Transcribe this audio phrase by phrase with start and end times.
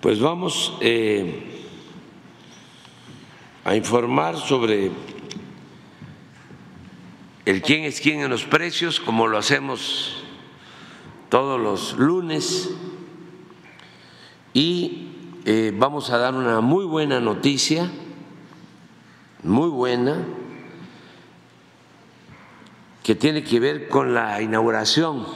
[0.00, 1.64] Pues vamos eh,
[3.64, 4.90] a informar sobre
[7.44, 10.24] el quién es quién en los precios, como lo hacemos
[11.28, 12.70] todos los lunes,
[14.52, 15.08] y
[15.44, 17.90] eh, vamos a dar una muy buena noticia,
[19.42, 20.24] muy buena,
[23.02, 25.26] que tiene que ver con la inauguración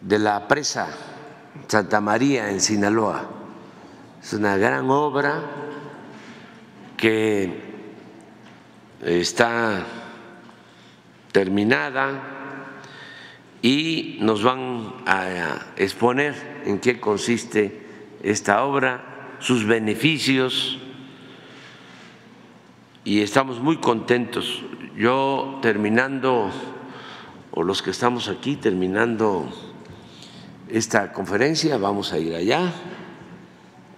[0.00, 0.88] de la presa
[1.68, 3.30] Santa María en Sinaloa.
[4.20, 5.42] Es una gran obra
[6.96, 7.62] que
[9.00, 9.84] está
[11.30, 12.22] terminada
[13.62, 17.86] y nos van a exponer en qué consiste
[18.22, 20.80] esta obra, sus beneficios
[23.04, 24.62] y estamos muy contentos.
[24.96, 26.50] Yo terminando,
[27.50, 29.46] o los que estamos aquí terminando
[30.68, 32.72] esta conferencia, vamos a ir allá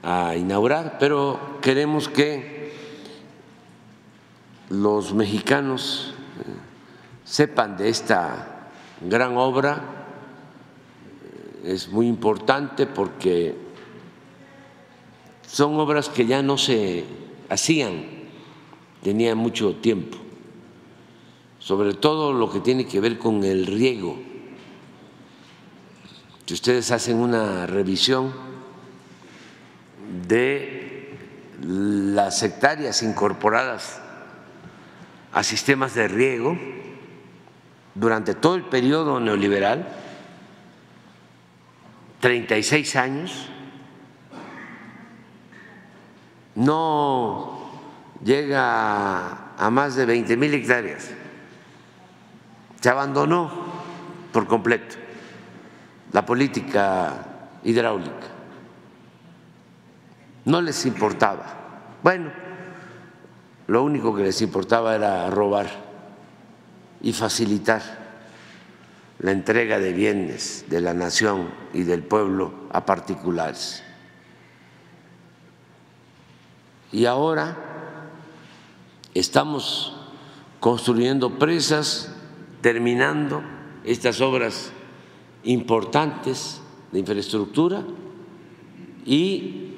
[0.02, 2.72] a inaugurar, pero queremos que
[4.68, 6.50] los mexicanos eh,
[7.24, 9.80] sepan de esta gran obra,
[11.64, 13.56] es muy importante porque
[15.46, 17.04] son obras que ya no se
[17.48, 18.15] hacían,
[19.06, 20.18] tenía mucho tiempo,
[21.60, 24.18] sobre todo lo que tiene que ver con el riego.
[26.44, 28.32] Si ustedes hacen una revisión
[30.26, 31.16] de
[31.62, 34.00] las hectáreas incorporadas
[35.32, 36.58] a sistemas de riego
[37.94, 39.86] durante todo el periodo neoliberal,
[42.18, 43.46] 36 años,
[46.56, 47.55] no
[48.24, 51.10] llega a más de 20 mil hectáreas.
[52.80, 53.50] Se abandonó
[54.32, 54.96] por completo
[56.12, 57.14] la política
[57.64, 58.26] hidráulica.
[60.44, 61.44] No les importaba.
[62.02, 62.30] Bueno,
[63.66, 65.66] lo único que les importaba era robar
[67.00, 67.82] y facilitar
[69.18, 73.82] la entrega de bienes de la nación y del pueblo a particulares.
[76.92, 77.65] Y ahora
[79.18, 79.94] estamos
[80.60, 82.12] construyendo presas,
[82.60, 83.42] terminando
[83.84, 84.72] estas obras
[85.44, 86.60] importantes
[86.92, 87.84] de infraestructura
[89.04, 89.72] y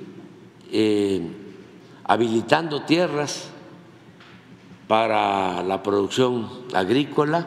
[0.72, 1.20] eh,
[2.04, 3.50] habilitando tierras
[4.88, 7.46] para la producción agrícola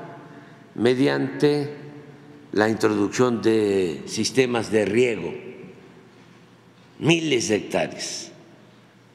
[0.75, 1.75] mediante
[2.53, 5.33] la introducción de sistemas de riego,
[6.99, 8.31] miles de hectáreas.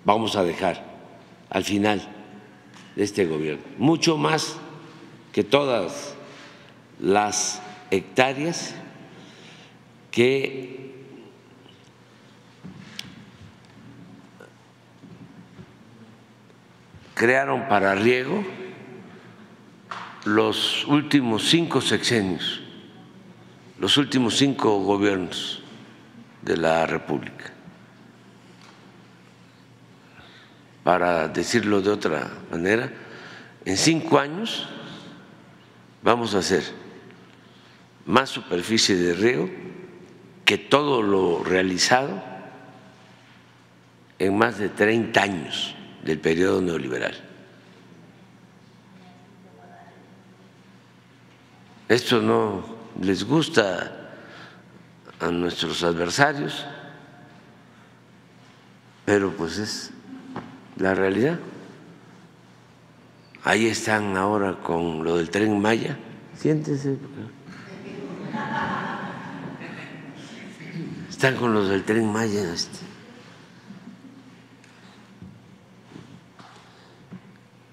[0.05, 0.85] Vamos a dejar
[1.49, 2.16] al final
[2.97, 4.57] de este gobierno, mucho más
[5.33, 6.15] que todas
[6.99, 8.75] las hectáreas
[10.11, 10.95] que
[17.15, 18.43] crearon para riego
[20.25, 22.63] los últimos cinco sexenios,
[23.79, 25.63] los últimos cinco gobiernos
[26.43, 27.56] de la República.
[30.87, 32.93] Para decirlo de otra manera,
[33.65, 34.69] en cinco años
[36.01, 36.63] vamos a hacer
[38.05, 39.51] más superficie de riego
[40.45, 42.23] que todo lo realizado
[44.21, 45.75] en más de 30 años
[46.05, 47.17] del periodo neoliberal.
[51.89, 52.65] Esto no
[53.03, 54.13] les gusta
[55.19, 56.65] a nuestros adversarios,
[59.05, 59.96] pero pues es
[60.77, 61.39] la realidad.
[63.45, 65.97] Ahí están ahora con lo del tren Maya.
[66.37, 66.99] Siéntese.
[71.09, 72.53] Están con los del tren Maya.
[72.53, 72.87] Este.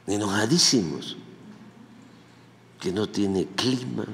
[0.08, 1.18] enojadísimos,
[2.80, 4.06] que no tiene clima,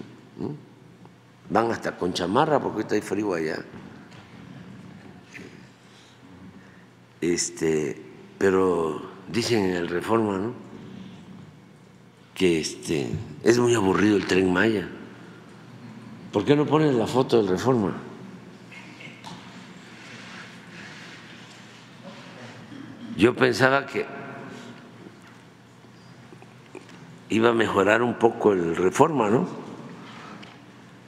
[1.50, 3.64] van hasta con chamarra porque está frío allá.
[7.22, 8.09] Este,
[8.40, 10.70] pero dicen en el Reforma, ¿no?
[12.34, 13.12] que este,
[13.44, 14.88] es muy aburrido el tren Maya.
[16.32, 17.92] ¿Por qué no ponen la foto del Reforma?
[23.18, 24.06] Yo pensaba que
[27.28, 29.46] iba a mejorar un poco el reforma, ¿no?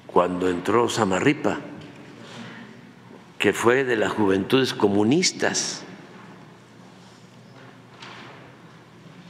[0.07, 1.60] Cuando entró Samarripa,
[3.39, 5.86] que fue de las juventudes comunistas.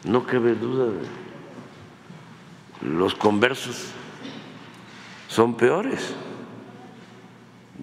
[0.04, 0.92] No cabe duda.
[2.82, 3.92] Los conversos
[5.28, 6.14] son peores.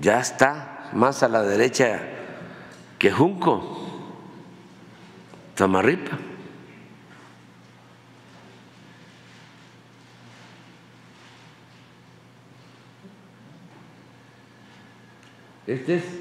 [0.00, 2.00] Ya está más a la derecha
[2.99, 3.87] que Junco,
[5.55, 6.19] Tamarripa.
[15.67, 16.18] Este es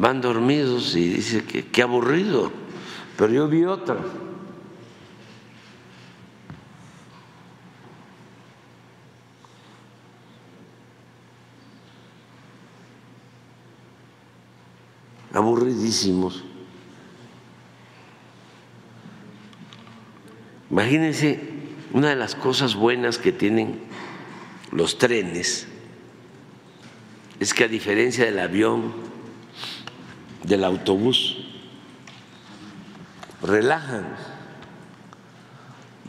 [0.00, 2.50] van dormidos y dice que qué aburrido,
[3.18, 3.98] pero yo vi otra.
[15.32, 16.44] aburridísimos.
[20.70, 21.40] Imagínense
[21.92, 23.80] una de las cosas buenas que tienen
[24.72, 25.68] los trenes
[27.38, 28.92] es que a diferencia del avión,
[30.44, 31.36] del autobús,
[33.42, 34.06] relajan.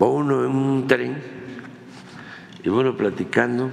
[0.01, 1.22] Va uno en un tren
[2.63, 3.72] y bueno platicando,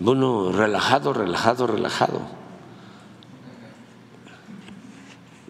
[0.00, 2.20] uno relajado, relajado, relajado.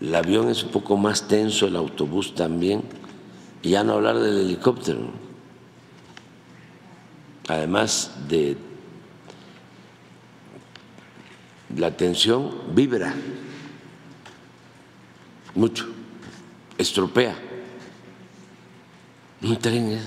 [0.01, 2.83] El avión es un poco más tenso, el autobús también,
[3.63, 5.01] y ya no hablar del helicóptero.
[7.49, 8.57] Además de
[11.77, 13.15] la tensión vibra
[15.55, 15.87] mucho,
[16.79, 17.37] estropea.
[19.43, 20.01] Un tren,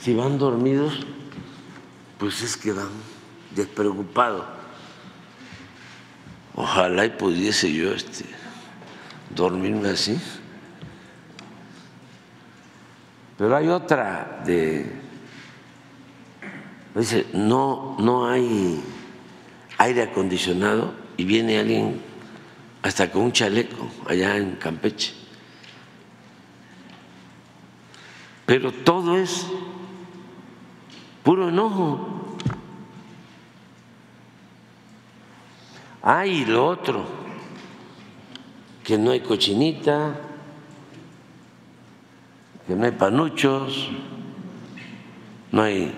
[0.00, 1.06] si van dormidos,
[2.18, 2.88] pues es que van
[3.54, 4.44] despreocupados.
[6.54, 8.24] Ojalá y pudiese yo este,
[9.34, 10.18] dormirme así.
[13.38, 14.90] Pero hay otra de,
[16.94, 18.82] dice, no, no hay
[19.78, 22.00] aire acondicionado y viene alguien
[22.82, 25.12] hasta con un chaleco allá en Campeche.
[28.46, 29.46] Pero todo es
[31.24, 32.36] puro enojo.
[36.02, 37.04] Hay lo otro,
[38.84, 40.20] que no hay cochinita,
[42.68, 43.90] que no hay panuchos,
[45.50, 45.92] no hay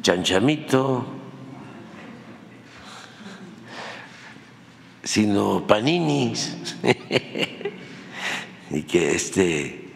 [0.00, 1.17] chanchamito
[5.08, 6.54] sino paninis
[8.70, 9.90] y que este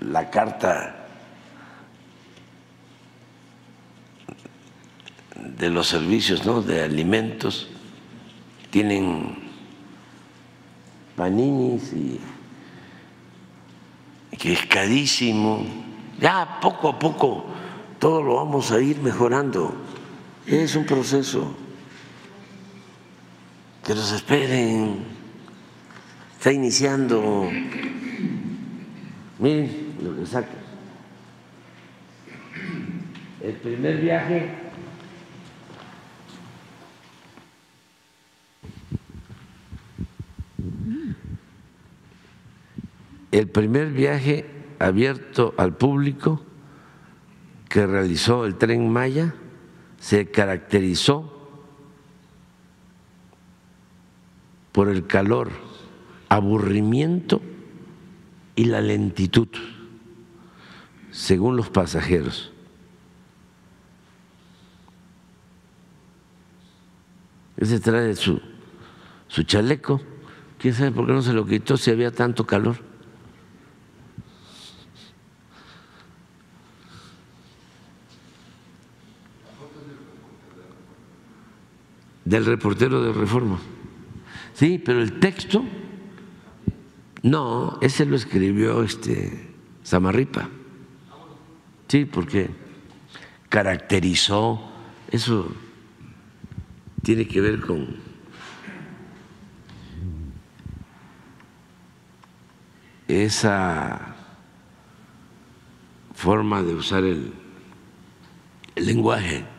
[0.00, 1.06] la carta
[5.36, 6.62] de los servicios ¿no?
[6.62, 7.68] de alimentos
[8.70, 9.38] tienen
[11.14, 12.20] paninis y,
[14.36, 15.64] que es carísimo.
[16.20, 17.46] Ya poco a poco
[18.00, 19.76] todo lo vamos a ir mejorando.
[20.44, 21.65] Es un proceso
[23.86, 25.04] que los esperen,
[26.36, 27.48] está iniciando.
[29.38, 30.48] Miren lo que saca.
[33.40, 34.50] El primer viaje
[43.30, 44.46] el primer viaje
[44.80, 46.42] abierto al público
[47.68, 49.34] que realizó el tren Maya
[50.00, 51.35] se caracterizó
[54.76, 55.52] por el calor,
[56.28, 57.40] aburrimiento
[58.54, 59.48] y la lentitud,
[61.10, 62.52] según los pasajeros.
[67.56, 68.38] Ese trae su,
[69.28, 70.02] su chaleco,
[70.58, 72.76] quién sabe por qué no se lo quitó si había tanto calor.
[82.26, 83.58] Del reportero de Reforma.
[84.56, 85.62] Sí, pero el texto,
[87.22, 89.50] no, ese lo escribió este
[89.82, 90.48] Samarripa.
[91.88, 92.48] Sí, porque
[93.50, 94.58] caracterizó,
[95.10, 95.54] eso
[97.02, 97.96] tiene que ver con
[103.08, 104.16] esa
[106.14, 107.30] forma de usar el,
[108.74, 109.55] el lenguaje.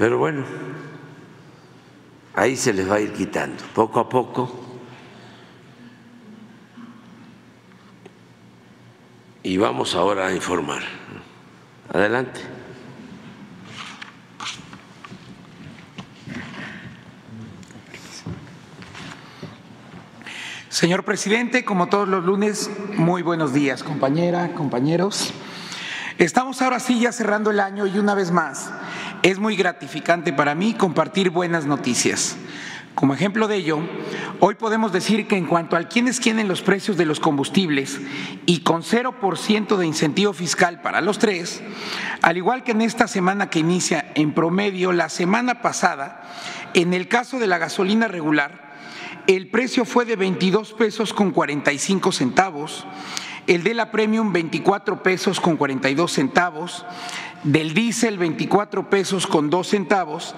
[0.00, 0.44] Pero bueno,
[2.34, 4.50] ahí se les va a ir quitando, poco a poco.
[9.42, 10.80] Y vamos ahora a informar.
[11.92, 12.40] Adelante.
[20.70, 25.34] Señor presidente, como todos los lunes, muy buenos días, compañera, compañeros.
[26.16, 28.70] Estamos ahora sí ya cerrando el año y una vez más
[29.22, 32.36] es muy gratificante para mí compartir buenas noticias.
[32.94, 33.78] Como ejemplo de ello,
[34.40, 38.00] hoy podemos decir que en cuanto a quienes quieren los precios de los combustibles
[38.46, 41.62] y con 0% de incentivo fiscal para los tres,
[42.20, 46.22] al igual que en esta semana que inicia en promedio la semana pasada,
[46.74, 48.70] en el caso de la gasolina regular,
[49.26, 52.86] el precio fue de 22 pesos con 45 centavos,
[53.46, 56.84] el de la Premium 24 pesos con 42 centavos,
[57.44, 60.34] del diésel 24 pesos con 2 centavos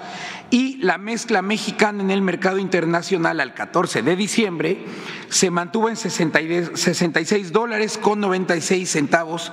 [0.49, 4.85] y la mezcla mexicana en el mercado internacional al 14 de diciembre
[5.29, 9.51] se mantuvo en 66 dólares con 96 centavos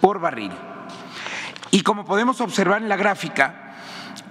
[0.00, 0.50] por barril.
[1.70, 3.74] Y como podemos observar en la gráfica,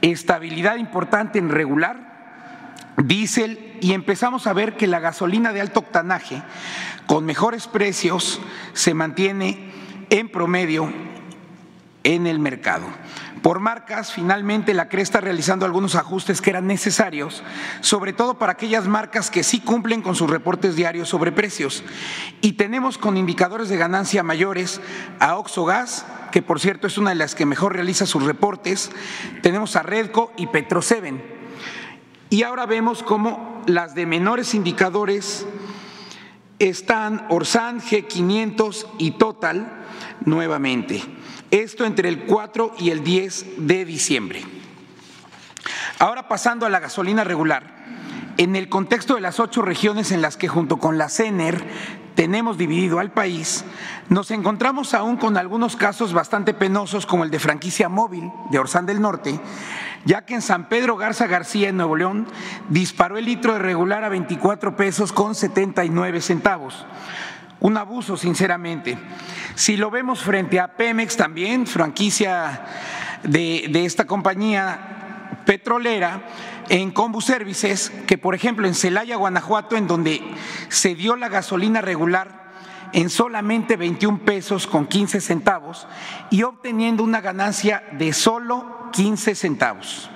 [0.02, 6.42] estabilidad importante en regular, diésel y empezamos a ver que la gasolina de alto octanaje
[7.06, 8.42] con mejores precios
[8.74, 9.72] se mantiene
[10.10, 10.92] en promedio
[12.04, 12.86] en el mercado.
[13.42, 17.44] Por marcas, finalmente la CRE está realizando algunos ajustes que eran necesarios,
[17.82, 21.84] sobre todo para aquellas marcas que sí cumplen con sus reportes diarios sobre precios.
[22.42, 24.82] Y tenemos con indicadores de ganancia mayores
[25.20, 28.92] a Oxogas, que por cierto es una de las que mejor realiza sus reportes,
[29.42, 31.24] tenemos a Redco y Petroseven.
[32.30, 35.46] Y ahora vemos cómo las de menores indicadores
[36.60, 39.86] están Orsan, G500 y Total
[40.25, 41.17] nuevamente.
[41.51, 44.44] Esto entre el 4 y el 10 de diciembre.
[46.00, 47.75] Ahora pasando a la gasolina regular.
[48.38, 51.66] En el contexto de las ocho regiones en las que junto con la CENER
[52.13, 53.63] tenemos dividido al país,
[54.10, 58.86] nos encontramos aún con algunos casos bastante penosos como el de franquicia móvil de Orsán
[58.86, 59.39] del Norte,
[60.06, 62.27] ya que en San Pedro Garza García, en Nuevo León,
[62.70, 66.86] disparó el litro de regular a 24 pesos con 79 centavos.
[67.60, 68.98] Un abuso, sinceramente.
[69.56, 72.66] Si lo vemos frente a Pemex también, franquicia
[73.24, 76.22] de, esta compañía petrolera,
[76.70, 80.22] en Combuservices, que por ejemplo en Celaya, Guanajuato, en donde
[80.68, 82.52] se dio la gasolina regular
[82.94, 85.88] en solamente 21 pesos con 15 centavos
[86.30, 90.10] y obteniendo una ganancia de solo 15 centavos.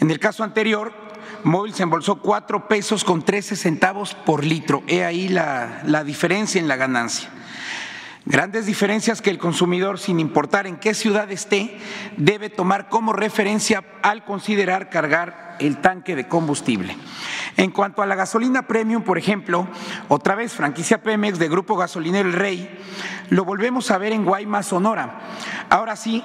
[0.00, 1.09] En el caso anterior,
[1.44, 4.82] Móvil se embolsó 4 pesos con 13 centavos por litro.
[4.86, 7.30] He ahí la, la diferencia en la ganancia.
[8.26, 11.78] Grandes diferencias que el consumidor, sin importar en qué ciudad esté,
[12.18, 16.96] debe tomar como referencia al considerar cargar el tanque de combustible.
[17.56, 19.66] En cuanto a la gasolina premium, por ejemplo,
[20.08, 22.78] otra vez franquicia Pemex de Grupo Gasolinero El Rey,
[23.30, 25.20] lo volvemos a ver en Guaymas, Sonora.
[25.70, 26.22] Ahora sí,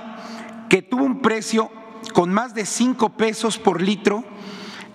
[0.69, 1.71] que tuvo un precio
[2.13, 4.23] con más de 5 pesos por litro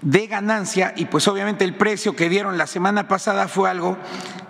[0.03, 3.99] de ganancia y pues obviamente el precio que dieron la semana pasada fue algo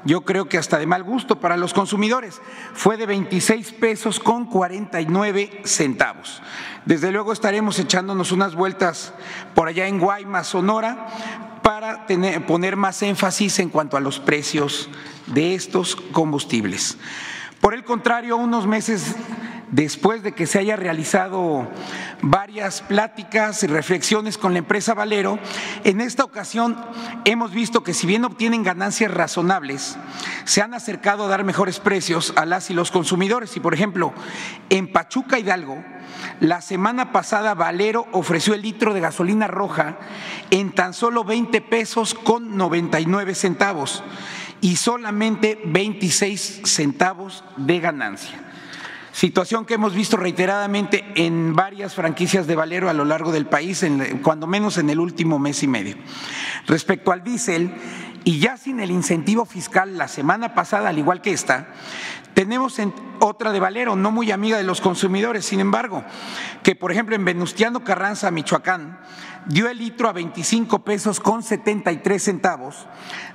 [0.04, 2.40] yo creo que hasta de mal gusto para los consumidores.
[2.72, 6.42] Fue de 26 pesos con 49 centavos.
[6.86, 9.12] Desde luego estaremos echándonos unas vueltas
[9.54, 11.08] por allá en Guaymas, Sonora,
[11.62, 12.06] para
[12.46, 14.88] poner más énfasis en cuanto a los precios
[15.26, 16.96] de estos combustibles.
[17.60, 19.14] Por el contrario, unos meses
[19.70, 21.68] después de que se haya realizado
[22.22, 25.38] varias pláticas y reflexiones con la empresa Valero,
[25.84, 26.82] en esta ocasión
[27.26, 29.98] hemos visto que si bien obtienen ganancias razonables,
[30.44, 33.54] se han acercado a dar mejores precios a las y los consumidores.
[33.58, 34.14] Y por ejemplo,
[34.70, 35.84] en Pachuca Hidalgo,
[36.40, 39.98] la semana pasada Valero ofreció el litro de gasolina roja
[40.50, 44.02] en tan solo 20 pesos con 99 centavos
[44.60, 48.50] y solamente 26 centavos de ganancia
[49.12, 53.84] situación que hemos visto reiteradamente en varias franquicias de Valero a lo largo del país,
[54.22, 55.96] cuando menos en el último mes y medio.
[56.66, 57.74] Respecto al diésel,
[58.24, 61.68] y ya sin el incentivo fiscal la semana pasada, al igual que esta,
[62.34, 62.78] tenemos
[63.18, 66.04] otra de Valero, no muy amiga de los consumidores, sin embargo,
[66.62, 69.00] que por ejemplo en Venustiano Carranza, Michoacán,
[69.46, 72.86] dio el litro a 25 pesos con 73 centavos,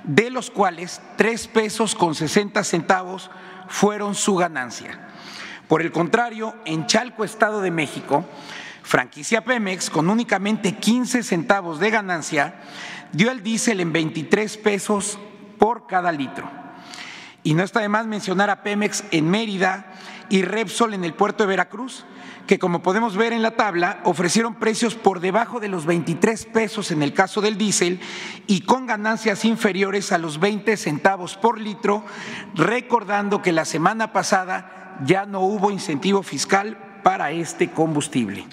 [0.04, 3.30] de los cuales 3 pesos con 60 centavos
[3.68, 5.08] fueron su ganancia.
[5.68, 8.24] Por el contrario, en Chalco, Estado de México,
[8.82, 12.54] franquicia Pemex, con únicamente 15 centavos de ganancia,
[13.12, 15.18] dio el diésel en 23 pesos
[15.58, 16.48] por cada litro.
[17.42, 19.92] Y no está de más mencionar a Pemex en Mérida
[20.28, 22.04] y Repsol en el puerto de Veracruz,
[22.46, 26.90] que como podemos ver en la tabla, ofrecieron precios por debajo de los 23 pesos
[26.90, 28.00] en el caso del diésel
[28.46, 32.04] y con ganancias inferiores a los 20 centavos por litro,
[32.54, 38.46] recordando que la semana pasada ya no hubo incentivo fiscal para este combustible.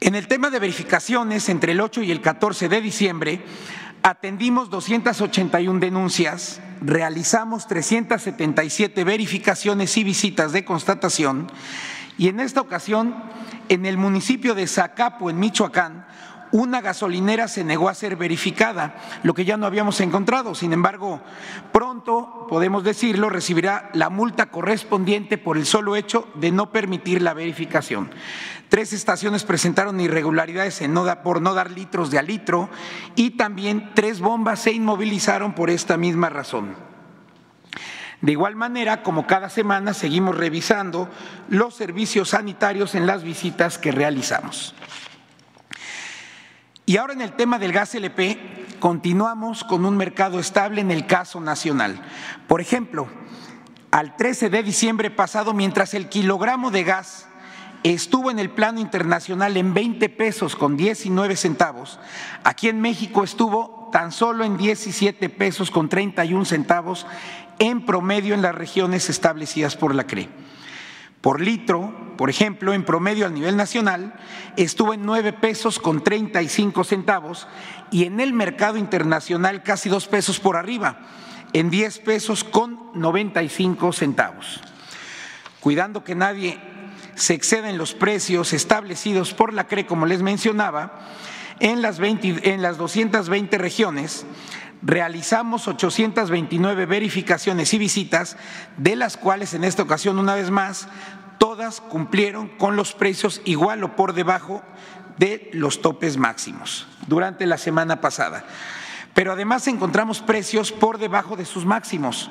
[0.00, 3.44] En el tema de verificaciones, entre el 8 y el 14 de diciembre,
[4.04, 11.46] Atendimos 281 denuncias, realizamos 377 verificaciones y visitas de constatación
[12.18, 13.14] y en esta ocasión,
[13.68, 16.06] en el municipio de Zacapo, en Michoacán,
[16.52, 20.54] una gasolinera se negó a ser verificada, lo que ya no habíamos encontrado.
[20.54, 21.20] Sin embargo,
[21.72, 27.32] pronto, podemos decirlo, recibirá la multa correspondiente por el solo hecho de no permitir la
[27.32, 28.10] verificación.
[28.68, 32.68] Tres estaciones presentaron irregularidades en no por no dar litros de a litro
[33.16, 36.91] y también tres bombas se inmovilizaron por esta misma razón.
[38.22, 41.10] De igual manera, como cada semana, seguimos revisando
[41.48, 44.76] los servicios sanitarios en las visitas que realizamos.
[46.86, 51.06] Y ahora en el tema del gas LP, continuamos con un mercado estable en el
[51.06, 52.00] caso nacional.
[52.46, 53.08] Por ejemplo,
[53.90, 57.26] al 13 de diciembre pasado, mientras el kilogramo de gas
[57.82, 61.98] estuvo en el plano internacional en 20 pesos con 19 centavos,
[62.44, 67.06] aquí en México estuvo tan solo en 17 pesos con 31 centavos
[67.62, 70.28] en promedio en las regiones establecidas por la CRE
[71.22, 74.12] por litro, por ejemplo, en promedio a nivel nacional,
[74.56, 77.46] estuvo en 9 pesos con 35 centavos
[77.92, 80.98] y en el mercado internacional casi dos pesos por arriba,
[81.52, 84.60] en 10 pesos con 95 centavos.
[85.60, 86.58] Cuidando que nadie
[87.14, 90.98] se exceda en los precios establecidos por la CRE, como les mencionaba,
[91.60, 94.26] en las, 20, en las 220 regiones
[94.82, 98.36] realizamos 829 verificaciones y visitas,
[98.76, 100.88] de las cuales en esta ocasión, una vez más,
[101.38, 104.62] todas cumplieron con los precios igual o por debajo
[105.18, 108.44] de los topes máximos durante la semana pasada.
[109.14, 112.30] Pero además encontramos precios por debajo de sus máximos.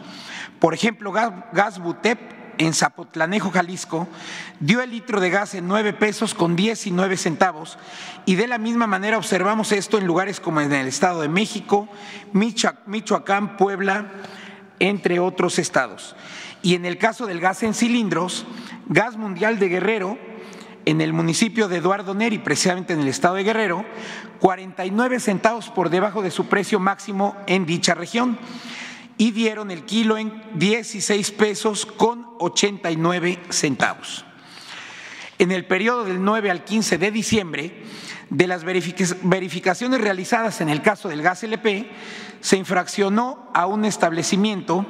[0.60, 4.08] Por ejemplo, Gas Butep en Zapotlanejo, Jalisco,
[4.60, 7.78] dio el litro de gas en 9 pesos con 19 centavos
[8.26, 11.88] y de la misma manera observamos esto en lugares como en el Estado de México,
[12.34, 14.12] Michoacán, Puebla,
[14.80, 16.16] entre otros estados.
[16.62, 18.46] Y en el caso del gas en cilindros,
[18.88, 20.18] Gas Mundial de Guerrero,
[20.86, 23.86] en el municipio de Eduardo Neri, precisamente en el estado de Guerrero,
[24.40, 28.40] 49 centavos por debajo de su precio máximo en dicha región
[29.22, 34.26] y dieron el kilo en 16 pesos con 89 centavos.
[35.38, 37.84] En el periodo del 9 al 15 de diciembre,
[38.32, 41.92] de las verificaciones realizadas en el caso del gas LP,
[42.40, 44.88] se infraccionó a un establecimiento,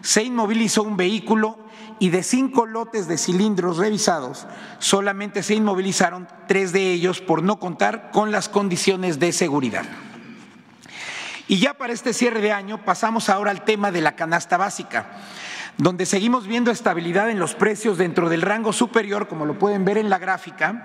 [0.00, 1.58] se inmovilizó un vehículo
[1.98, 4.46] y de cinco lotes de cilindros revisados,
[4.78, 9.84] solamente se inmovilizaron tres de ellos por no contar con las condiciones de seguridad.
[11.46, 15.06] Y ya para este cierre de año pasamos ahora al tema de la canasta básica,
[15.76, 19.98] donde seguimos viendo estabilidad en los precios dentro del rango superior, como lo pueden ver
[19.98, 20.84] en la gráfica.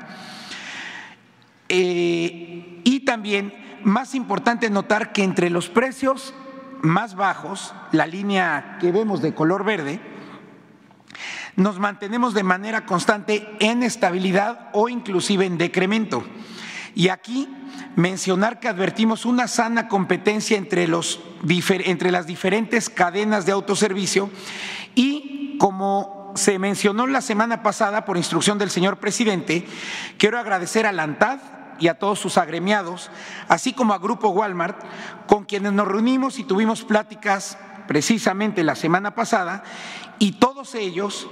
[1.69, 6.33] Eh, y también, más importante notar que entre los precios
[6.81, 10.01] más bajos, la línea que vemos de color verde,
[11.55, 16.23] nos mantenemos de manera constante en estabilidad o inclusive en decremento.
[16.95, 17.47] Y aquí
[17.95, 24.29] mencionar que advertimos una sana competencia entre, los, entre las diferentes cadenas de autoservicio
[24.95, 29.67] y como se mencionó la semana pasada por instrucción del señor presidente,
[30.17, 31.39] quiero agradecer a la ANTAD
[31.79, 33.09] y a todos sus agremiados,
[33.47, 34.79] así como a Grupo Walmart,
[35.27, 39.63] con quienes nos reunimos y tuvimos pláticas precisamente la semana pasada,
[40.19, 41.27] y todos ellos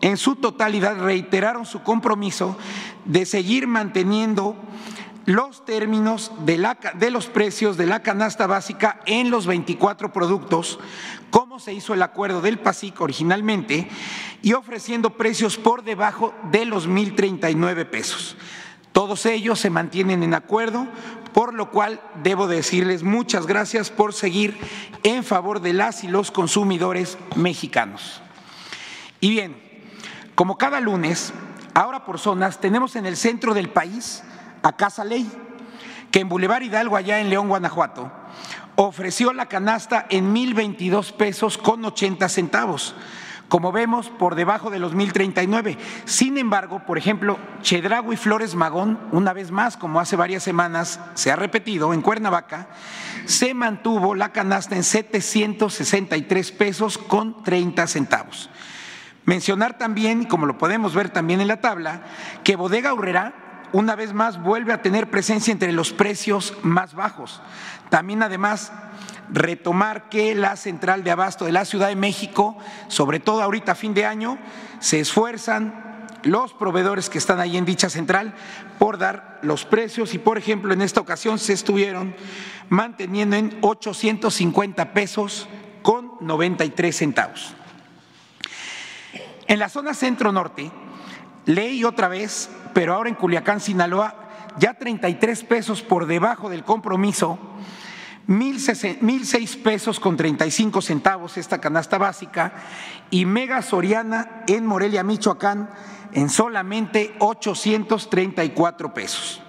[0.00, 2.56] en su totalidad reiteraron su compromiso
[3.04, 4.56] de seguir manteniendo
[5.26, 10.78] los términos de, los precios de la canasta básica en los 24 productos,
[11.30, 13.88] como se hizo el acuerdo del PASIC originalmente,
[14.40, 18.36] y ofreciendo precios por debajo de los 1.039 pesos.
[18.92, 20.86] Todos ellos se mantienen en acuerdo,
[21.34, 24.56] por lo cual debo decirles muchas gracias por seguir
[25.02, 28.22] en favor de las y los consumidores mexicanos.
[29.20, 29.56] Y bien,
[30.36, 31.32] como cada lunes,
[31.74, 34.22] ahora por zonas, tenemos en el centro del país
[34.62, 35.30] a Casa Ley,
[36.10, 38.10] que en Boulevard Hidalgo, allá en León, Guanajuato,
[38.76, 42.94] ofreció la canasta en 1.022 pesos con 80 centavos.
[43.48, 45.78] Como vemos, por debajo de los 1.039.
[46.04, 51.00] Sin embargo, por ejemplo, Chedrago y Flores Magón, una vez más, como hace varias semanas
[51.14, 52.68] se ha repetido, en Cuernavaca,
[53.24, 58.50] se mantuvo la canasta en 763 pesos con 30 centavos.
[59.26, 62.02] Mencionar también, como lo podemos ver también en la tabla,
[62.42, 67.40] que Bodega Urrera una vez más vuelve a tener presencia entre los precios más bajos.
[67.88, 68.72] También además
[69.32, 72.56] retomar que la central de abasto de la Ciudad de México,
[72.88, 74.38] sobre todo ahorita a fin de año,
[74.78, 75.86] se esfuerzan
[76.22, 78.34] los proveedores que están ahí en dicha central
[78.78, 82.14] por dar los precios y, por ejemplo, en esta ocasión se estuvieron
[82.68, 85.48] manteniendo en 850 pesos
[85.82, 87.54] con 93 centavos.
[89.46, 90.72] En la zona centro-norte,
[91.44, 94.14] leí otra vez, pero ahora en Culiacán, Sinaloa,
[94.58, 97.38] ya 33 pesos por debajo del compromiso,
[98.28, 102.52] 1.006 pesos con 35 centavos esta canasta básica
[103.08, 105.70] y Mega Soriana en Morelia, Michoacán,
[106.12, 109.40] en solamente 834 pesos.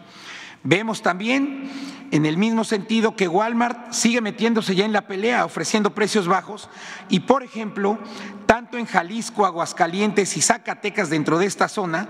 [0.64, 1.70] Vemos también
[2.12, 6.70] en el mismo sentido que Walmart sigue metiéndose ya en la pelea, ofreciendo precios bajos
[7.10, 7.98] y, por ejemplo,
[8.46, 12.08] tanto en Jalisco, Aguascalientes y Zacatecas dentro de esta zona,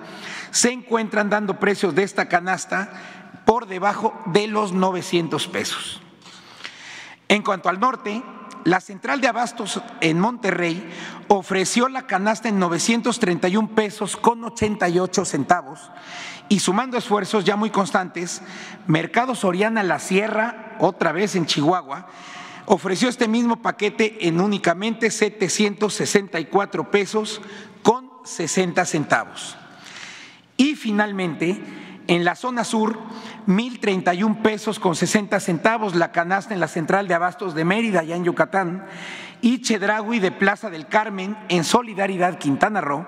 [0.51, 2.91] se encuentran dando precios de esta canasta
[3.45, 6.01] por debajo de los 900 pesos.
[7.29, 8.23] En cuanto al norte,
[8.67, 10.89] la central de abastos en Monterrey
[11.30, 15.89] ofreció la canasta en 931 pesos con 88 centavos
[16.49, 18.41] y sumando esfuerzos ya muy constantes,
[18.86, 22.08] Mercado Soriana La Sierra, otra vez en Chihuahua,
[22.65, 27.39] ofreció este mismo paquete en únicamente 764 pesos
[27.84, 29.56] con 60 centavos.
[30.58, 31.62] Y finalmente,
[32.08, 32.98] en la zona sur,
[33.48, 38.15] 1.031 pesos con 60 centavos la canasta en la central de abastos de Mérida, allá
[38.15, 38.86] en Yucatán,
[39.41, 43.06] y Chedragui de Plaza del Carmen, en Solidaridad Quintana Roo,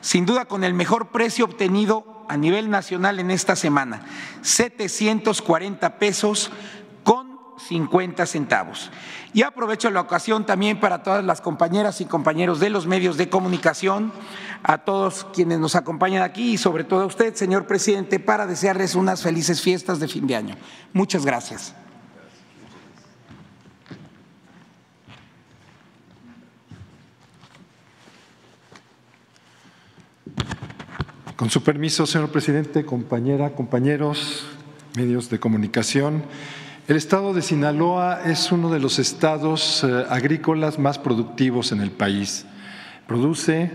[0.00, 4.02] sin duda con el mejor precio obtenido a nivel nacional en esta semana,
[4.42, 6.50] 740 pesos
[7.68, 8.90] 50 centavos.
[9.32, 13.28] Y aprovecho la ocasión también para todas las compañeras y compañeros de los medios de
[13.28, 14.12] comunicación,
[14.62, 18.94] a todos quienes nos acompañan aquí y sobre todo a usted, señor presidente, para desearles
[18.94, 20.56] unas felices fiestas de fin de año.
[20.92, 21.74] Muchas gracias.
[31.36, 34.46] Con su permiso, señor presidente, compañera, compañeros,
[34.96, 36.24] medios de comunicación.
[36.88, 41.90] El estado de Sinaloa es uno de los estados eh, agrícolas más productivos en el
[41.90, 42.46] país.
[43.08, 43.72] Produce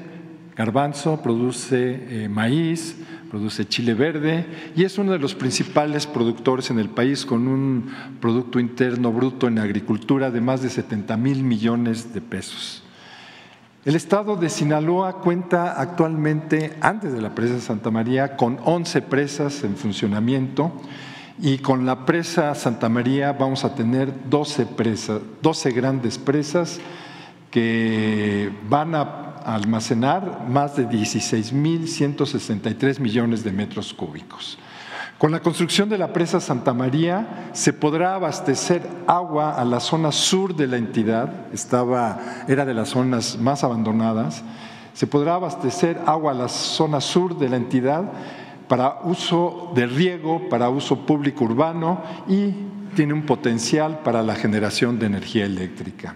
[0.56, 2.95] garbanzo, produce eh, maíz,
[3.30, 4.45] produce chile verde
[4.78, 9.50] y es uno de los principales productores en el país con un Producto Interno Bruto
[9.50, 12.82] en agricultura de más de 70 mil millones de pesos.
[13.84, 19.02] El estado de Sinaloa cuenta actualmente, antes de la presa de Santa María, con 11
[19.02, 20.71] presas en funcionamiento
[21.41, 26.80] y con la presa Santa María vamos a tener 12 presas, 12 grandes presas
[27.49, 34.60] que van a almacenar más de 16.163 millones de metros cúbicos.
[35.17, 40.12] Con la construcción de la presa Santa María se podrá abastecer agua a la zona
[40.12, 44.43] sur de la entidad, estaba, era de las zonas más abandonadas,
[44.93, 48.12] se podrá abastecer agua a la zona sur de la entidad
[48.71, 52.53] para uso de riego, para uso público urbano y
[52.95, 56.15] tiene un potencial para la generación de energía eléctrica.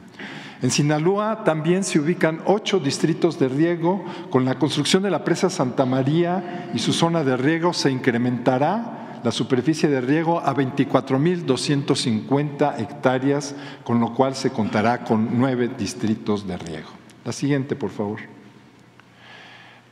[0.62, 4.06] En Sinaloa también se ubican ocho distritos de riego.
[4.30, 9.20] Con la construcción de la presa Santa María y su zona de riego se incrementará
[9.22, 16.48] la superficie de riego a 24.250 hectáreas, con lo cual se contará con nueve distritos
[16.48, 16.88] de riego.
[17.26, 18.35] La siguiente, por favor.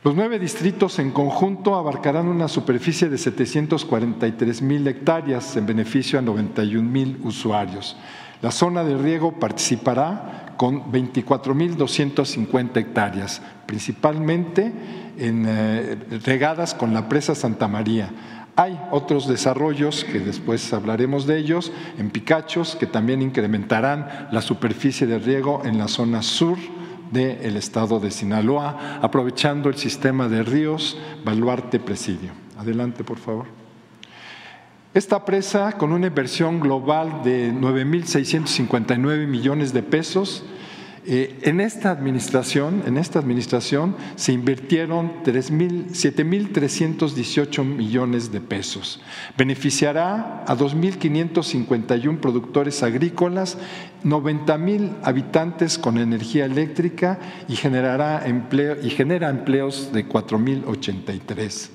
[0.04, 6.22] Los nueve distritos en conjunto abarcarán una superficie de 743 mil hectáreas en beneficio a
[6.22, 7.96] 91 mil usuarios.
[8.42, 14.70] La zona de riego participará con 24.250 hectáreas, principalmente
[15.16, 18.10] en, eh, regadas con la presa Santa María.
[18.56, 25.06] Hay otros desarrollos, que después hablaremos de ellos, en Picachos, que también incrementarán la superficie
[25.06, 26.58] de riego en la zona sur
[27.10, 32.30] del estado de Sinaloa, aprovechando el sistema de ríos Baluarte-Presidio.
[32.58, 33.46] Adelante, por favor.
[34.94, 40.44] Esta presa, con una inversión global de 9.659 millones de pesos,
[41.06, 49.02] eh, en esta administración, en esta administración se invirtieron 7.318 millones de pesos.
[49.36, 53.58] Beneficiará a 2.551 productores agrícolas,
[54.02, 61.68] 90.000 habitantes con energía eléctrica y generará empleo y genera empleos de 4.083.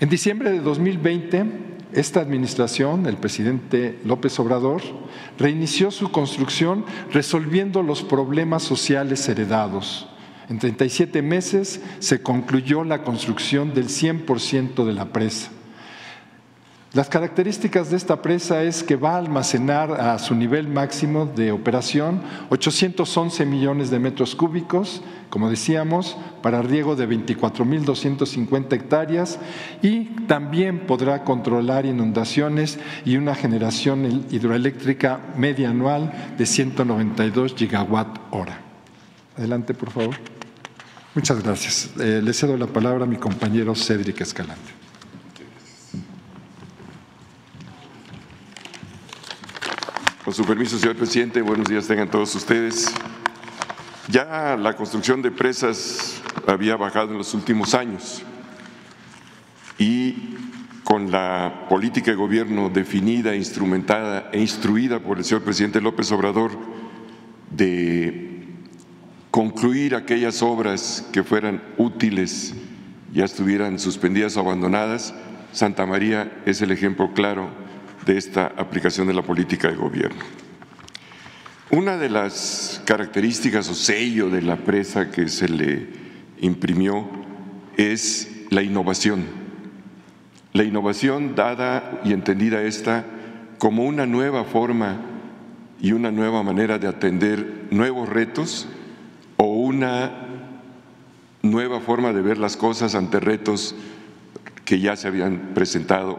[0.00, 1.44] En diciembre de 2020,
[1.92, 4.80] esta administración, el presidente López Obrador,
[5.38, 10.06] reinició su construcción resolviendo los problemas sociales heredados.
[10.48, 15.50] En 37 meses se concluyó la construcción del 100% de la presa.
[16.94, 21.52] Las características de esta presa es que va a almacenar a su nivel máximo de
[21.52, 29.38] operación 811 millones de metros cúbicos, como decíamos, para riego de 24.250 hectáreas
[29.82, 38.60] y también podrá controlar inundaciones y una generación hidroeléctrica media anual de 192 gigawatt hora.
[39.36, 40.14] Adelante, por favor.
[41.14, 41.90] Muchas gracias.
[42.00, 44.77] Eh, le cedo la palabra a mi compañero Cédric Escalante.
[50.28, 52.92] Con su permiso, señor presidente, buenos días tengan todos ustedes.
[54.08, 58.22] Ya la construcción de presas había bajado en los últimos años
[59.78, 60.34] y
[60.84, 66.50] con la política de gobierno definida, instrumentada e instruida por el señor presidente López Obrador
[67.50, 68.48] de
[69.30, 72.54] concluir aquellas obras que fueran útiles,
[73.14, 75.14] ya estuvieran suspendidas o abandonadas,
[75.52, 77.66] Santa María es el ejemplo claro
[78.08, 80.24] de esta aplicación de la política de gobierno.
[81.70, 85.86] Una de las características o sello de la presa que se le
[86.40, 87.06] imprimió
[87.76, 89.26] es la innovación.
[90.54, 93.04] La innovación dada y entendida esta
[93.58, 95.02] como una nueva forma
[95.78, 98.68] y una nueva manera de atender nuevos retos
[99.36, 100.28] o una
[101.42, 103.74] nueva forma de ver las cosas ante retos
[104.64, 106.18] que ya se habían presentado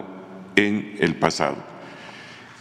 [0.56, 1.69] en el pasado.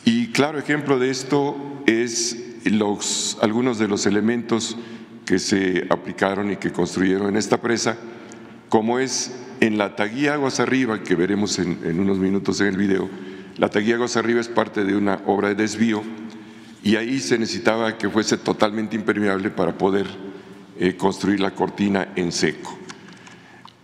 [0.04, 4.76] Y claro ejemplo de esto es los, algunos de los elementos
[5.24, 7.96] que se aplicaron y que construyeron en esta presa,
[8.68, 13.08] como es en la taguía Aguas Arriba, que veremos en, unos minutos en el video,
[13.56, 16.02] la taguía Aguas Arriba es parte de una obra de desvío
[16.82, 20.06] y ahí se necesitaba que fuese totalmente impermeable para poder
[20.78, 22.78] eh, construir la cortina en seco.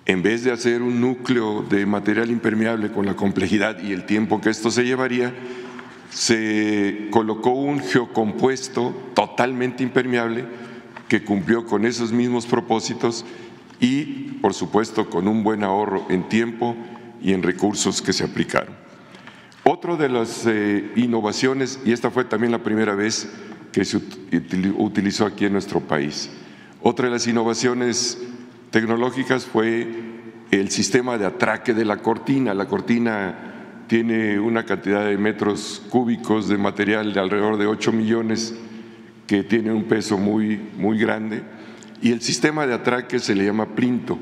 [0.06, 4.40] En vez de hacer un núcleo de material impermeable con la complejidad y el tiempo
[4.40, 5.34] que esto se llevaría,
[6.14, 10.44] se colocó un geocompuesto totalmente impermeable
[11.08, 13.24] que cumplió con esos mismos propósitos
[13.80, 14.04] y,
[14.40, 16.76] por supuesto, con un buen ahorro en tiempo
[17.20, 18.76] y en recursos que se aplicaron.
[19.64, 23.28] Otra de las eh, innovaciones, y esta fue también la primera vez
[23.72, 26.30] que se utilizó aquí en nuestro país,
[26.80, 28.18] otra de las innovaciones
[28.70, 29.88] tecnológicas fue
[30.52, 32.54] el sistema de atraque de la cortina.
[32.54, 33.53] La cortina
[33.86, 38.54] tiene una cantidad de metros cúbicos de material de alrededor de 8 millones,
[39.26, 41.42] que tiene un peso muy, muy grande,
[42.02, 44.18] y el sistema de atraque se le llama plinto.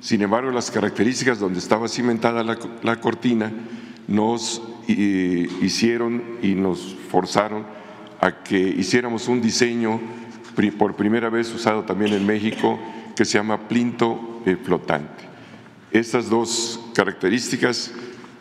[0.00, 3.52] Sin embargo, las características donde estaba cimentada la, cortina
[4.08, 7.66] nos eh, hicieron y nos forzaron
[8.20, 10.00] a que hiciéramos un diseño
[10.78, 12.78] por primera vez usado también en México
[13.16, 15.24] que se llama plinto eh, flotante.
[15.90, 17.92] Estas dos características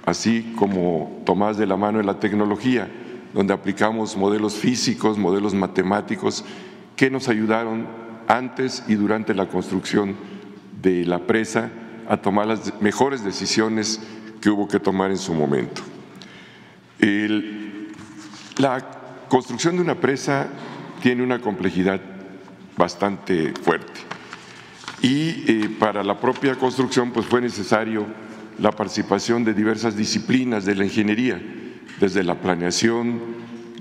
[0.05, 2.89] así como tomás de la mano de la tecnología,
[3.33, 6.43] donde aplicamos modelos físicos, modelos matemáticos,
[6.95, 7.87] que nos ayudaron
[8.27, 10.15] antes y durante la construcción
[10.81, 11.69] de la presa
[12.07, 14.01] a tomar las mejores decisiones
[14.41, 15.81] que hubo que tomar en su momento.
[18.57, 20.47] la construcción de una presa
[21.01, 22.01] tiene una complejidad
[22.75, 24.01] bastante fuerte
[25.01, 28.05] y eh, para la propia construcción pues fue necesario
[28.59, 31.41] la participación de diversas disciplinas de la ingeniería,
[31.99, 33.19] desde la planeación,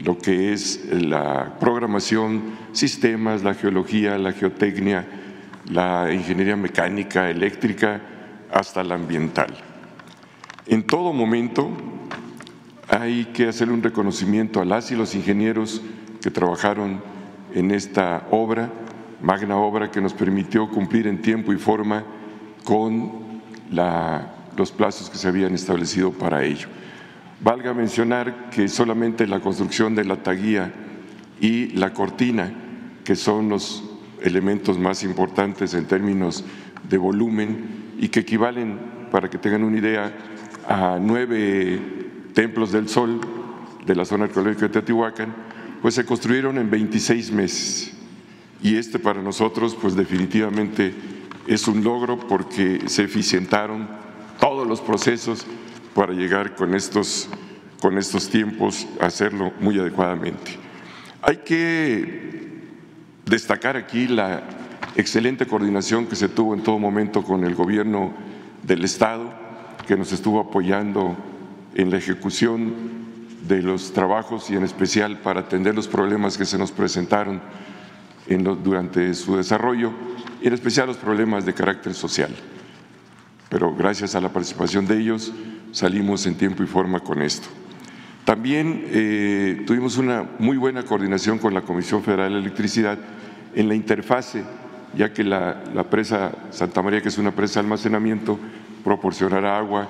[0.04, 5.06] lo que es la programación, sistemas, la geología, la geotecnia,
[5.70, 8.00] la ingeniería mecánica, eléctrica,
[8.52, 9.48] hasta la ambiental.
[10.66, 11.70] En todo momento
[12.88, 15.82] hay que hacer un reconocimiento a las y los ingenieros
[16.22, 17.02] que trabajaron
[17.54, 18.70] en esta obra,
[19.20, 22.04] magna obra que nos permitió cumplir en tiempo y forma
[22.64, 23.10] con
[23.70, 26.68] la los plazos que se habían establecido para ello.
[27.40, 30.74] Valga mencionar que solamente la construcción de la taguía
[31.40, 32.52] y la cortina,
[33.04, 33.84] que son los
[34.20, 36.44] elementos más importantes en términos
[36.88, 38.78] de volumen y que equivalen,
[39.12, 40.12] para que tengan una idea,
[40.68, 41.80] a nueve
[42.34, 43.20] templos del sol
[43.86, 45.34] de la zona arqueológica de Teotihuacán,
[45.80, 47.92] pues se construyeron en 26 meses.
[48.60, 50.92] Y este para nosotros, pues definitivamente
[51.46, 53.88] es un logro porque se eficientaron
[54.38, 55.46] todos los procesos
[55.94, 57.28] para llegar con estos,
[57.80, 60.58] con estos tiempos a hacerlo muy adecuadamente.
[61.22, 62.48] Hay que
[63.26, 64.42] destacar aquí la
[64.96, 68.12] excelente coordinación que se tuvo en todo momento con el gobierno
[68.62, 69.32] del Estado,
[69.86, 71.16] que nos estuvo apoyando
[71.74, 72.74] en la ejecución
[73.46, 77.40] de los trabajos y en especial para atender los problemas que se nos presentaron
[78.62, 79.90] durante su desarrollo,
[80.42, 82.30] y en especial los problemas de carácter social
[83.48, 85.32] pero gracias a la participación de ellos
[85.72, 87.48] salimos en tiempo y forma con esto.
[88.24, 92.98] También eh, tuvimos una muy buena coordinación con la Comisión Federal de Electricidad
[93.54, 94.44] en la interfase,
[94.94, 98.38] ya que la, presa Santa María, que es una presa de almacenamiento,
[98.84, 99.88] proporcionará agua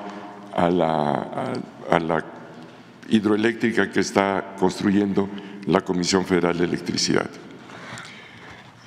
[0.54, 1.52] a la,
[1.90, 2.24] a la
[3.08, 5.28] hidroeléctrica que está construyendo
[5.66, 7.28] la Comisión Federal de Electricidad.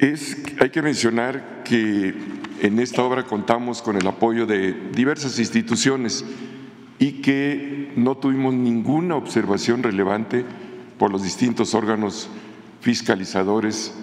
[0.02, 2.16] Es, hay que mencionar que
[2.62, 6.26] en esta obra contamos con el apoyo de diversas instituciones
[6.98, 10.44] y que no tuvimos ninguna observación relevante
[10.98, 12.30] por los distintos órganos
[12.80, 13.94] fiscalizadores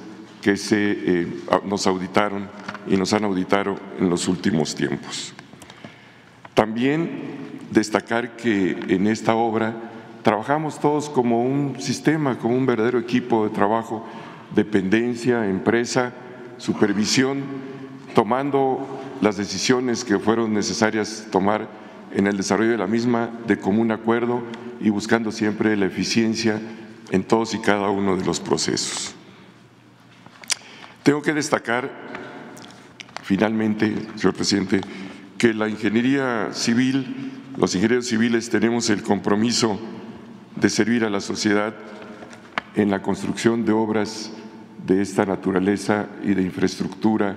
[0.40, 1.26] que se, eh,
[1.64, 2.48] nos auditaron
[2.86, 5.34] y nos han auditado en los últimos tiempos.
[6.54, 7.10] También
[7.72, 9.74] destacar que en esta obra
[10.22, 14.06] trabajamos todos como un sistema, como un verdadero equipo de trabajo,
[14.54, 16.12] dependencia, empresa,
[16.56, 17.42] supervisión,
[18.14, 18.86] tomando
[19.20, 21.68] las decisiones que fueron necesarias tomar
[22.14, 24.42] en el desarrollo de la misma de común acuerdo
[24.80, 26.60] y buscando siempre la eficiencia
[27.10, 29.14] en todos y cada uno de los procesos.
[31.02, 31.90] Tengo que destacar,
[33.22, 34.80] finalmente, señor presidente,
[35.38, 39.78] que la ingeniería civil, los ingenieros civiles tenemos el compromiso
[40.56, 41.74] de servir a la sociedad
[42.74, 44.32] en la construcción de obras
[44.86, 47.36] de esta naturaleza y de infraestructura,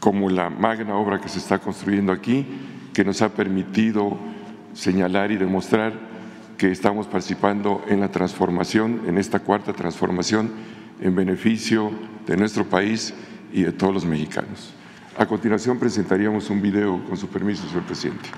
[0.00, 2.46] como la magna obra que se está construyendo aquí,
[2.92, 4.16] que nos ha permitido
[4.72, 5.92] señalar y demostrar
[6.58, 10.50] que estamos participando en la transformación, en esta cuarta transformación,
[11.00, 11.90] en beneficio
[12.26, 13.14] de nuestro país
[13.52, 14.72] y de todos los mexicanos.
[15.16, 18.28] A continuación presentaríamos un video, con su permiso, señor presidente.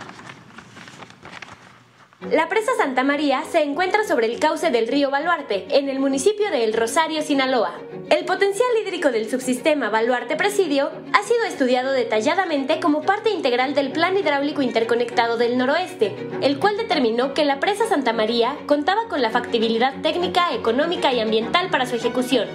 [2.21, 6.51] La presa Santa María se encuentra sobre el cauce del río Baluarte, en el municipio
[6.51, 7.75] de El Rosario, Sinaloa.
[8.09, 14.17] El potencial hídrico del subsistema Baluarte-Presidio ha sido estudiado detalladamente como parte integral del Plan
[14.17, 19.31] Hidráulico Interconectado del Noroeste, el cual determinó que la presa Santa María contaba con la
[19.31, 22.49] factibilidad técnica, económica y ambiental para su ejecución.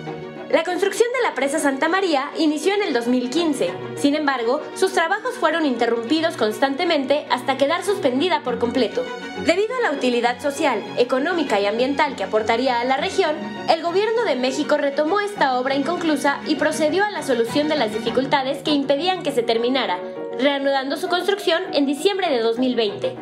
[0.51, 3.71] La construcción de la presa Santa María inició en el 2015.
[3.95, 9.01] Sin embargo, sus trabajos fueron interrumpidos constantemente hasta quedar suspendida por completo.
[9.45, 13.33] Debido a la utilidad social, económica y ambiental que aportaría a la región,
[13.69, 17.93] el gobierno de México retomó esta obra inconclusa y procedió a la solución de las
[17.93, 19.99] dificultades que impedían que se terminara,
[20.37, 23.15] reanudando su construcción en diciembre de 2020.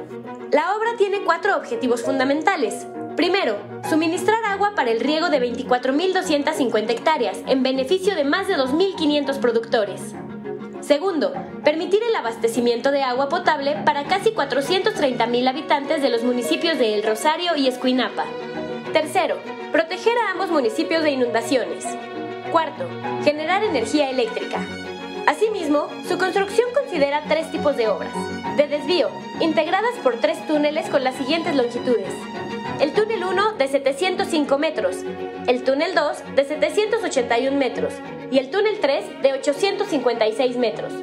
[0.52, 2.88] La obra tiene cuatro objetivos fundamentales.
[3.20, 3.58] Primero,
[3.90, 10.16] suministrar agua para el riego de 24.250 hectáreas, en beneficio de más de 2.500 productores.
[10.80, 11.34] Segundo,
[11.66, 17.04] permitir el abastecimiento de agua potable para casi 430.000 habitantes de los municipios de El
[17.04, 18.24] Rosario y Escuinapa.
[18.94, 19.36] Tercero,
[19.74, 21.86] proteger a ambos municipios de inundaciones.
[22.54, 22.86] Cuarto,
[23.26, 24.66] generar energía eléctrica.
[25.28, 28.14] Asimismo, su construcción considera tres tipos de obras.
[28.56, 29.10] De desvío,
[29.42, 32.14] integradas por tres túneles con las siguientes longitudes
[32.80, 34.98] el túnel 1 de 705 metros,
[35.48, 37.94] el túnel 2 de 781 metros
[38.32, 40.94] y el túnel 3 de 856 metros.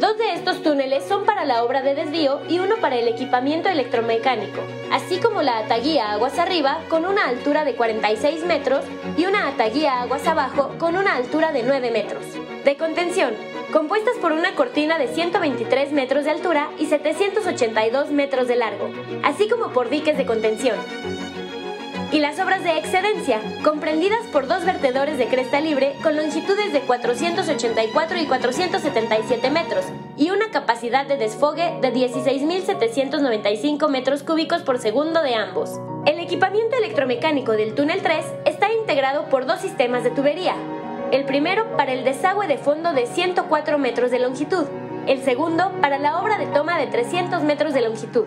[0.00, 3.68] Dos de estos túneles son para la obra de desvío y uno para el equipamiento
[3.68, 4.60] electromecánico,
[4.92, 8.84] así como la ataguía aguas arriba con una altura de 46 metros
[9.16, 12.22] y una ataguía aguas abajo con una altura de 9 metros.
[12.64, 13.34] De contención,
[13.72, 18.90] compuestas por una cortina de 123 metros de altura y 782 metros de largo,
[19.24, 20.76] así como por diques de contención.
[22.10, 26.80] Y las obras de excedencia, comprendidas por dos vertedores de cresta libre con longitudes de
[26.80, 29.84] 484 y 477 metros
[30.16, 35.78] y una capacidad de desfogue de 16.795 metros cúbicos por segundo de ambos.
[36.06, 40.54] El equipamiento electromecánico del túnel 3 está integrado por dos sistemas de tubería,
[41.12, 44.64] el primero para el desagüe de fondo de 104 metros de longitud,
[45.06, 48.26] el segundo para la obra de toma de 300 metros de longitud.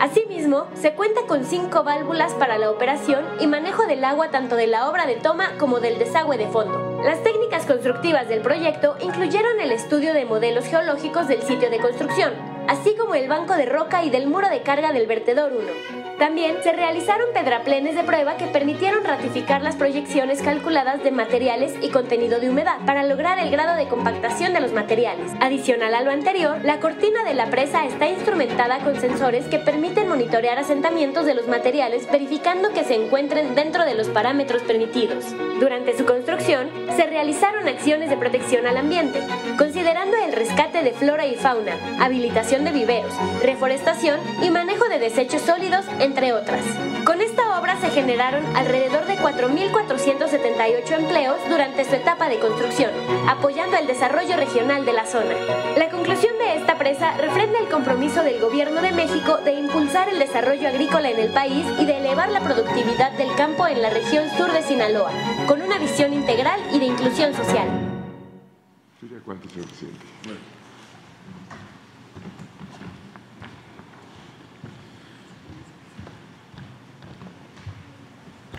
[0.00, 4.66] Asimismo, se cuenta con cinco válvulas para la operación y manejo del agua tanto de
[4.66, 7.00] la obra de toma como del desagüe de fondo.
[7.04, 12.32] Las técnicas constructivas del proyecto incluyeron el estudio de modelos geológicos del sitio de construcción,
[12.68, 16.13] así como el banco de roca y del muro de carga del vertedor 1.
[16.18, 21.90] También se realizaron pedraplenes de prueba que permitieron ratificar las proyecciones calculadas de materiales y
[21.90, 25.32] contenido de humedad para lograr el grado de compactación de los materiales.
[25.40, 30.08] Adicional a lo anterior, la cortina de la presa está instrumentada con sensores que permiten
[30.08, 35.24] monitorear asentamientos de los materiales verificando que se encuentren dentro de los parámetros permitidos.
[35.58, 39.20] Durante su construcción, se realizaron acciones de protección al ambiente,
[39.58, 45.42] considerando el rescate de flora y fauna, habilitación de viveros, reforestación y manejo de desechos
[45.42, 46.62] sólidos entre otras.
[47.04, 52.90] Con esta obra se generaron alrededor de 4.478 empleos durante su etapa de construcción,
[53.28, 55.34] apoyando el desarrollo regional de la zona.
[55.76, 60.18] La conclusión de esta presa refrenda el compromiso del Gobierno de México de impulsar el
[60.18, 64.28] desarrollo agrícola en el país y de elevar la productividad del campo en la región
[64.36, 65.10] sur de Sinaloa,
[65.46, 67.68] con una visión integral y de inclusión social.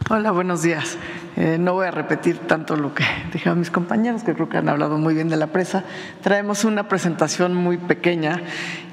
[0.07, 0.99] Hola, buenos días.
[1.35, 3.03] Eh, no voy a repetir tanto lo que
[3.33, 5.83] dijeron mis compañeros, que creo que han hablado muy bien de la presa.
[6.21, 8.39] Traemos una presentación muy pequeña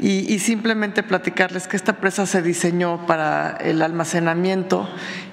[0.01, 4.89] y, simplemente platicarles que esta presa se diseñó para el almacenamiento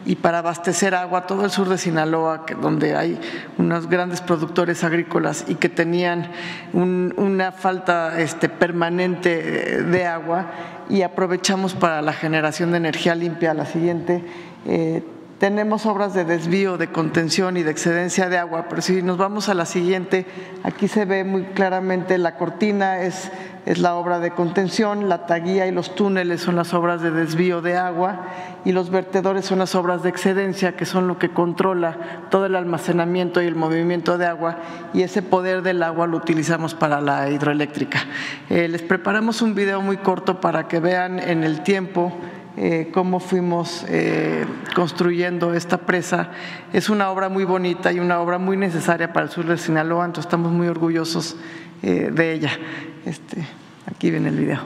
[0.06, 3.18] y para abastecer agua a todo el sur de Sinaloa, donde hay
[3.58, 6.30] unos grandes productores agrícolas y que tenían
[6.74, 10.48] una falta este, permanente de agua
[10.90, 13.54] y aprovechamos para la generación de energía limpia.
[13.54, 14.26] La siguiente.
[14.66, 15.04] Eh,
[15.40, 19.48] tenemos obras de desvío, de contención y de excedencia de agua, pero si nos vamos
[19.48, 20.26] a la siguiente,
[20.64, 23.32] aquí se ve muy claramente la cortina es,
[23.66, 27.62] es la obra de contención, la taguía y los túneles son las obras de desvío
[27.62, 28.26] de agua
[28.66, 31.96] y los vertedores son las obras de excedencia, que son lo que controla
[32.30, 34.58] todo el almacenamiento y el movimiento de agua
[34.94, 38.00] y ese poder del agua lo utilizamos para la hidroeléctrica.
[38.50, 42.14] Eh, les preparamos un video muy corto para que vean en el tiempo
[42.58, 44.46] eh, cómo fuimos eh,
[44.76, 46.32] construyendo esta presa.
[46.74, 50.06] Es una obra muy bonita y una obra muy necesaria para el sur de Sinaloa,
[50.06, 51.38] entonces estamos muy orgullosos
[51.82, 52.52] eh, de ella.
[53.06, 53.46] Este,
[53.86, 54.60] aquí viene el video.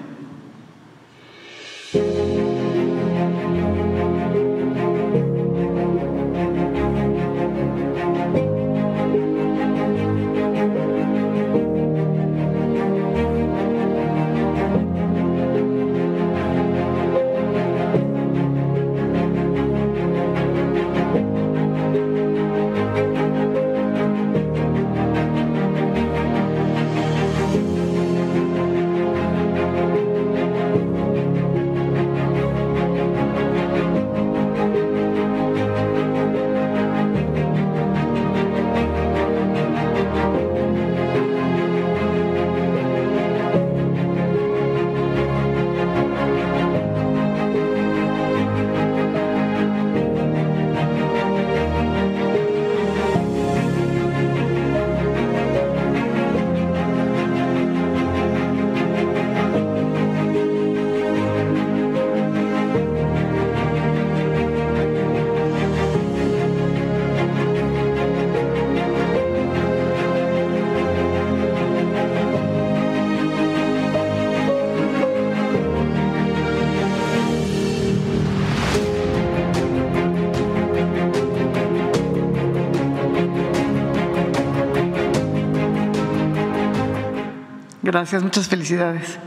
[87.93, 89.19] Gracias, muchas felicidades.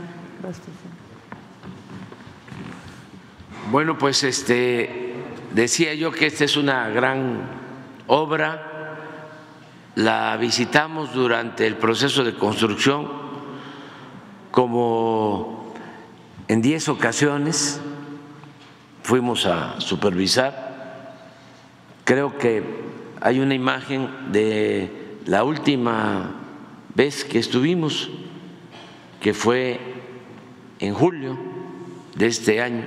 [3.71, 5.13] Bueno, pues este
[5.53, 7.43] decía yo que esta es una gran
[8.07, 8.97] obra.
[9.95, 13.07] La visitamos durante el proceso de construcción
[14.51, 15.73] como
[16.49, 17.79] en diez ocasiones
[19.01, 21.15] fuimos a supervisar.
[22.03, 22.81] Creo que
[23.21, 26.31] hay una imagen de la última
[26.93, 28.09] vez que estuvimos
[29.27, 29.77] que fue
[30.79, 31.37] en julio
[32.15, 32.85] de este año,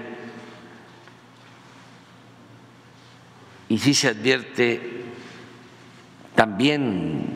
[3.68, 5.04] y sí se advierte
[6.34, 7.26] también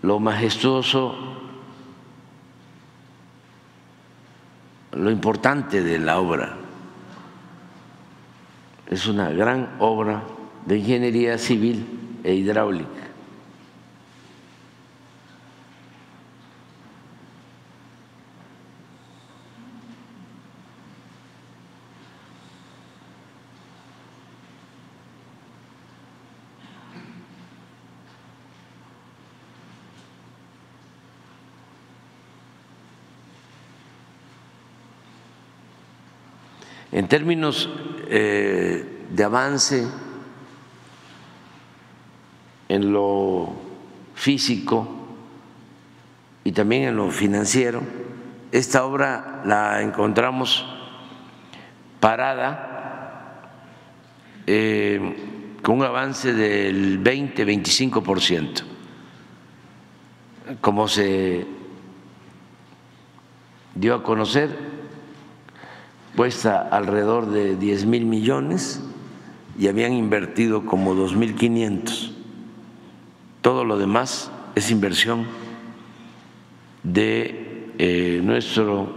[0.00, 1.14] lo majestuoso,
[4.92, 6.56] lo importante de la obra.
[8.88, 10.22] Es una gran obra
[10.64, 13.01] de ingeniería civil e hidráulica.
[36.92, 37.70] En términos
[38.08, 39.88] eh, de avance
[42.68, 43.54] en lo
[44.14, 44.88] físico
[46.44, 47.82] y también en lo financiero,
[48.50, 50.66] esta obra la encontramos
[51.98, 53.50] parada
[54.46, 55.16] eh,
[55.62, 58.64] con un avance del 20-25%.
[60.60, 61.46] Como se
[63.74, 64.71] dio a conocer,
[66.16, 68.82] cuesta alrededor de 10 mil millones
[69.58, 72.12] y habían invertido como 2.500.
[73.40, 75.26] Todo lo demás es inversión
[76.82, 78.94] de eh, nuestro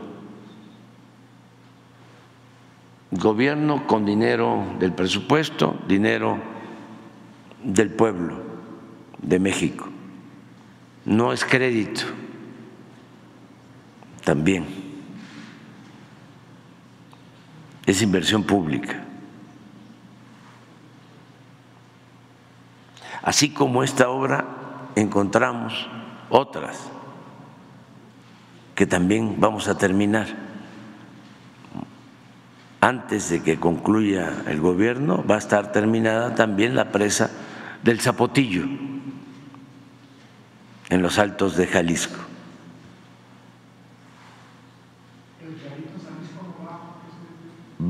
[3.12, 6.40] gobierno con dinero del presupuesto, dinero
[7.64, 8.38] del pueblo
[9.22, 9.88] de México.
[11.06, 12.02] No es crédito,
[14.24, 14.85] también.
[17.86, 19.04] Es inversión pública.
[23.22, 24.46] Así como esta obra
[24.96, 25.88] encontramos
[26.30, 26.80] otras
[28.76, 30.28] que también vamos a terminar
[32.82, 37.32] antes de que concluya el gobierno, va a estar terminada también la presa
[37.82, 38.66] del Zapotillo
[40.90, 42.20] en los altos de Jalisco.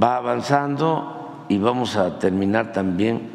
[0.01, 3.29] Va avanzando y vamos a terminar también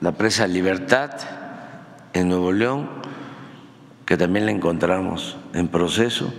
[0.00, 1.10] la presa Libertad
[2.12, 2.88] en Nuevo León,
[4.06, 6.32] que también la encontramos en proceso.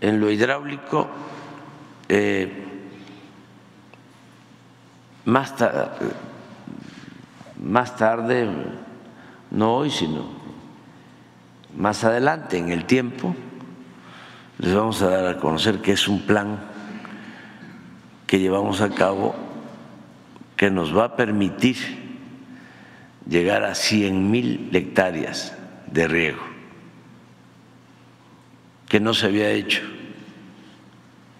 [0.00, 1.08] En lo hidráulico,
[2.08, 2.66] eh,
[5.26, 5.54] más,
[7.62, 8.48] más tarde,
[9.50, 10.24] no hoy, sino
[11.76, 13.34] más adelante en el tiempo,
[14.60, 16.60] les vamos a dar a conocer que es un plan
[18.26, 19.34] que llevamos a cabo
[20.54, 21.76] que nos va a permitir
[23.26, 25.56] llegar a 100 mil hectáreas
[25.90, 26.42] de riego,
[28.86, 29.80] que no se había hecho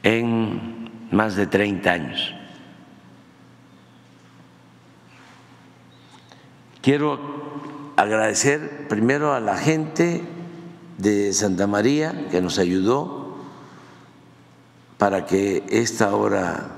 [0.03, 2.35] en más de 30 años.
[6.81, 10.23] Quiero agradecer primero a la gente
[11.03, 13.36] de Santa María que nos ayudó
[14.98, 16.72] para que esta obra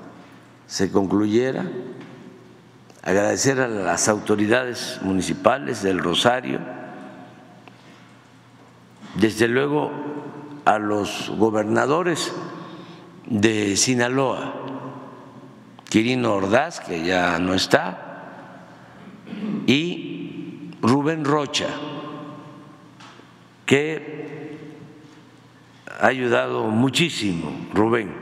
[0.67, 1.67] se concluyera,
[3.03, 6.61] agradecer a las autoridades municipales del Rosario,
[9.17, 9.91] desde luego
[10.65, 12.33] a los gobernadores
[13.27, 14.55] de Sinaloa,
[15.89, 18.13] Quirino Ordaz, que ya no está,
[19.67, 21.67] y Rubén Rocha,
[23.73, 24.59] que
[25.99, 28.13] ha ayudado muchísimo, Rubén,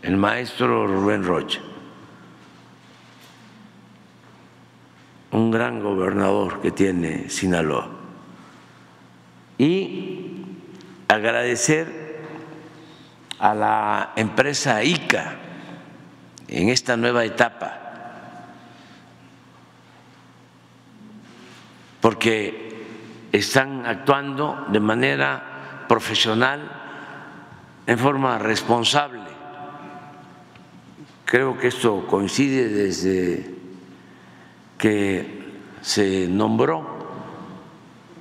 [0.00, 1.60] el maestro Rubén Rocha,
[5.32, 7.90] un gran gobernador que tiene Sinaloa.
[9.58, 10.46] Y
[11.06, 12.24] agradecer
[13.38, 15.36] a la empresa ICA
[16.48, 17.78] en esta nueva etapa,
[22.00, 22.65] porque
[23.36, 26.82] están actuando de manera profesional,
[27.86, 29.36] en forma responsable
[31.26, 33.52] Creo que esto coincide desde
[34.78, 35.42] que
[35.82, 36.86] se nombró.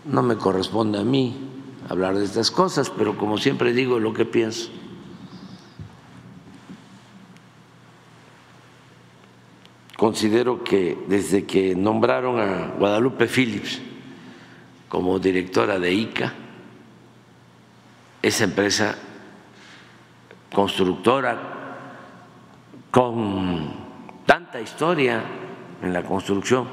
[0.06, 1.38] No me corresponde a mí
[1.88, 4.72] hablar de estas cosas, pero como siempre digo lo que pienso.
[9.96, 13.82] Considero que desde que nombraron a Guadalupe Phillips
[14.96, 16.32] como directora de ICA,
[18.22, 18.96] esa empresa
[20.54, 21.38] constructora
[22.92, 23.74] con
[24.26, 25.22] tanta historia
[25.82, 26.70] en la construcción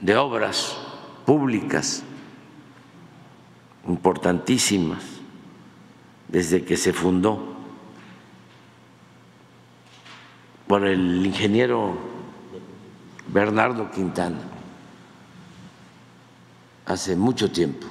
[0.00, 0.76] de obras
[1.24, 2.02] públicas
[3.86, 5.04] importantísimas
[6.26, 7.54] desde que se fundó
[10.66, 11.96] por el ingeniero
[13.28, 14.47] Bernardo Quintana
[16.88, 17.86] hace mucho tiempo.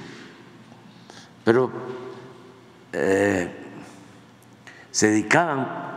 [1.45, 1.71] Pero
[2.91, 3.49] eh,
[4.91, 5.87] se dedicaban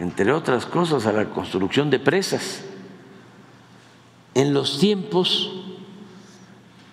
[0.00, 2.62] entre otras cosas, a la construcción de presas.
[4.34, 5.52] En los tiempos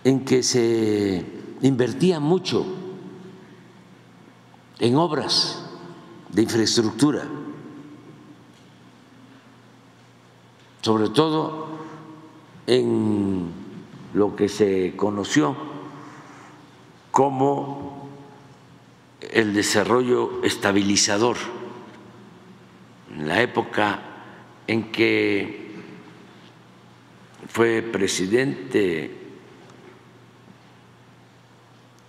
[0.03, 1.25] en que se
[1.61, 2.65] invertía mucho
[4.79, 5.63] en obras
[6.29, 7.23] de infraestructura,
[10.81, 11.67] sobre todo
[12.67, 13.53] en
[14.17, 15.55] lo que se conoció
[17.11, 18.09] como
[19.21, 21.37] el desarrollo estabilizador.
[23.13, 23.99] En la época
[24.65, 25.71] en que
[27.47, 29.15] fue presidente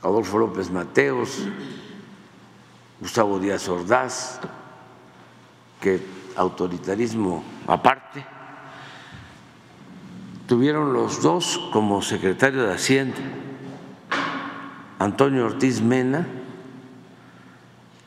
[0.00, 1.46] Adolfo López Mateos,
[3.00, 4.40] Gustavo Díaz Ordaz,
[5.78, 6.00] que
[6.36, 8.24] autoritarismo aparte,
[10.48, 13.18] tuvieron los dos como secretario de Hacienda,
[14.98, 16.26] Antonio Ortiz Mena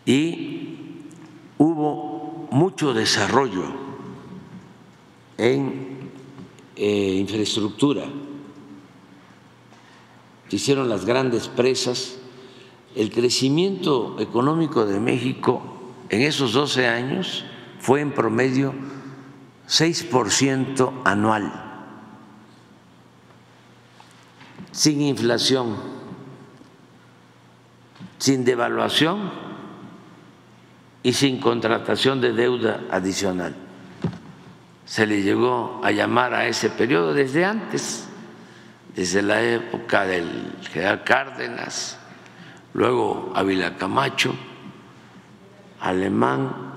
[0.06, 0.62] y
[2.52, 3.64] mucho desarrollo
[5.38, 6.12] en
[6.76, 8.04] eh, infraestructura.
[10.50, 12.18] hicieron las grandes presas.
[12.94, 15.62] El crecimiento económico de México
[16.10, 17.46] en esos 12 años
[17.80, 18.74] fue en promedio
[19.70, 21.71] 6% anual,
[24.72, 25.76] sin inflación,
[28.18, 29.32] sin devaluación
[31.04, 33.56] y sin contratación de deuda adicional.
[34.86, 38.08] Se le llegó a llamar a ese periodo desde antes,
[38.96, 41.98] desde la época del general Cárdenas,
[42.74, 44.36] luego Ávila Camacho,
[45.80, 46.72] Alemán,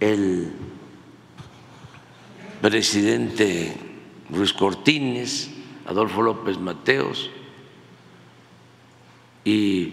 [0.00, 0.52] el
[2.60, 3.93] presidente
[4.30, 5.50] Ruiz Cortines,
[5.86, 7.30] Adolfo López Mateos
[9.44, 9.92] y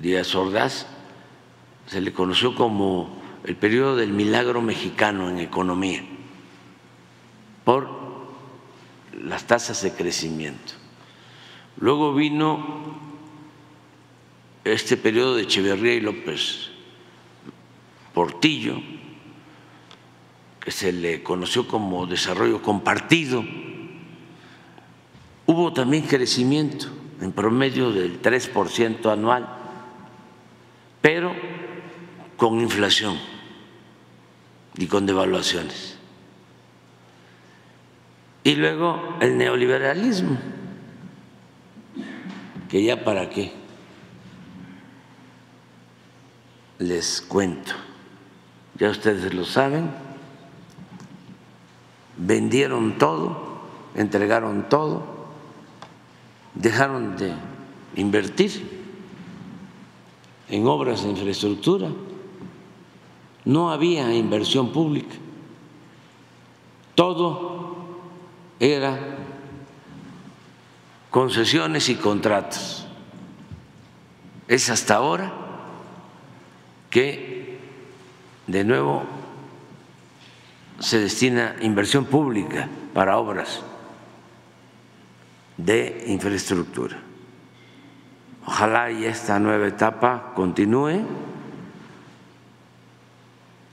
[0.00, 0.86] Díaz Ordaz,
[1.86, 6.04] se le conoció como el periodo del milagro mexicano en economía
[7.64, 7.88] por
[9.20, 10.74] las tasas de crecimiento.
[11.76, 12.96] Luego vino
[14.64, 16.70] este periodo de Echeverría y López
[18.14, 18.80] Portillo,
[20.62, 23.44] que se le conoció como desarrollo compartido,
[25.46, 26.86] hubo también crecimiento
[27.20, 29.48] en promedio del 3% anual,
[31.00, 31.34] pero
[32.36, 33.18] con inflación
[34.76, 35.98] y con devaluaciones.
[38.44, 40.38] Y luego el neoliberalismo,
[42.68, 43.52] que ya para qué
[46.78, 47.72] les cuento,
[48.78, 50.01] ya ustedes lo saben
[52.16, 53.60] vendieron todo,
[53.94, 55.02] entregaron todo,
[56.54, 57.32] dejaron de
[57.96, 58.82] invertir
[60.48, 61.88] en obras de infraestructura,
[63.44, 65.14] no había inversión pública,
[66.94, 67.76] todo
[68.60, 69.16] era
[71.10, 72.86] concesiones y contratos.
[74.48, 75.32] Es hasta ahora
[76.90, 77.58] que
[78.46, 79.04] de nuevo
[80.78, 83.62] se destina inversión pública para obras
[85.56, 86.98] de infraestructura.
[88.46, 91.00] Ojalá y esta nueva etapa continúe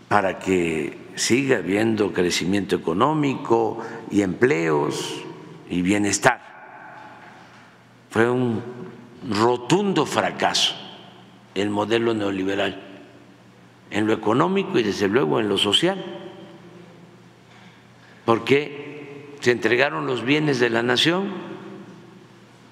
[0.07, 3.79] para que siga habiendo crecimiento económico
[4.11, 5.23] y empleos
[5.69, 6.41] y bienestar.
[8.09, 8.61] Fue un
[9.29, 10.75] rotundo fracaso
[11.55, 12.81] el modelo neoliberal
[13.91, 16.03] en lo económico y desde luego en lo social
[18.29, 21.31] porque se entregaron los bienes de la nación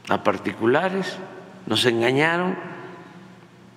[0.07, 1.17] a particulares,
[1.65, 2.55] nos engañaron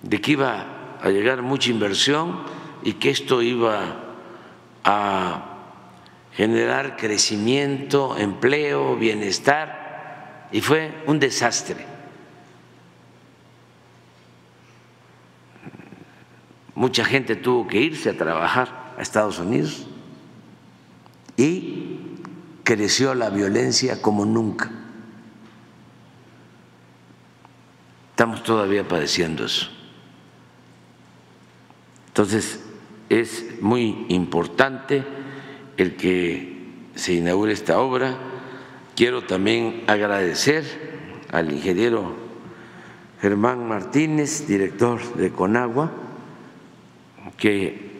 [0.03, 2.43] de que iba a llegar mucha inversión
[2.83, 3.95] y que esto iba
[4.83, 5.57] a
[6.33, 11.83] generar crecimiento, empleo, bienestar, y fue un desastre.
[16.75, 19.87] Mucha gente tuvo que irse a trabajar a Estados Unidos
[21.37, 22.17] y
[22.63, 24.71] creció la violencia como nunca.
[28.11, 29.67] Estamos todavía padeciendo eso.
[32.07, 32.59] Entonces,
[33.09, 35.03] es muy importante
[35.77, 38.15] el que se inaugure esta obra.
[38.95, 40.63] Quiero también agradecer
[41.31, 42.15] al ingeniero
[43.21, 45.91] Germán Martínez, director de Conagua,
[47.37, 47.91] que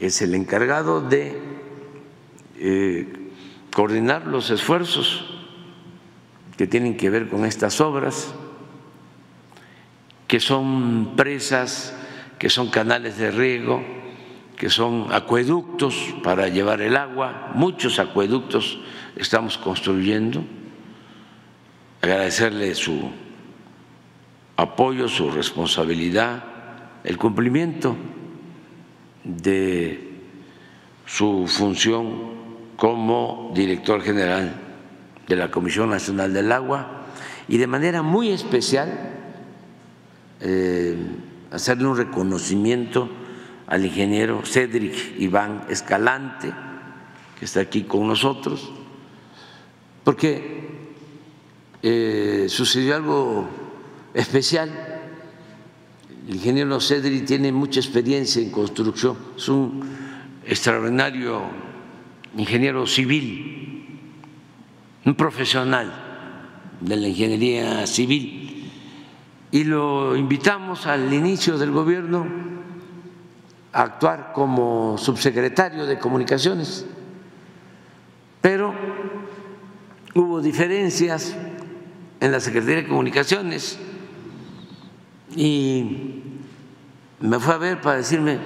[0.00, 1.51] es el encargado de
[2.64, 3.08] eh,
[3.74, 5.24] coordinar los esfuerzos
[6.56, 8.32] que tienen que ver con estas obras,
[10.28, 11.92] que son presas,
[12.38, 13.82] que son canales de riego,
[14.56, 18.78] que son acueductos para llevar el agua, muchos acueductos
[19.16, 20.44] estamos construyendo.
[22.00, 23.10] Agradecerle su
[24.56, 26.44] apoyo, su responsabilidad,
[27.02, 27.96] el cumplimiento
[29.24, 30.12] de
[31.06, 32.31] su función
[32.82, 34.56] como director general
[35.28, 37.04] de la Comisión Nacional del Agua
[37.46, 38.88] y de manera muy especial
[40.40, 40.96] eh,
[41.52, 43.08] hacerle un reconocimiento
[43.68, 46.52] al ingeniero Cedric Iván Escalante,
[47.38, 48.72] que está aquí con nosotros,
[50.02, 50.90] porque
[51.84, 53.48] eh, sucedió algo
[54.12, 54.70] especial.
[56.26, 59.84] El ingeniero Cedric tiene mucha experiencia en construcción, es un
[60.44, 61.61] extraordinario
[62.36, 64.00] ingeniero civil,
[65.04, 65.92] un profesional
[66.80, 68.70] de la ingeniería civil,
[69.50, 72.26] y lo invitamos al inicio del gobierno
[73.72, 76.86] a actuar como subsecretario de comunicaciones,
[78.40, 78.74] pero
[80.14, 81.36] hubo diferencias
[82.20, 83.78] en la Secretaría de Comunicaciones
[85.36, 86.22] y
[87.20, 88.38] me fue a ver para decirme,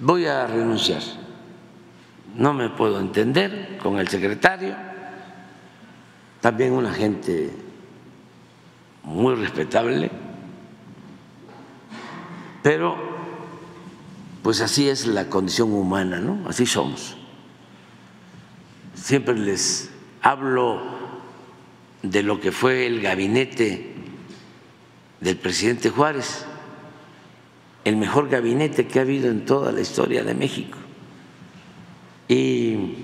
[0.00, 1.02] voy a renunciar.
[2.36, 4.74] No me puedo entender con el secretario,
[6.40, 7.50] también una gente
[9.02, 10.10] muy respetable,
[12.62, 12.96] pero
[14.42, 16.46] pues así es la condición humana, ¿no?
[16.48, 17.16] Así somos.
[18.94, 20.82] Siempre les hablo
[22.02, 23.94] de lo que fue el gabinete
[25.20, 26.44] del presidente Juárez,
[27.84, 30.78] el mejor gabinete que ha habido en toda la historia de México.
[32.28, 32.94] Y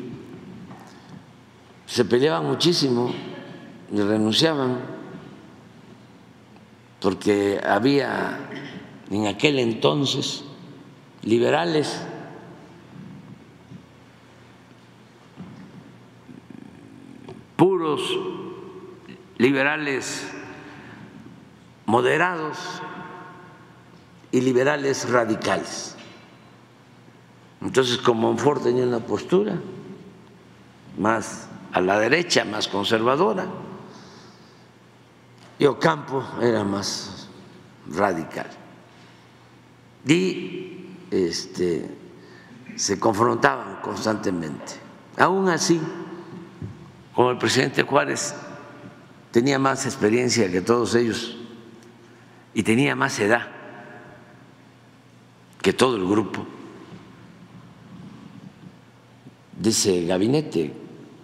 [1.86, 3.12] se peleaban muchísimo
[3.92, 4.80] y renunciaban
[7.00, 8.48] porque había
[9.10, 10.44] en aquel entonces
[11.22, 12.02] liberales
[17.56, 18.00] puros
[19.38, 20.28] liberales
[21.86, 22.58] moderados
[24.30, 25.96] y liberales radicales.
[27.62, 29.58] Entonces, como Monfort tenía una postura
[30.98, 33.46] más a la derecha, más conservadora,
[35.58, 37.28] y Ocampo era más
[37.88, 38.48] radical.
[40.06, 41.88] Y este,
[42.74, 44.74] se confrontaban constantemente.
[45.16, 45.80] Aún así,
[47.14, 48.34] como el presidente Juárez
[49.30, 51.36] tenía más experiencia que todos ellos
[52.54, 53.48] y tenía más edad
[55.60, 56.44] que todo el grupo
[59.62, 60.72] de ese gabinete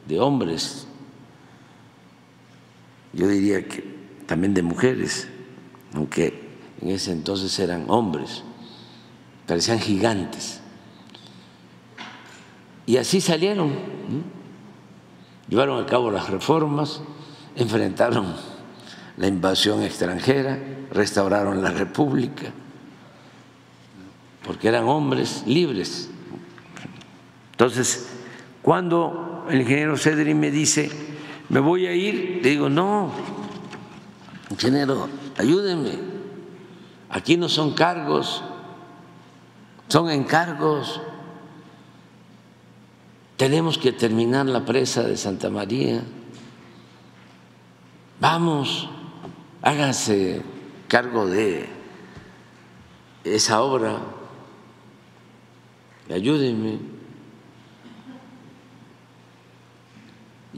[0.07, 0.87] de hombres,
[3.13, 3.83] yo diría que
[4.27, 5.27] también de mujeres,
[5.93, 6.49] aunque
[6.81, 8.45] en ese entonces eran hombres,
[9.45, 10.61] parecían gigantes.
[12.87, 13.73] Y así salieron,
[15.49, 17.01] llevaron a cabo las reformas,
[17.57, 18.37] enfrentaron
[19.17, 20.61] la invasión extranjera,
[20.93, 22.53] restauraron la república,
[24.45, 26.09] porque eran hombres libres.
[27.51, 28.11] Entonces,
[28.69, 30.91] cuando el ingeniero Cedri me dice,
[31.49, 33.11] me voy a ir, le digo, no,
[34.51, 35.09] ingeniero,
[35.39, 35.93] ayúdenme,
[37.09, 38.45] aquí no son cargos,
[39.89, 41.01] son encargos.
[43.39, 46.03] Tenemos que terminar la presa de Santa María.
[48.21, 48.91] Vamos,
[49.63, 50.43] háganse
[50.89, 51.71] cargo de
[53.25, 53.97] esa obra,
[56.11, 56.98] ayúdenme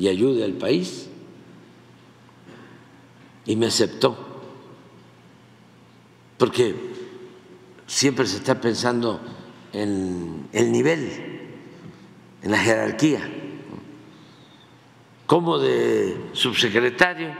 [0.00, 1.10] y ayude al país.
[3.44, 4.16] Y me aceptó,
[6.38, 6.74] porque
[7.86, 9.20] siempre se está pensando
[9.74, 11.50] en el nivel,
[12.42, 13.20] en la jerarquía,
[15.26, 17.34] como de subsecretario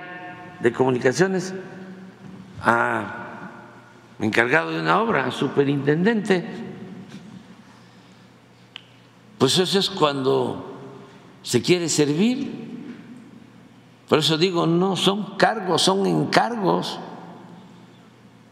[0.60, 1.54] de comunicaciones
[2.60, 3.52] a
[4.18, 6.44] encargado de una obra, superintendente.
[9.38, 10.69] Pues eso es cuando
[11.42, 12.68] se quiere servir.
[14.08, 16.98] Por eso digo, no son cargos, son encargos.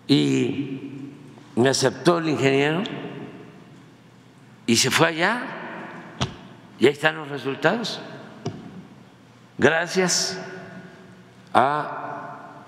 [0.06, 0.80] Y
[1.56, 2.82] me aceptó el ingeniero
[4.66, 5.42] y se fue allá.
[6.78, 8.00] Y ahí están los resultados.
[9.58, 10.40] Gracias
[11.52, 12.64] a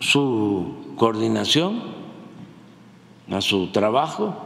[0.00, 1.82] su coordinación,
[3.30, 4.36] a su trabajo,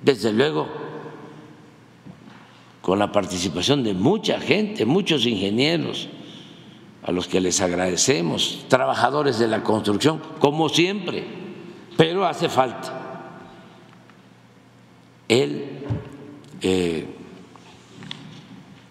[0.00, 0.87] desde luego
[2.88, 6.08] con la participación de mucha gente, muchos ingenieros,
[7.02, 11.22] a los que les agradecemos, trabajadores de la construcción, como siempre,
[11.98, 13.42] pero hace falta
[15.28, 15.84] el
[16.62, 17.06] eh,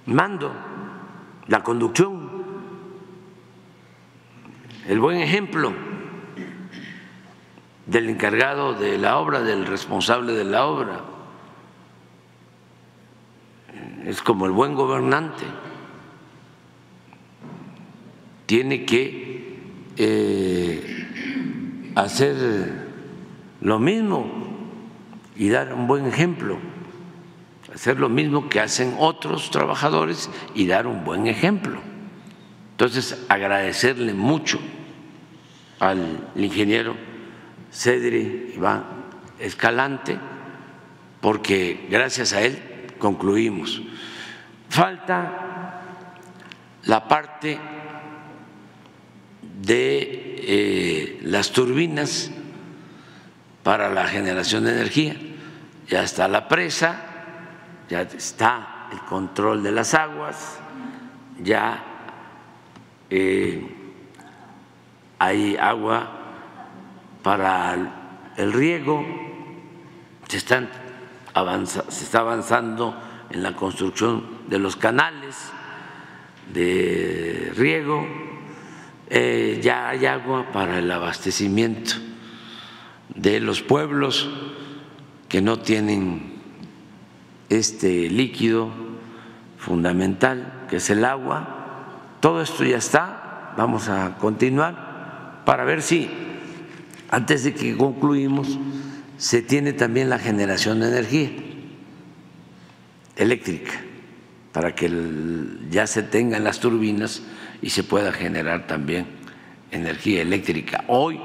[0.05, 0.51] mando,
[1.47, 2.29] la conducción,
[4.87, 5.73] el buen ejemplo
[7.87, 11.16] del encargado de la obra, del responsable de la obra.
[14.05, 15.43] Es como el buen gobernante.
[18.45, 19.57] Tiene que
[19.97, 22.87] eh, hacer
[23.61, 24.47] lo mismo
[25.35, 26.57] y dar un buen ejemplo,
[27.73, 31.79] hacer lo mismo que hacen otros trabajadores y dar un buen ejemplo.
[32.71, 34.59] Entonces, agradecerle mucho
[35.79, 36.95] al ingeniero
[37.71, 38.83] Cedri Iván
[39.39, 40.17] Escalante,
[41.21, 42.59] porque gracias a él
[42.97, 43.81] concluimos.
[44.69, 45.81] Falta
[46.83, 47.59] la parte
[49.61, 52.31] de eh, las turbinas
[53.63, 55.15] para la generación de energía.
[55.89, 57.01] ya está la presa,
[57.89, 60.59] ya está el control de las aguas,
[61.41, 61.83] ya
[63.09, 63.75] eh,
[65.19, 66.11] hay agua
[67.23, 67.75] para
[68.37, 69.05] el riego,
[70.27, 70.69] se, están
[71.65, 72.95] se está avanzando
[73.29, 75.35] en la construcción de los canales
[76.53, 78.07] de riego,
[79.09, 81.93] eh, ya hay agua para el abastecimiento
[83.15, 84.29] de los pueblos
[85.29, 86.37] que no tienen
[87.49, 88.69] este líquido
[89.57, 91.55] fundamental que es el agua.
[92.19, 96.09] Todo esto ya está, vamos a continuar para ver si
[97.09, 98.57] antes de que concluimos
[99.17, 101.31] se tiene también la generación de energía
[103.15, 103.71] eléctrica
[104.51, 104.91] para que
[105.69, 107.23] ya se tengan las turbinas
[107.61, 109.05] y se pueda generar también
[109.71, 110.83] energía eléctrica.
[110.87, 111.19] Hoy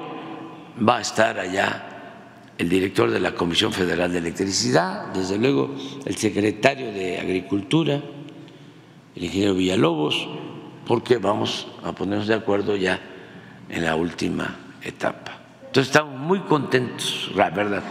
[0.86, 1.88] va a estar allá
[2.58, 5.74] el director de la Comisión Federal de Electricidad, desde luego
[6.04, 8.02] el secretario de Agricultura,
[9.14, 10.28] el ingeniero Villalobos,
[10.86, 13.00] porque vamos a ponernos de acuerdo ya
[13.68, 15.41] en la última etapa.
[15.72, 17.82] Entonces estamos muy contentos, la verdad.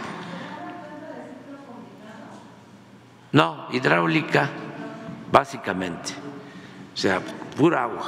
[3.32, 4.50] No, hidráulica,
[5.32, 6.12] básicamente.
[6.94, 7.20] O sea,
[7.56, 8.04] pura agua.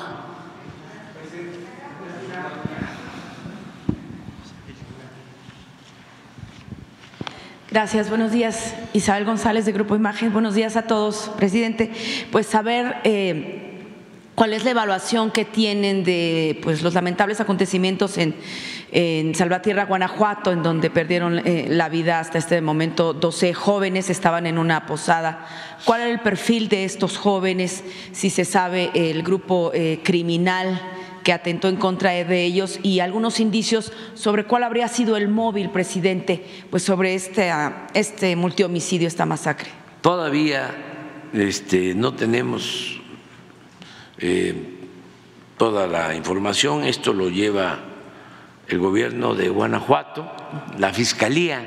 [7.68, 8.76] Gracias, buenos días.
[8.92, 10.32] Isabel González de Grupo Imagen.
[10.32, 11.90] Buenos días a todos, presidente.
[12.30, 13.74] Pues saber eh,
[14.36, 18.36] cuál es la evaluación que tienen de pues, los lamentables acontecimientos en,
[19.34, 24.56] Salvatierra, Guanajuato, en donde perdieron eh, la vida hasta este momento 12 jóvenes, estaban en
[24.56, 25.48] una posada.
[25.84, 27.82] ¿Cuál era el perfil de estos jóvenes?
[28.12, 30.80] Si se sabe el grupo eh, criminal
[31.24, 35.70] que atentó en contra de ellos y algunos indicios sobre cuál habría sido el móvil,
[35.70, 37.50] presidente, pues sobre este,
[37.94, 39.70] este multihomicidio, esta masacre.
[40.02, 40.70] Todavía
[41.32, 43.00] este, no tenemos
[44.18, 44.54] eh,
[45.56, 47.93] toda la información, esto lo lleva
[48.68, 50.30] el gobierno de Guanajuato,
[50.78, 51.66] la Fiscalía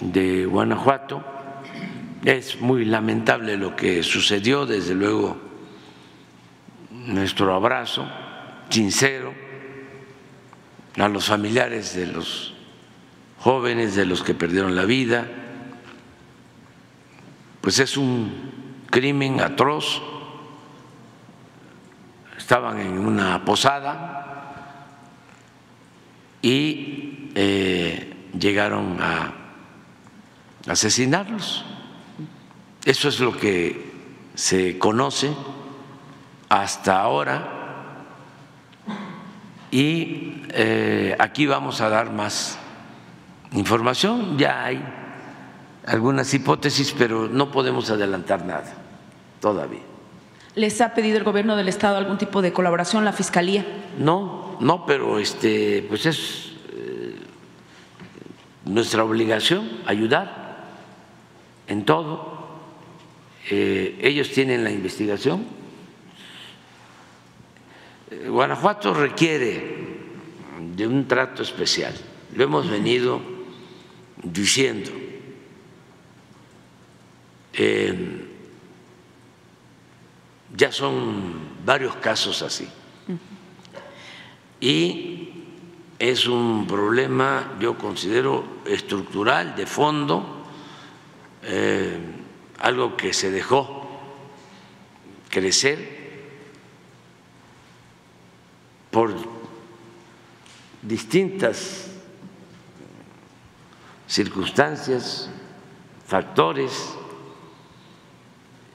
[0.00, 1.24] de Guanajuato.
[2.24, 5.36] Es muy lamentable lo que sucedió, desde luego
[6.90, 8.06] nuestro abrazo
[8.70, 9.34] sincero
[10.96, 12.54] a los familiares de los
[13.40, 15.26] jóvenes, de los que perdieron la vida,
[17.60, 20.02] pues es un crimen atroz.
[22.36, 24.33] Estaban en una posada
[26.44, 29.32] y eh, llegaron a
[30.66, 31.64] asesinarlos.
[32.84, 33.92] Eso es lo que
[34.34, 35.32] se conoce
[36.50, 37.48] hasta ahora
[39.70, 42.58] y eh, aquí vamos a dar más
[43.52, 44.36] información.
[44.36, 44.84] Ya hay
[45.86, 48.70] algunas hipótesis, pero no podemos adelantar nada
[49.40, 49.80] todavía.
[50.56, 53.64] ¿Les ha pedido el gobierno del estado algún tipo de colaboración, la fiscalía?
[53.98, 57.16] No, no, pero este, pues es eh,
[58.64, 60.64] nuestra obligación ayudar
[61.66, 62.34] en todo.
[63.50, 65.44] Eh, ellos tienen la investigación
[68.28, 69.84] Guanajuato requiere
[70.76, 71.94] de un trato especial,
[72.34, 73.20] lo hemos venido
[74.22, 74.90] diciendo.
[80.56, 81.34] ya son
[81.64, 82.68] varios casos así.
[84.64, 85.28] Y
[85.98, 90.46] es un problema, yo considero, estructural, de fondo,
[91.42, 91.98] eh,
[92.60, 93.86] algo que se dejó
[95.28, 96.30] crecer
[98.90, 99.14] por
[100.80, 101.90] distintas
[104.06, 105.28] circunstancias,
[106.06, 106.94] factores,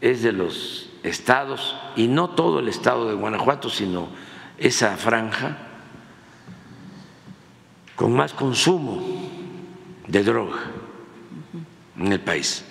[0.02, 4.10] es de los estados, y no todo el estado de Guanajuato, sino
[4.60, 5.66] esa franja
[8.00, 9.04] con más consumo
[10.08, 10.72] de droga
[11.98, 12.64] en el país.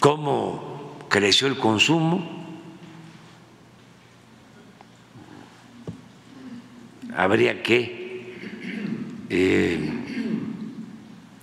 [0.00, 2.40] ¿Cómo creció el consumo?
[7.16, 8.34] habría que
[9.28, 9.92] eh,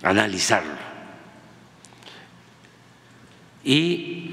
[0.02, 0.74] analizarlo.
[3.64, 4.30] Y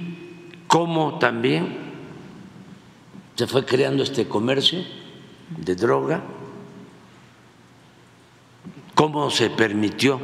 [0.67, 1.77] cómo también
[3.35, 4.83] se fue creando este comercio
[5.57, 6.21] de droga,
[8.95, 10.19] cómo se permitió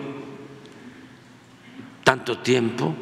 [2.03, 2.95] tanto tiempo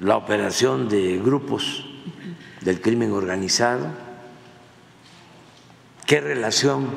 [0.00, 1.84] la operación de grupos
[2.62, 3.88] del crimen organizado,
[6.06, 6.88] qué relación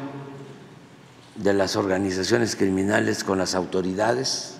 [1.35, 4.57] de las organizaciones criminales con las autoridades,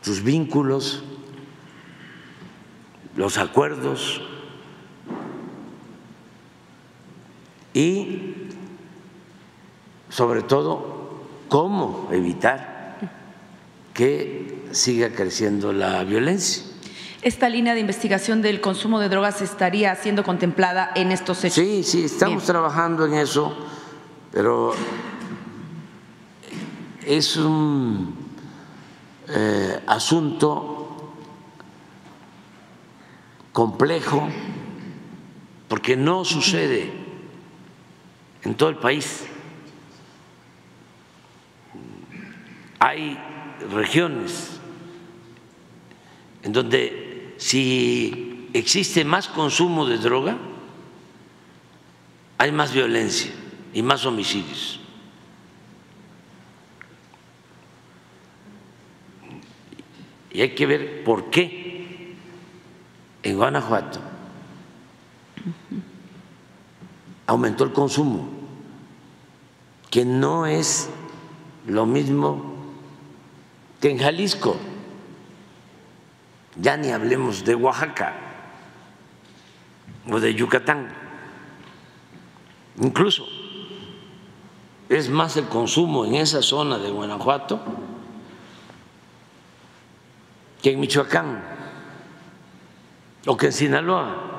[0.00, 1.02] sus vínculos,
[3.16, 4.22] los acuerdos
[7.74, 8.41] y
[10.12, 11.10] sobre todo
[11.48, 12.98] cómo evitar
[13.94, 16.64] que siga creciendo la violencia.
[17.22, 21.54] ¿Esta línea de investigación del consumo de drogas estaría siendo contemplada en estos hechos?
[21.54, 22.46] Sí, sí, estamos Bien.
[22.46, 23.56] trabajando en eso,
[24.32, 24.74] pero
[27.06, 28.14] es un
[29.28, 31.12] eh, asunto
[33.52, 34.28] complejo
[35.68, 36.92] porque no sucede
[38.42, 39.26] en todo el país.
[42.84, 43.16] Hay
[43.70, 44.58] regiones
[46.42, 50.36] en donde si existe más consumo de droga,
[52.38, 53.30] hay más violencia
[53.72, 54.80] y más homicidios.
[60.32, 62.16] Y hay que ver por qué
[63.22, 64.00] en Guanajuato
[67.28, 68.28] aumentó el consumo,
[69.88, 70.90] que no es
[71.68, 72.51] lo mismo
[73.82, 74.56] que en Jalisco.
[76.54, 78.14] Ya ni hablemos de Oaxaca
[80.08, 80.94] o de Yucatán.
[82.80, 83.26] Incluso
[84.88, 87.60] es más el consumo en esa zona de Guanajuato
[90.62, 91.42] que en Michoacán
[93.26, 94.30] o que en Sinaloa.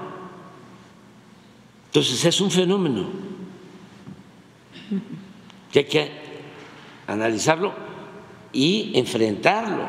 [1.87, 3.09] Entonces es un fenómeno
[5.71, 6.11] que hay que
[7.07, 7.92] analizarlo
[8.53, 9.83] y enfrentarlo,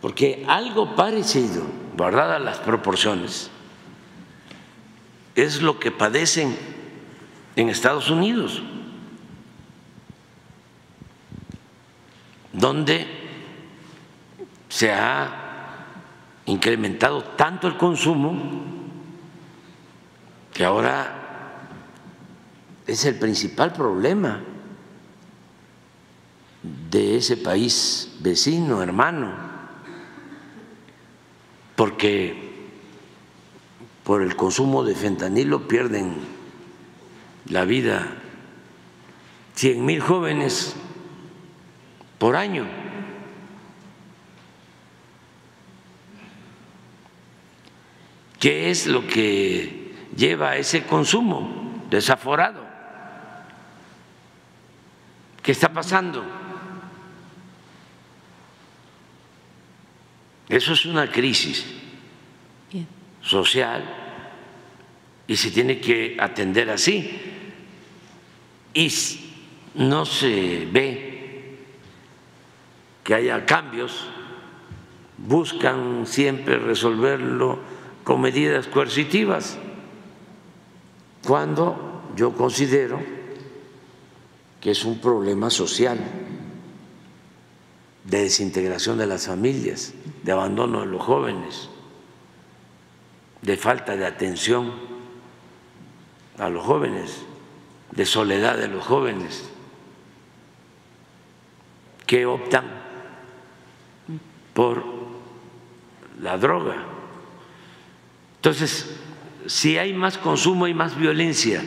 [0.00, 1.62] porque algo parecido,
[1.96, 3.50] guardadas las proporciones,
[5.34, 6.56] es lo que padecen
[7.54, 8.62] en Estados Unidos,
[12.52, 13.06] donde
[14.68, 15.44] se ha
[16.46, 18.34] incrementado tanto el consumo
[20.54, 21.26] que ahora
[22.86, 24.40] es el principal problema
[26.90, 29.32] de ese país vecino, hermano,
[31.74, 32.46] porque
[34.04, 36.14] por el consumo de fentanilo pierden
[37.46, 38.06] la vida
[39.54, 40.76] cien mil jóvenes
[42.18, 42.66] por año.
[48.38, 52.64] ¿Qué es lo que lleva a ese consumo desaforado?
[55.42, 56.45] ¿Qué está pasando?
[60.48, 61.66] Eso es una crisis
[62.72, 62.86] Bien.
[63.20, 63.84] social
[65.26, 67.20] y se tiene que atender así.
[68.74, 68.92] Y
[69.74, 71.06] no se ve
[73.02, 74.06] que haya cambios,
[75.16, 77.58] buscan siempre resolverlo
[78.04, 79.58] con medidas coercitivas,
[81.24, 83.00] cuando yo considero
[84.60, 85.98] que es un problema social
[88.06, 89.92] de desintegración de las familias,
[90.22, 91.68] de abandono de los jóvenes,
[93.42, 94.72] de falta de atención
[96.38, 97.22] a los jóvenes,
[97.90, 99.48] de soledad de los jóvenes
[102.06, 102.64] que optan
[104.54, 104.84] por
[106.20, 106.76] la droga.
[108.36, 108.96] Entonces,
[109.46, 111.64] si hay más consumo, hay más violencia.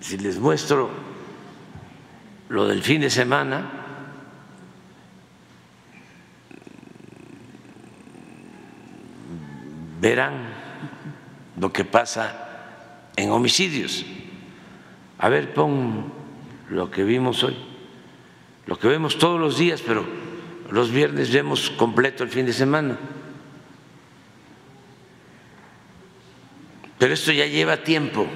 [0.00, 1.15] Si les muestro
[2.48, 3.70] lo del fin de semana,
[10.00, 10.34] verán
[11.58, 14.04] lo que pasa en homicidios.
[15.18, 16.12] A ver, pon
[16.70, 17.56] lo que vimos hoy,
[18.66, 20.04] lo que vemos todos los días, pero
[20.70, 22.98] los viernes vemos completo el fin de semana.
[26.98, 28.26] Pero esto ya lleva tiempo.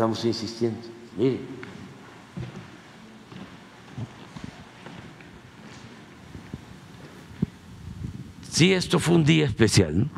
[0.00, 0.80] Estamos insistiendo.
[1.14, 1.40] Mire.
[8.50, 10.08] Sí, esto fue un día especial.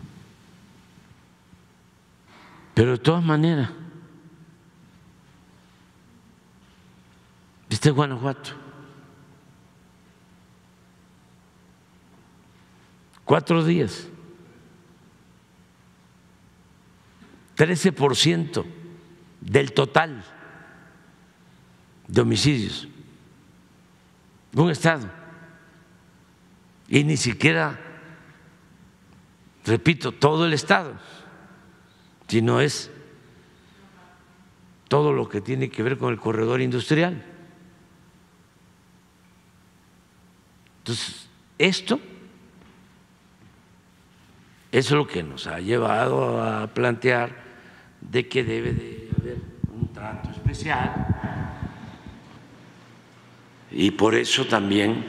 [2.74, 3.70] Pero de todas maneras,
[7.68, 8.50] este es Guanajuato.
[13.24, 14.06] Cuatro días.
[17.56, 18.81] 13%
[19.42, 20.24] del total
[22.06, 22.88] de homicidios
[24.52, 25.08] de un estado.
[26.88, 27.78] Y ni siquiera,
[29.64, 30.94] repito, todo el estado,
[32.28, 32.90] sino es
[34.88, 37.24] todo lo que tiene que ver con el corredor industrial.
[40.78, 41.28] Entonces,
[41.58, 41.98] esto
[44.70, 47.42] es lo que nos ha llevado a plantear
[48.00, 49.11] de que debe de
[50.02, 51.06] trato especial
[53.70, 55.04] y por eso también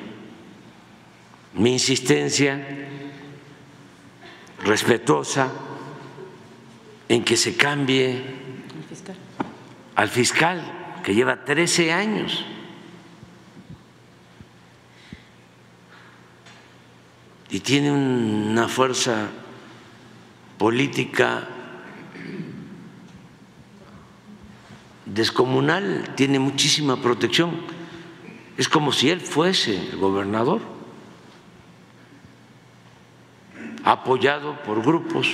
[1.56, 2.64] mi insistencia
[4.64, 5.52] respetuosa
[7.10, 8.22] en que se cambie
[9.96, 10.62] al fiscal
[11.04, 12.46] que lleva 13 años.
[17.50, 19.28] Y tiene una fuerza
[20.60, 21.50] política
[25.06, 27.52] descomunal, tiene muchísima protección.
[28.58, 30.62] Es como si él fuese el gobernador,
[33.84, 35.28] apoyado por grupos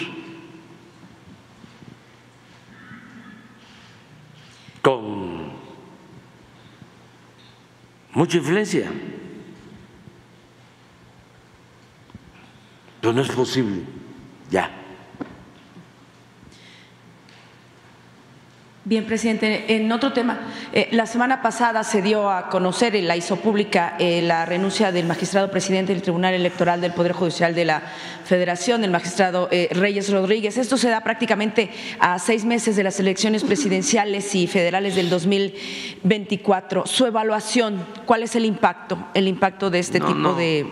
[4.82, 5.52] con
[8.14, 8.92] mucha influencia.
[13.02, 13.84] Pero no es posible
[14.50, 14.79] ya.
[18.86, 19.76] Bien, presidente.
[19.76, 20.40] En otro tema,
[20.72, 24.94] eh, la semana pasada se dio a conocer y la hizo pública eh, la renuncia
[24.94, 27.82] del magistrado presidente del Tribunal Electoral del Poder Judicial de la
[28.24, 30.58] Federación, el magistrado eh, Reyes Rodríguez.
[30.58, 31.70] Esto se da prácticamente
[32.00, 36.86] a seis meses de las elecciones presidenciales y federales del 2024.
[36.88, 40.66] Su evaluación, ¿cuál es el impacto, el impacto de este tipo de,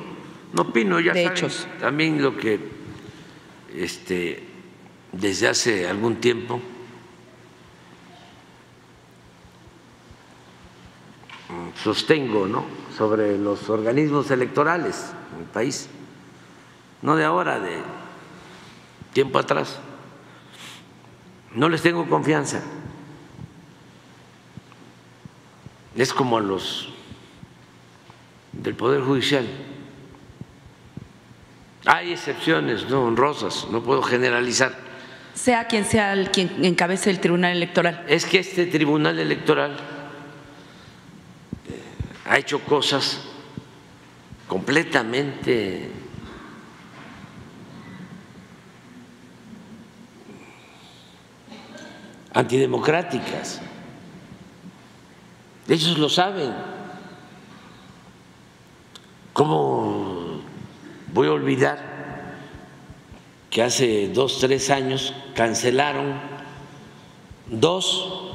[0.53, 1.67] no opino, ya de saben hechos?
[1.81, 2.57] También lo que
[3.75, 4.43] este,
[5.11, 6.61] desde hace algún tiempo
[11.81, 12.65] sostengo ¿no?
[12.97, 15.87] sobre los organismos electorales en el país,
[17.01, 17.77] no de ahora, de
[19.13, 19.79] tiempo atrás.
[21.53, 22.61] No les tengo confianza.
[25.95, 26.89] Es como a los
[28.51, 29.47] del Poder Judicial.
[31.85, 34.75] Hay excepciones no honrosas, no puedo generalizar.
[35.33, 38.05] Sea quien sea el quien encabece el Tribunal Electoral.
[38.07, 39.77] Es que este Tribunal Electoral
[42.27, 43.21] ha hecho cosas
[44.47, 45.91] completamente
[52.33, 53.61] antidemocráticas.
[55.67, 56.53] Ellos lo saben.
[59.33, 60.41] ¿Cómo
[61.13, 62.35] voy a olvidar
[63.49, 66.19] que hace dos, tres años cancelaron
[67.47, 68.33] dos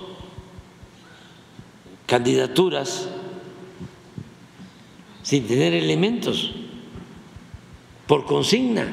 [2.06, 3.08] candidaturas
[5.22, 6.54] sin tener elementos,
[8.06, 8.86] por consigna.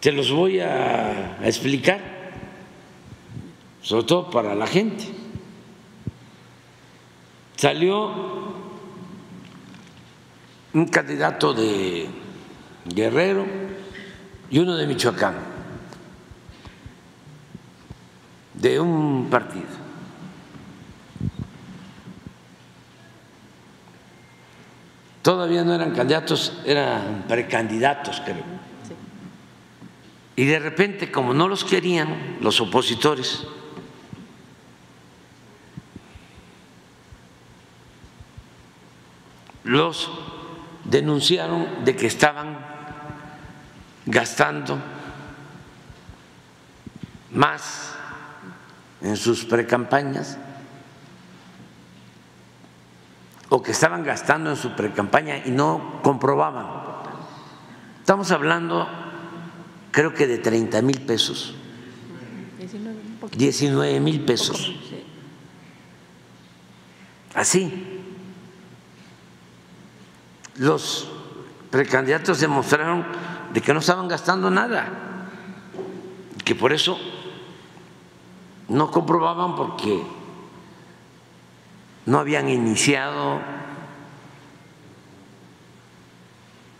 [0.00, 2.00] Se los voy a, a explicar,
[3.80, 5.04] sobre todo para la gente.
[7.56, 8.54] Salió
[10.74, 12.06] un candidato de
[12.84, 13.46] Guerrero
[14.50, 15.53] y uno de Michoacán
[18.64, 19.66] de un partido.
[25.20, 28.42] Todavía no eran candidatos, eran precandidatos, creo.
[30.36, 33.46] Y de repente, como no los querían los opositores,
[39.64, 40.10] los
[40.84, 42.56] denunciaron de que estaban
[44.06, 44.78] gastando
[47.30, 47.93] más
[49.04, 50.38] en sus precampañas
[53.50, 56.66] o que estaban gastando en su precampaña y no comprobaban.
[58.00, 58.88] Estamos hablando,
[59.90, 61.54] creo que de 30 mil pesos,
[63.36, 64.74] 19 mil pesos.
[67.34, 68.00] Así.
[70.56, 71.10] Los
[71.70, 73.04] precandidatos demostraron
[73.52, 74.88] de que no estaban gastando nada,
[76.44, 76.98] que por eso
[78.68, 80.02] no comprobaban porque
[82.06, 83.40] no habían iniciado.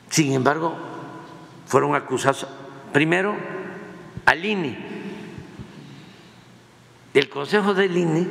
[0.08, 0.74] Sin embargo,
[1.66, 2.46] fueron acusados
[2.92, 3.36] primero
[4.26, 4.94] al INE.
[7.14, 8.26] El Consejo del INE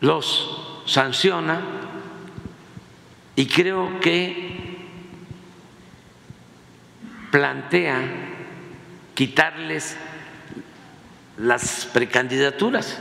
[0.00, 1.60] los sanciona
[3.34, 4.65] y creo que
[7.36, 8.00] plantea
[9.14, 9.94] quitarles
[11.36, 12.98] las precandidaturas,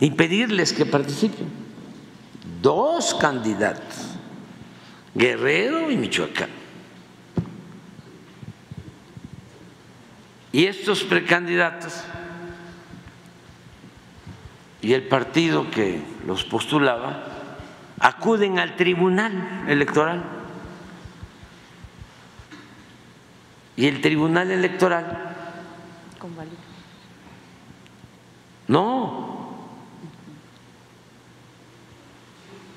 [0.00, 1.50] impedirles que participen
[2.62, 4.16] dos candidatos,
[5.14, 6.48] Guerrero y Michoacán.
[10.50, 12.04] Y estos precandidatos
[14.80, 17.22] y el partido que los postulaba
[18.00, 20.41] acuden al tribunal electoral.
[23.76, 25.34] Y el tribunal electoral.
[28.68, 29.52] No.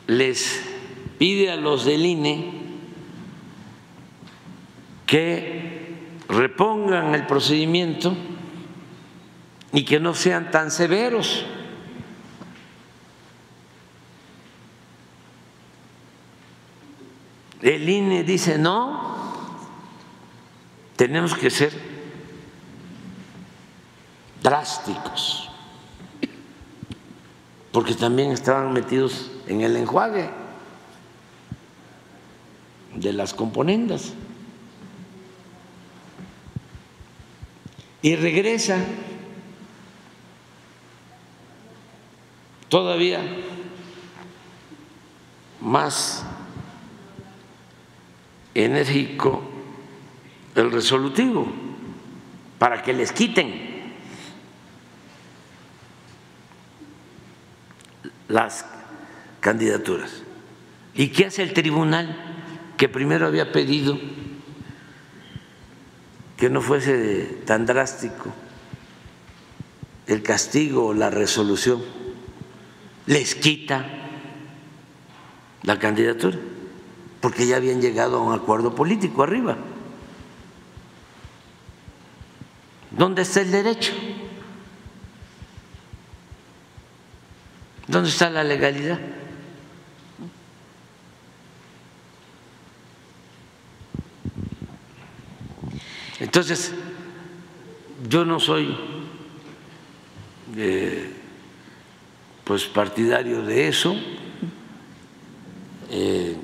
[0.08, 0.62] Les
[1.18, 2.66] pide a los del INE
[5.06, 5.96] que
[6.28, 8.16] repongan el procedimiento
[9.72, 11.46] y que no sean tan severos.
[17.62, 19.25] El INE dice, no,
[20.96, 21.74] tenemos que ser
[24.42, 25.50] drásticos,
[27.72, 30.30] porque también estaban metidos en el enjuague
[32.96, 34.14] de las componendas.
[38.02, 38.78] Y regresa
[42.70, 43.20] todavía
[45.60, 46.24] más
[48.54, 49.55] enérgico
[50.56, 51.48] el resolutivo
[52.58, 53.94] para que les quiten
[58.28, 58.66] las
[59.42, 60.24] candidaturas.
[60.94, 62.16] ¿Y qué hace el tribunal
[62.78, 64.00] que primero había pedido
[66.38, 68.34] que no fuese tan drástico
[70.08, 71.84] el castigo o la resolución?
[73.06, 73.86] Les quita
[75.64, 76.38] la candidatura
[77.20, 79.58] porque ya habían llegado a un acuerdo político arriba.
[82.98, 83.94] ¿Dónde está el derecho?
[87.88, 89.00] ¿Dónde está la legalidad?
[96.20, 96.74] Entonces,
[98.10, 98.76] yo no soy
[100.56, 101.12] eh,
[102.44, 103.96] pues partidario de eso.
[105.92, 106.36] Eh,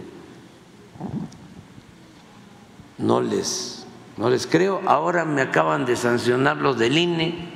[2.97, 3.80] no les,
[4.17, 4.81] no les creo.
[4.85, 7.49] Ahora me acaban de sancionar los del INE,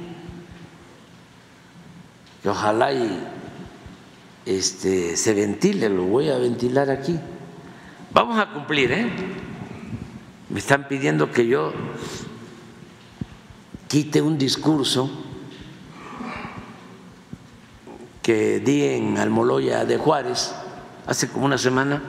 [2.42, 3.24] que ojalá y
[4.46, 7.20] este, se ventile, lo voy a ventilar aquí.
[8.14, 9.12] Vamos a cumplir, ¿eh?
[10.50, 11.74] Me están pidiendo que yo
[13.88, 15.10] quite un discurso
[18.22, 20.56] que di en Almoloya de Juárez
[21.06, 22.02] hace como una semana,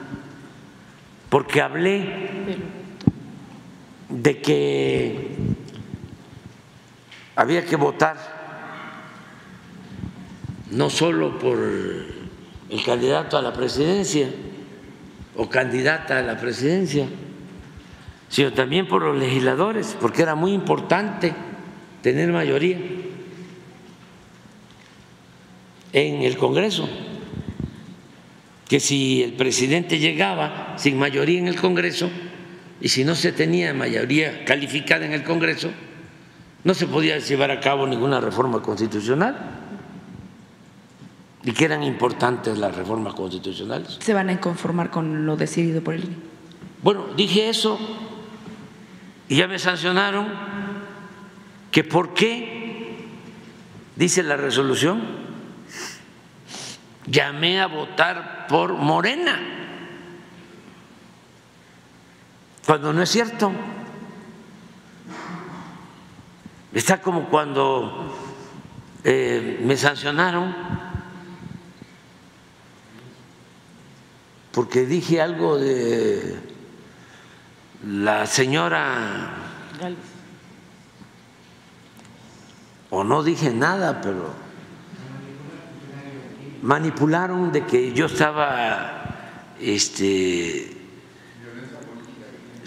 [1.29, 2.76] porque hablé
[4.09, 5.29] de que
[7.35, 8.17] había que votar
[10.71, 14.29] no solo por el candidato a la presidencia
[15.35, 17.07] o candidata a la presidencia,
[18.29, 21.33] sino también por los legisladores, porque era muy importante
[22.01, 22.77] tener mayoría
[25.93, 26.89] en el Congreso,
[28.67, 32.09] que si el presidente llegaba sin mayoría en el Congreso,
[32.79, 35.71] y si no se tenía mayoría calificada en el Congreso,
[36.63, 39.35] no se podía llevar a cabo ninguna reforma constitucional
[41.43, 43.97] y que eran importantes las reformas constitucionales.
[44.01, 46.15] ¿Se van a conformar con lo decidido por el INE?
[46.83, 47.79] Bueno, dije eso
[49.29, 50.27] y ya me sancionaron
[51.71, 53.05] que por qué,
[53.95, 55.01] dice la resolución,
[57.05, 59.57] llamé a votar por Morena.
[62.67, 63.49] Cuando no es cierto.
[66.73, 68.13] Está como cuando
[69.05, 70.53] eh, me sancionaron
[74.51, 76.39] porque dije algo de
[77.85, 79.33] la señora
[82.89, 84.33] o no dije nada, pero
[86.63, 90.76] manipularon de que yo estaba este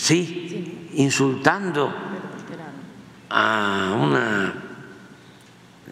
[0.01, 1.93] sí, insultando
[3.29, 4.55] a una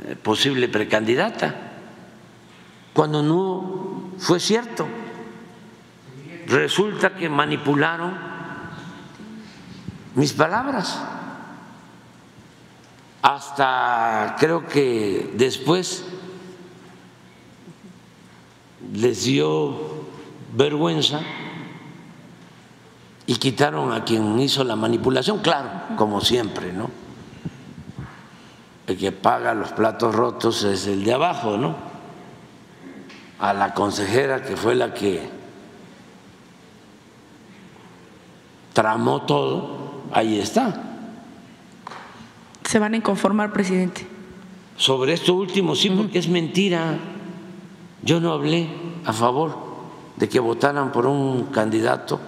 [0.07, 1.55] eh, posible precandidata,
[2.95, 4.89] cuando no fue cierto.
[6.47, 8.17] Resulta que manipularon
[10.15, 10.99] mis palabras.
[13.21, 16.07] Hasta creo que después
[18.95, 20.07] les dio
[20.55, 21.21] vergüenza
[23.29, 26.91] y quitaron a quien hizo la manipulación, claro, como siempre, ¿no?
[28.89, 31.89] El que paga los platos rotos es el de abajo, ¿no?
[33.39, 35.29] a la consejera que fue la que
[38.73, 40.83] tramó todo, ahí está.
[42.65, 44.07] ¿Se van a inconformar, presidente?
[44.77, 46.99] Sobre esto último, sí, porque es mentira.
[48.03, 48.69] Yo no hablé
[49.05, 49.57] a favor
[50.17, 52.21] de que votaran por un candidato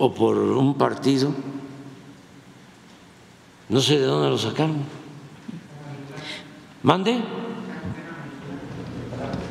[0.00, 1.30] o por un partido.
[3.68, 4.82] No sé de dónde lo sacaron.
[6.82, 7.20] ¿Mande?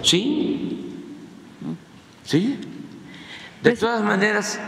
[0.02, 0.92] ¿Sí?
[2.24, 2.60] ¿Sí?
[3.62, 4.60] De Pues- todas maneras,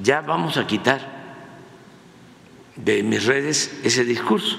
[0.00, 1.00] ya vamos a quitar
[2.76, 4.58] de mis redes ese discurso.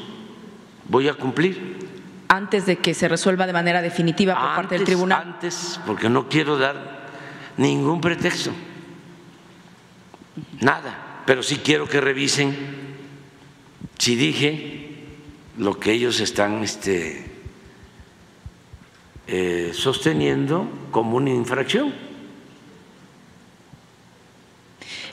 [0.89, 1.79] Voy a cumplir.
[2.27, 5.21] Antes de que se resuelva de manera definitiva por parte del tribunal.
[5.35, 7.07] Antes, porque no quiero dar
[7.57, 8.51] ningún pretexto.
[10.61, 11.23] Nada.
[11.25, 12.55] Pero sí quiero que revisen
[13.97, 14.89] si dije
[15.57, 17.25] lo que ellos están este,
[19.27, 21.93] eh, sosteniendo como una infracción.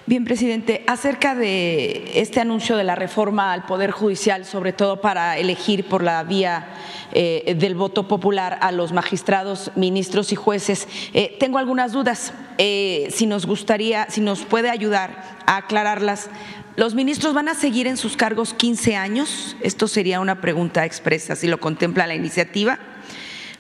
[0.08, 5.36] Bien, presidente, acerca de este anuncio de la reforma al Poder Judicial, sobre todo para
[5.36, 6.66] elegir por la vía
[7.12, 12.32] eh, del voto popular a los magistrados, ministros y jueces, eh, tengo algunas dudas.
[12.56, 16.30] Eh, si nos gustaría, si nos puede ayudar a aclararlas.
[16.76, 19.58] ¿Los ministros van a seguir en sus cargos 15 años?
[19.60, 22.78] Esto sería una pregunta expresa, si lo contempla la iniciativa.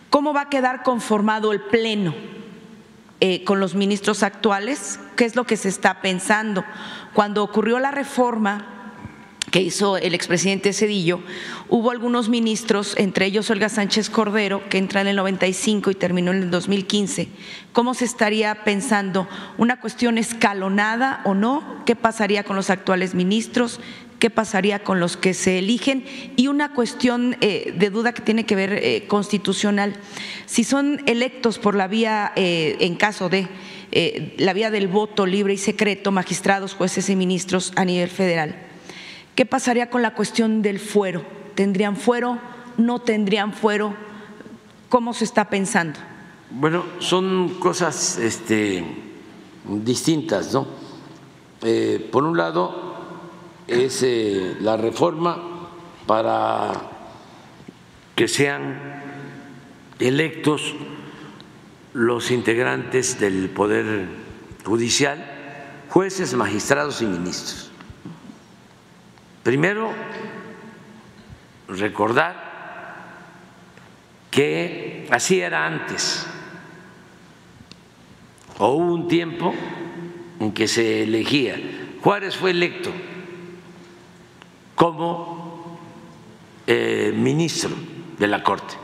[0.08, 2.37] ¿Cómo va a quedar conformado el Pleno?
[3.20, 6.64] Eh, con los ministros actuales, qué es lo que se está pensando.
[7.14, 8.78] Cuando ocurrió la reforma
[9.50, 11.20] que hizo el expresidente Cedillo,
[11.68, 16.30] hubo algunos ministros, entre ellos Olga Sánchez Cordero, que entra en el 95 y terminó
[16.30, 17.28] en el 2015.
[17.72, 19.26] ¿Cómo se estaría pensando?
[19.56, 21.82] ¿Una cuestión escalonada o no?
[21.86, 23.80] ¿Qué pasaría con los actuales ministros?
[24.18, 26.04] Qué pasaría con los que se eligen
[26.36, 29.94] y una cuestión eh, de duda que tiene que ver eh, constitucional.
[30.46, 33.48] Si son electos por la vía, eh, en caso de
[34.36, 38.54] la vía del voto libre y secreto, magistrados, jueces y ministros a nivel federal,
[39.34, 41.24] ¿qué pasaría con la cuestión del fuero?
[41.54, 42.38] ¿Tendrían fuero?
[42.76, 43.96] ¿No tendrían fuero?
[44.90, 45.98] ¿Cómo se está pensando?
[46.50, 48.84] Bueno, son cosas este,
[49.66, 50.66] distintas, ¿no?
[52.12, 52.87] Por un lado,
[53.68, 55.68] es eh, la reforma
[56.06, 56.72] para
[58.16, 59.02] que sean
[59.98, 60.74] electos
[61.92, 64.06] los integrantes del Poder
[64.64, 65.24] Judicial,
[65.90, 67.70] jueces, magistrados y ministros.
[69.42, 69.92] Primero,
[71.68, 72.48] recordar
[74.30, 76.26] que así era antes,
[78.58, 79.54] hubo un tiempo
[80.40, 81.56] en que se elegía.
[82.02, 82.90] Juárez fue electo
[84.78, 85.76] como
[86.64, 87.70] eh, ministro
[88.16, 88.74] de la Corte.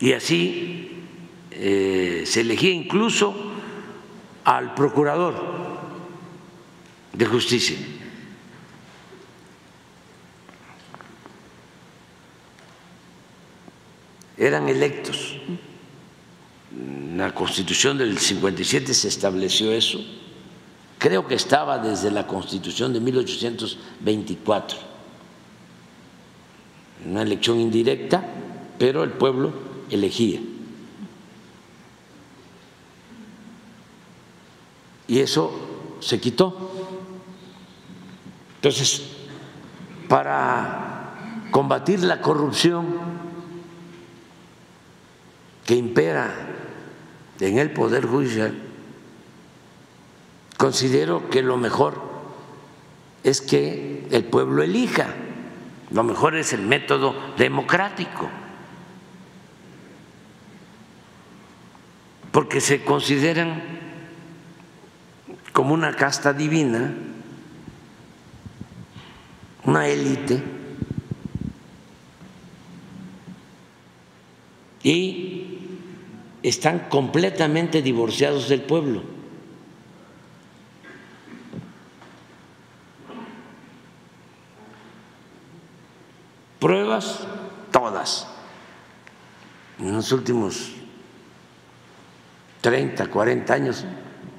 [0.00, 1.04] Y así
[1.52, 3.52] eh, se elegía incluso
[4.42, 5.36] al procurador
[7.12, 7.76] de justicia.
[14.36, 15.36] Eran electos.
[17.14, 20.25] La constitución del 57 se estableció eso
[21.06, 24.78] creo que estaba desde la constitución de 1824,
[27.06, 28.24] una elección indirecta,
[28.76, 29.52] pero el pueblo
[29.88, 30.40] elegía.
[35.06, 35.52] Y eso
[36.00, 36.72] se quitó.
[38.56, 39.04] Entonces,
[40.08, 42.84] para combatir la corrupción
[45.64, 46.34] que impera
[47.38, 48.65] en el Poder Judicial,
[50.56, 52.00] considero que lo mejor
[53.24, 55.08] es que el pueblo elija,
[55.90, 58.28] lo mejor es el método democrático,
[62.32, 63.62] porque se consideran
[65.52, 66.94] como una casta divina,
[69.64, 70.42] una élite,
[74.82, 75.58] y
[76.44, 79.15] están completamente divorciados del pueblo.
[86.58, 87.26] Pruebas,
[87.70, 88.28] todas.
[89.78, 90.72] En los últimos
[92.60, 93.84] 30, 40 años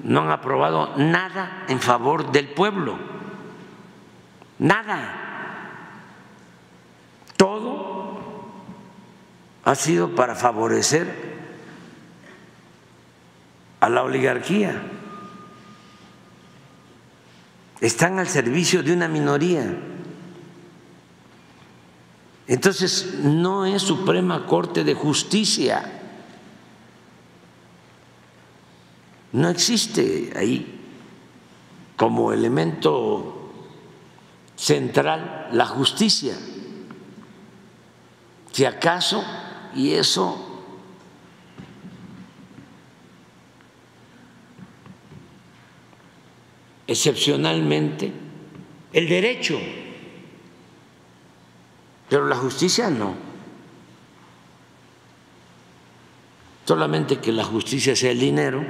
[0.02, 2.98] no han aprobado nada en favor del pueblo.
[4.58, 5.14] Nada.
[7.36, 8.20] Todo
[9.64, 11.28] ha sido para favorecer
[13.80, 14.82] a la oligarquía.
[17.80, 19.74] Están al servicio de una minoría.
[22.48, 26.00] Entonces, no es Suprema Corte de Justicia.
[29.32, 30.80] No existe ahí
[31.96, 33.50] como elemento
[34.56, 36.34] central la justicia.
[38.50, 39.22] Si acaso,
[39.74, 40.48] y eso
[46.86, 48.10] excepcionalmente,
[48.94, 49.60] el derecho,
[52.08, 53.14] pero la justicia no.
[56.64, 58.62] Solamente que la justicia sea el dinero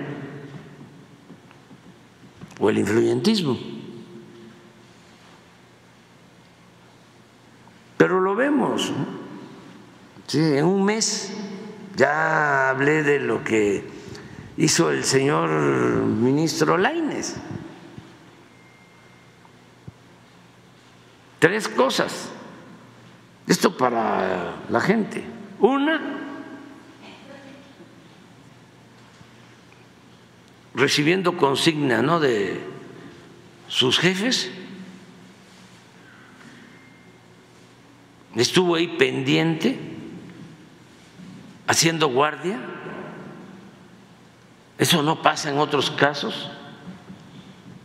[2.60, 3.58] o el influyentismo.
[7.96, 8.92] Pero lo vemos.
[10.26, 11.32] Sí, en un mes
[11.96, 13.84] ya hablé de lo que
[14.56, 17.36] hizo el señor ministro Laines.
[21.40, 22.30] Tres cosas.
[23.48, 25.24] Esto para la gente.
[25.58, 26.00] Una,
[30.74, 32.20] recibiendo consigna ¿no?
[32.20, 32.60] de
[33.66, 34.50] sus jefes,
[38.36, 39.78] estuvo ahí pendiente,
[41.66, 42.60] haciendo guardia.
[44.76, 46.50] Eso no pasa en otros casos,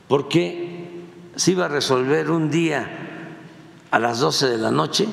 [0.07, 1.01] porque
[1.35, 2.87] se iba a resolver un día
[3.89, 5.07] a las 12 de la noche,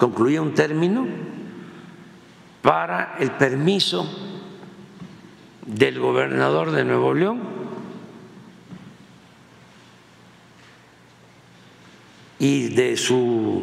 [0.00, 1.06] concluía un término
[2.62, 4.08] para el permiso
[5.66, 7.42] del gobernador de Nuevo León
[12.38, 13.62] y de su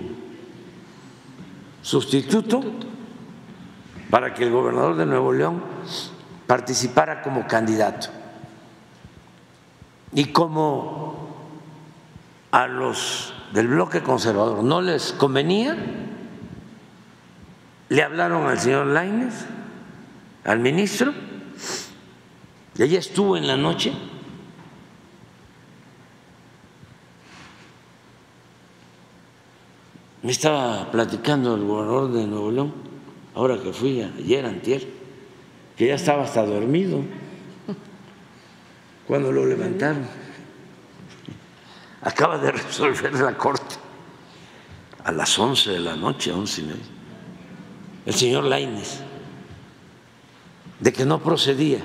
[1.81, 2.61] sustituto
[4.11, 5.63] para que el gobernador de Nuevo León
[6.45, 8.09] participara como candidato.
[10.13, 11.35] Y como
[12.51, 16.05] a los del bloque conservador no les convenía,
[17.89, 19.45] le hablaron al señor Laines,
[20.43, 21.13] al ministro,
[22.77, 23.93] y ella estuvo en la noche.
[30.21, 32.73] Me estaba platicando el gobernador de Nuevo León,
[33.35, 34.87] ahora que fui ayer, antier,
[35.77, 37.01] que ya estaba hasta dormido
[39.07, 40.05] cuando lo levantaron
[42.01, 43.75] acaba de resolver la Corte
[45.03, 46.81] a las 11 de la noche, 11 y media,
[48.07, 49.01] el señor Laines,
[50.79, 51.79] de que no procedía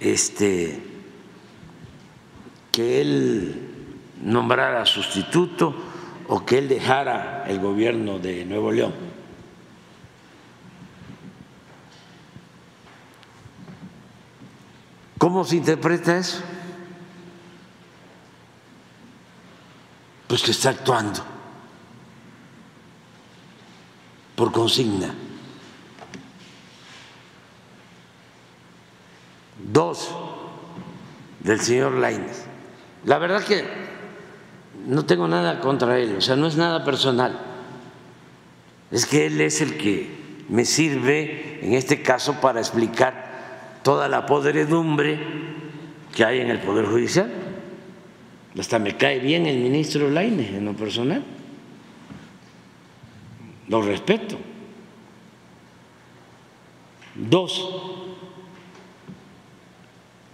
[0.00, 0.82] este,
[2.72, 5.74] que él nombrara sustituto
[6.28, 8.94] o que él dejara el gobierno de Nuevo León.
[15.18, 16.40] ¿Cómo se interpreta eso?
[20.26, 21.31] Pues que está actuando
[24.42, 25.14] por consigna.
[29.72, 30.10] Dos,
[31.38, 32.46] del señor Laines.
[33.04, 33.62] La verdad que
[34.84, 37.38] no tengo nada contra él, o sea, no es nada personal.
[38.90, 40.10] Es que él es el que
[40.48, 45.20] me sirve en este caso para explicar toda la podredumbre
[46.16, 47.30] que hay en el Poder Judicial.
[48.58, 51.22] Hasta me cae bien el ministro Laine en lo personal.
[53.72, 54.36] Lo respeto.
[57.14, 57.70] Dos,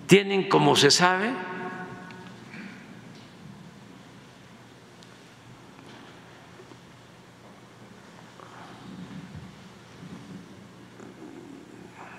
[0.08, 1.32] tienen, como se sabe,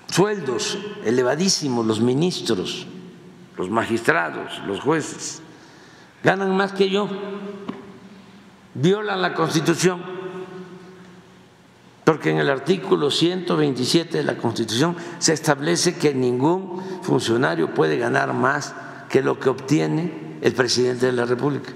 [0.07, 2.87] sueldos elevadísimos los ministros,
[3.57, 5.41] los magistrados, los jueces,
[6.23, 7.09] ganan más que yo,
[8.73, 10.18] violan la Constitución,
[12.09, 18.33] porque en el artículo 127 de la Constitución se establece que ningún funcionario puede ganar
[18.33, 18.73] más
[19.09, 21.71] que lo que obtiene el presidente de la República.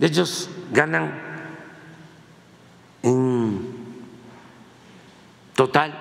[0.00, 1.22] Ellos ganan
[3.04, 3.60] en
[5.54, 5.96] total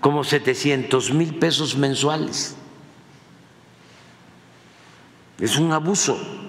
[0.00, 2.56] como 700 mil pesos mensuales.
[5.38, 6.45] Es un abuso.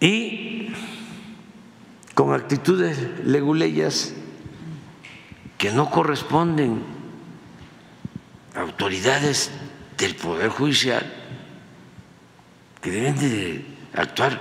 [0.00, 0.72] Y
[2.14, 4.14] con actitudes leguleyas
[5.58, 6.82] que no corresponden
[8.54, 9.50] a autoridades
[9.98, 11.12] del Poder Judicial,
[12.80, 13.64] que deben de
[13.94, 14.40] actuar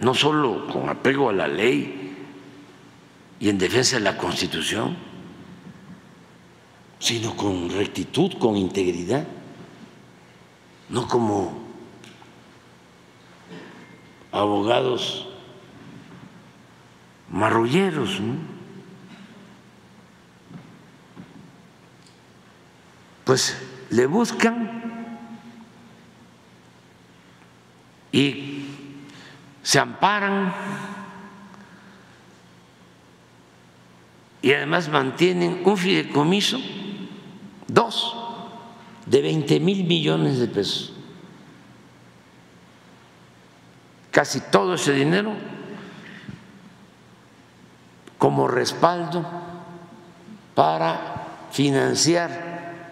[0.00, 2.16] no solo con apego a la ley
[3.40, 4.96] y en defensa de la Constitución,
[6.98, 9.26] sino con rectitud, con integridad,
[10.88, 11.63] no como
[14.34, 15.28] abogados
[17.30, 18.20] marrulleros.
[23.24, 23.56] Pues
[23.90, 24.82] le buscan
[28.12, 28.66] y
[29.62, 30.52] se amparan
[34.42, 36.60] y además mantienen un fideicomiso,
[37.66, 38.14] dos,
[39.06, 40.93] de 20 mil millones de pesos.
[44.14, 45.32] Casi todo ese dinero
[48.16, 49.26] como respaldo
[50.54, 52.90] para financiar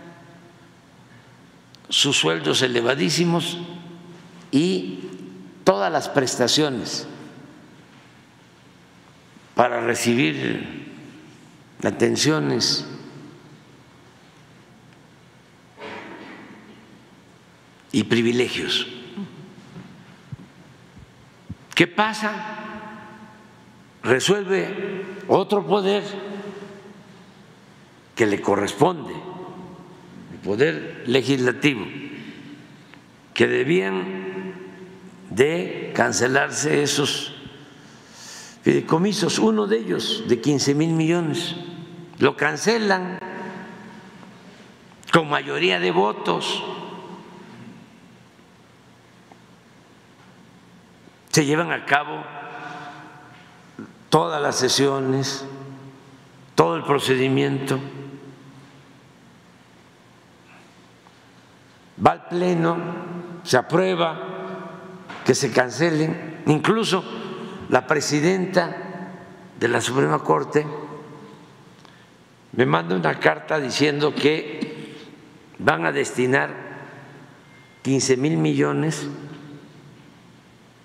[1.89, 3.57] sus sueldos elevadísimos
[4.51, 4.99] y
[5.63, 7.07] todas las prestaciones
[9.55, 10.91] para recibir
[11.85, 12.85] atenciones
[17.93, 19.02] y privilegios.
[21.83, 22.31] ¿Qué pasa?
[24.05, 26.05] Resuelve otro poder
[28.15, 29.13] que le corresponde,
[30.33, 31.85] el poder legislativo,
[33.35, 34.55] que debían
[35.31, 37.35] de cancelarse esos
[38.63, 41.57] fideicomisos, uno de ellos de 15 mil millones
[42.21, 43.19] lo cancelan
[45.13, 46.63] con mayoría de votos.
[51.33, 52.23] Se llevan a cabo
[54.11, 55.47] todas las sesiones,
[56.55, 57.81] todo el procedimiento.
[62.05, 62.77] Va al Pleno,
[63.45, 64.21] se aprueba
[65.25, 67.03] que se cancelen, incluso
[67.71, 68.77] la presidenta
[69.59, 70.67] de la Suprema Corte
[72.53, 74.99] me manda una carta diciendo que
[75.59, 76.51] van a destinar
[77.81, 79.09] 15 mil millones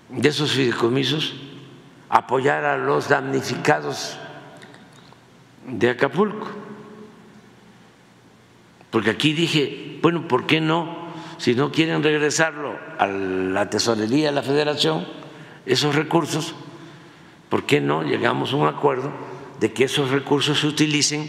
[0.08, 1.34] de esos fideicomisos
[2.08, 4.16] apoyar a los damnificados
[5.66, 6.48] de Acapulco.
[8.90, 11.08] Porque aquí dije, bueno, ¿por qué no?
[11.36, 15.06] Si no quieren regresarlo a la tesorería de la federación,
[15.66, 16.54] esos recursos,
[17.48, 19.12] ¿por qué no llegamos a un acuerdo
[19.60, 21.28] de que esos recursos se utilicen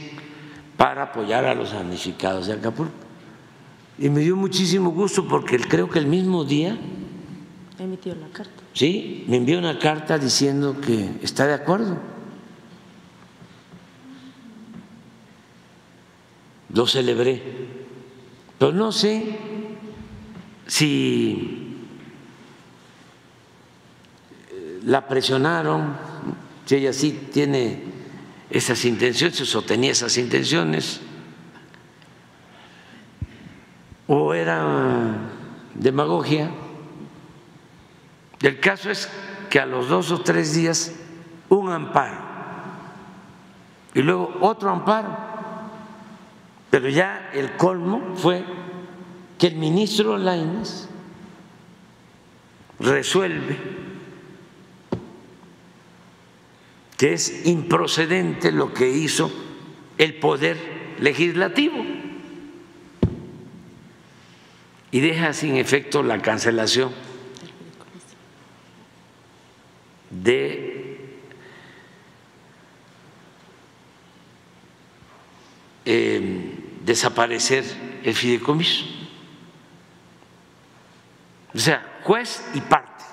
[0.77, 2.93] para apoyar a los damnificados de Acapulco.
[3.97, 6.77] Y me dio muchísimo gusto porque creo que el mismo día
[7.77, 8.58] emitió la carta.
[8.73, 11.97] Sí, me envió una carta diciendo que está de acuerdo.
[16.73, 17.41] Lo celebré.
[18.57, 19.37] Pero no sé
[20.67, 21.77] si
[24.83, 25.95] la presionaron,
[26.65, 27.83] si ella sí tiene
[28.49, 31.01] esas intenciones o tenía esas intenciones
[34.07, 35.15] o era
[35.75, 36.49] demagogia.
[38.41, 39.09] El caso es
[39.49, 40.93] que a los dos o tres días
[41.49, 42.17] un amparo.
[43.93, 45.17] Y luego otro amparo,
[46.69, 48.45] pero ya el colmo fue
[49.37, 50.87] que el ministro Laines
[52.79, 53.57] resuelve
[56.97, 59.31] que es improcedente lo que hizo
[59.97, 60.57] el poder
[60.99, 61.77] legislativo.
[64.91, 66.91] Y deja sin efecto la cancelación
[70.23, 71.21] de
[75.85, 77.63] eh, desaparecer
[78.03, 78.85] el fideicomiso.
[81.53, 83.03] O sea, juez y parte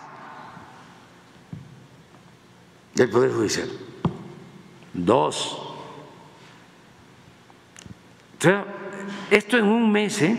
[2.94, 3.68] del Poder Judicial.
[4.92, 5.62] Dos.
[9.30, 10.36] Esto en un mes, ¿eh?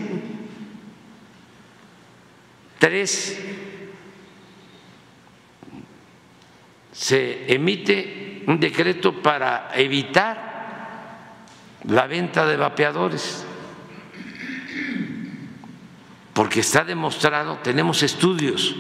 [2.79, 3.39] Tres.
[6.97, 11.37] Se emite un decreto para evitar
[11.83, 13.45] la venta de vapeadores,
[16.33, 18.75] porque está demostrado, tenemos estudios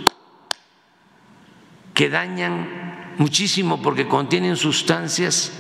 [1.93, 5.53] que dañan muchísimo porque contienen sustancias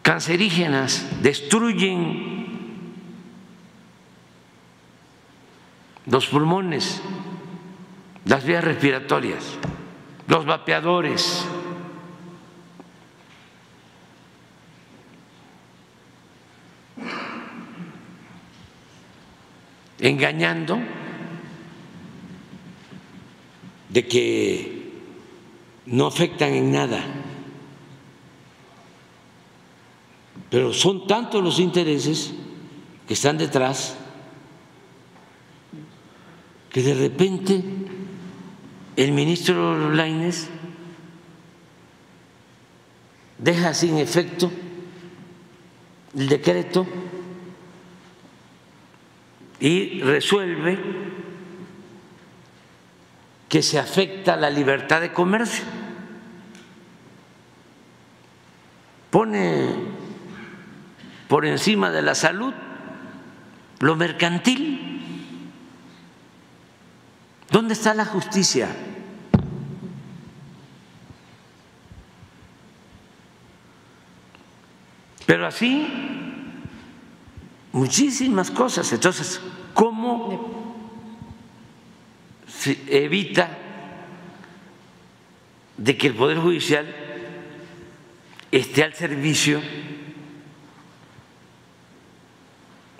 [0.00, 2.94] cancerígenas, destruyen
[6.06, 7.02] los pulmones,
[8.24, 9.44] las vías respiratorias,
[10.26, 11.46] los vapeadores.
[19.98, 20.78] engañando
[23.88, 24.92] de que
[25.86, 27.02] no afectan en nada.
[30.50, 32.34] Pero son tantos los intereses
[33.08, 33.96] que están detrás,
[36.70, 37.64] que de repente
[38.96, 40.48] el ministro Laines
[43.38, 44.50] deja sin efecto
[46.16, 46.86] el decreto
[49.60, 50.78] y resuelve
[53.48, 55.64] que se afecta la libertad de comercio.
[59.10, 59.68] Pone
[61.28, 62.54] por encima de la salud
[63.80, 65.00] lo mercantil.
[67.50, 68.68] ¿Dónde está la justicia?
[75.26, 75.86] Pero así,
[77.72, 78.90] muchísimas cosas.
[78.92, 79.40] Entonces,
[79.74, 80.64] ¿cómo
[82.46, 83.58] se evita
[85.76, 86.86] de que el Poder Judicial
[88.50, 89.60] esté al servicio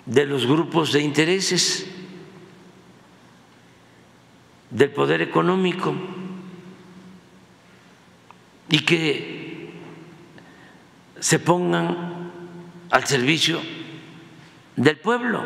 [0.05, 1.87] de los grupos de intereses,
[4.69, 5.93] del poder económico,
[8.69, 9.73] y que
[11.19, 12.16] se pongan
[12.89, 13.59] al servicio
[14.75, 15.43] del pueblo.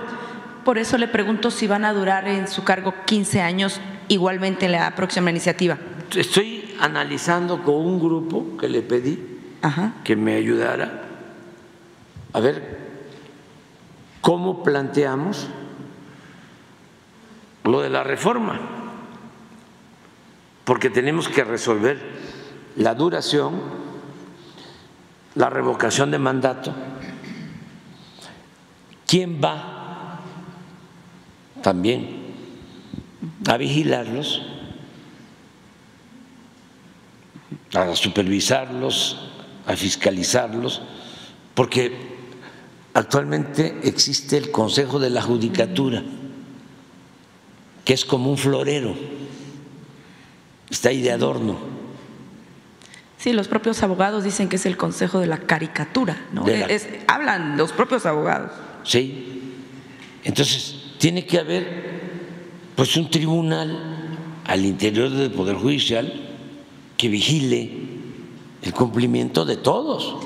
[0.63, 4.73] Por eso le pregunto si van a durar en su cargo 15 años igualmente en
[4.73, 5.77] la próxima iniciativa.
[6.15, 9.19] Estoy analizando con un grupo que le pedí
[9.61, 9.93] Ajá.
[10.03, 11.03] que me ayudara
[12.33, 12.79] a ver
[14.21, 15.47] cómo planteamos
[17.63, 18.59] lo de la reforma,
[20.63, 21.99] porque tenemos que resolver
[22.75, 23.61] la duración,
[25.35, 26.73] la revocación de mandato,
[29.11, 30.21] quién va
[31.61, 32.07] también
[33.45, 34.41] a vigilarlos,
[37.73, 39.17] a supervisarlos,
[39.67, 40.81] a fiscalizarlos,
[41.53, 41.91] porque
[42.93, 46.01] actualmente existe el Consejo de la Judicatura,
[47.83, 48.95] que es como un florero,
[50.69, 51.57] está ahí de adorno.
[53.17, 56.45] Sí, los propios abogados dicen que es el consejo de la caricatura, ¿no?
[56.45, 58.51] De la- Es- hablan los propios abogados.
[58.83, 59.41] ¿Sí?
[60.23, 62.01] Entonces, tiene que haber
[62.75, 66.11] pues un tribunal al interior del Poder Judicial
[66.97, 67.71] que vigile
[68.61, 70.17] el cumplimiento de todos.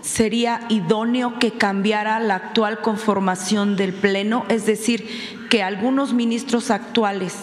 [0.00, 4.44] ¿Sería idóneo que cambiara la actual conformación del Pleno?
[4.48, 5.06] Es decir,
[5.48, 7.36] que algunos ministros actuales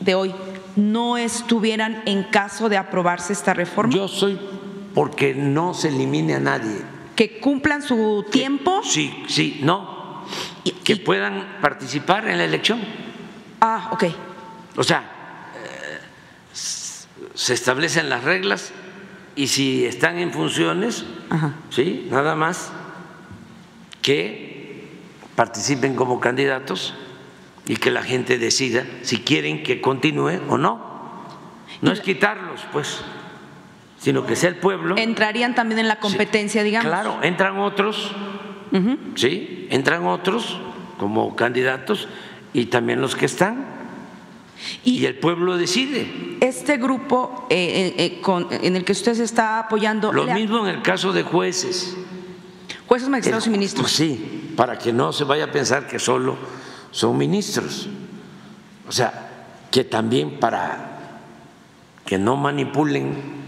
[0.00, 0.32] de hoy
[0.76, 4.38] no estuvieran en caso de aprobarse esta reforma, Yo soy
[4.94, 6.95] porque no se elimine a nadie.
[7.16, 8.82] Que cumplan su tiempo.
[8.84, 10.24] Sí, sí, no.
[10.64, 12.80] Y- Que y- puedan participar en la elección.
[13.60, 14.04] Ah, ok.
[14.76, 15.00] O sea,
[15.56, 15.98] eh,
[16.52, 18.72] se establecen las reglas
[19.34, 21.54] y si están en funciones, Ajá.
[21.70, 22.70] sí, nada más
[24.02, 24.84] que
[25.34, 26.94] participen como candidatos
[27.66, 30.94] y que la gente decida si quieren que continúe o no.
[31.82, 33.00] No es quitarlos, pues,
[34.06, 34.96] sino que sea el pueblo.
[34.96, 36.88] Entrarían también en la competencia, digamos.
[36.88, 38.12] Claro, entran otros,
[39.16, 40.60] sí, entran otros
[40.96, 42.06] como candidatos
[42.52, 43.66] y también los que están
[44.84, 46.36] y, Y el pueblo decide.
[46.40, 50.60] este grupo eh, eh, eh, con- en el que usted se está apoyando, Lo mismo
[50.68, 51.96] en el caso de jueces.
[52.86, 53.90] jueces, magistrados y ministros.
[53.90, 56.36] Sí, para que no se vaya a pensar que solo
[56.92, 57.88] son ministros.
[58.88, 59.30] O sea,
[59.72, 60.92] que también para
[62.06, 63.45] que no manipulen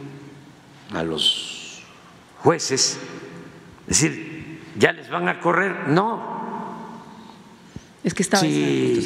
[0.92, 1.82] a los
[2.38, 2.98] jueces,
[3.86, 6.38] es decir, ya les van a correr, no.
[8.04, 9.04] Es que estaba Si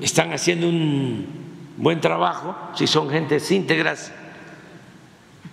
[0.00, 1.26] están haciendo un
[1.76, 4.12] buen trabajo, si son gentes íntegras,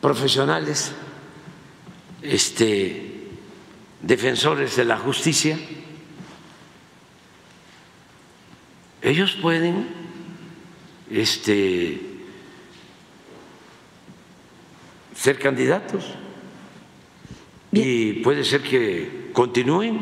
[0.02, 0.94] profesionales,
[2.22, 3.28] este,
[4.02, 5.58] defensores de la justicia,
[9.02, 9.88] ellos pueden
[11.10, 12.09] este,
[15.20, 16.14] ser candidatos.
[17.72, 20.00] Y puede ser que continúen,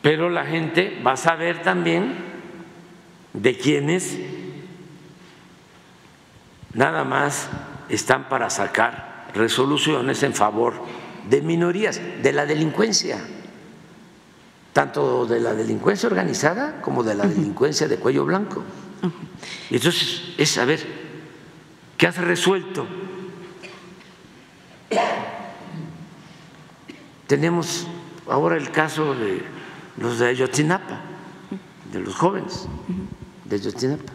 [0.00, 2.14] pero la gente va a saber también
[3.34, 4.18] de quienes
[6.72, 7.48] nada más
[7.88, 10.74] están para sacar resoluciones en favor
[11.28, 13.18] de minorías, de la delincuencia,
[14.72, 18.62] tanto de la delincuencia organizada como de la delincuencia de cuello blanco.
[19.68, 20.80] Y entonces es saber
[21.98, 22.86] qué has resuelto.
[27.26, 27.86] Tenemos
[28.28, 29.42] ahora el caso de
[29.98, 31.00] los de Ayotzinapa,
[31.92, 32.66] de los jóvenes
[33.44, 34.12] de Ayotzinapa,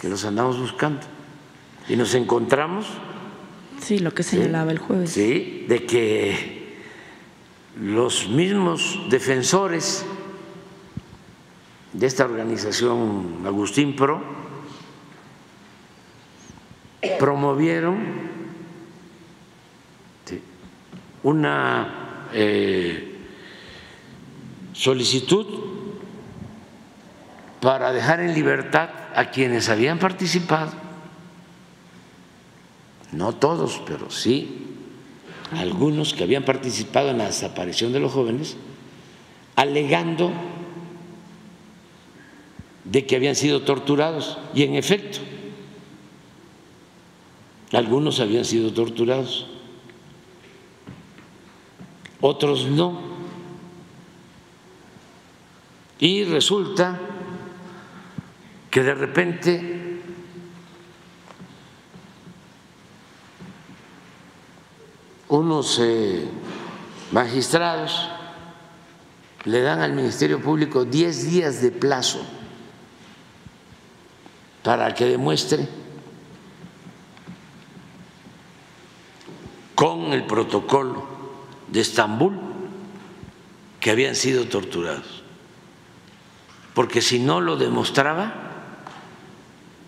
[0.00, 1.00] que los andamos buscando.
[1.88, 2.86] Y nos encontramos
[3.80, 5.10] Sí, lo que señalaba el jueves.
[5.10, 6.78] Sí, de que
[7.78, 10.06] los mismos defensores
[11.92, 14.22] de esta organización Agustín Pro
[17.18, 17.98] promovieron
[21.24, 23.18] una eh,
[24.72, 25.46] solicitud
[27.60, 30.72] para dejar en libertad a quienes habían participado,
[33.10, 34.64] no todos, pero sí
[35.52, 38.56] algunos que habían participado en la desaparición de los jóvenes,
[39.56, 40.32] alegando
[42.84, 44.38] de que habían sido torturados.
[44.54, 45.18] Y en efecto,
[47.72, 49.46] algunos habían sido torturados,
[52.26, 52.98] otros no.
[55.98, 56.98] Y resulta
[58.70, 60.00] que de repente
[65.28, 66.26] unos eh,
[67.12, 68.08] magistrados
[69.44, 72.24] le dan al Ministerio Público 10 días de plazo
[74.62, 75.68] para que demuestre
[79.74, 81.13] con el protocolo
[81.74, 82.38] de Estambul
[83.80, 85.24] que habían sido torturados.
[86.72, 88.32] Porque si no lo demostraba,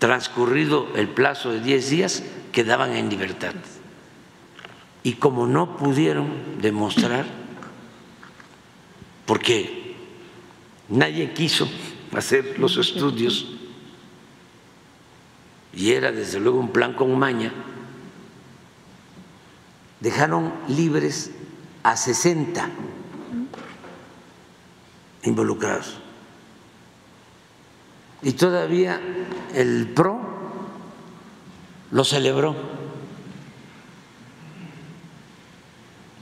[0.00, 2.22] transcurrido el plazo de 10 días,
[2.52, 3.54] quedaban en libertad.
[5.04, 7.24] Y como no pudieron demostrar,
[9.24, 9.94] porque
[10.88, 11.68] nadie quiso
[12.14, 13.46] hacer los estudios,
[15.72, 17.52] y era desde luego un plan con maña,
[20.00, 21.30] dejaron libres
[21.86, 22.68] a 60
[25.22, 25.98] involucrados.
[28.22, 29.00] Y todavía
[29.54, 30.20] el PRO
[31.92, 32.56] lo celebró,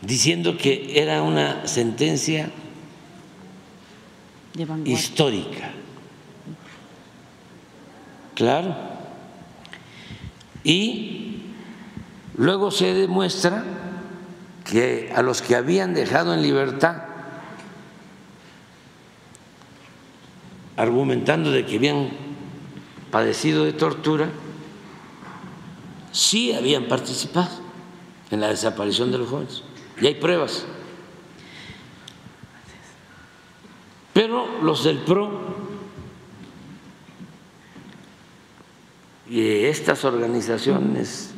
[0.03, 2.51] diciendo que era una sentencia
[4.85, 5.71] histórica.
[8.35, 8.95] Claro
[10.65, 11.43] y
[12.37, 13.63] luego se demuestra
[14.65, 17.05] que a los que habían dejado en libertad,
[20.77, 22.11] argumentando de que habían
[23.11, 24.29] padecido de tortura,
[26.11, 27.51] sí habían participado
[28.31, 29.63] en la desaparición de los jóvenes.
[30.01, 30.65] Y hay pruebas.
[34.13, 35.55] Pero los del PRO
[39.29, 41.34] y estas organizaciones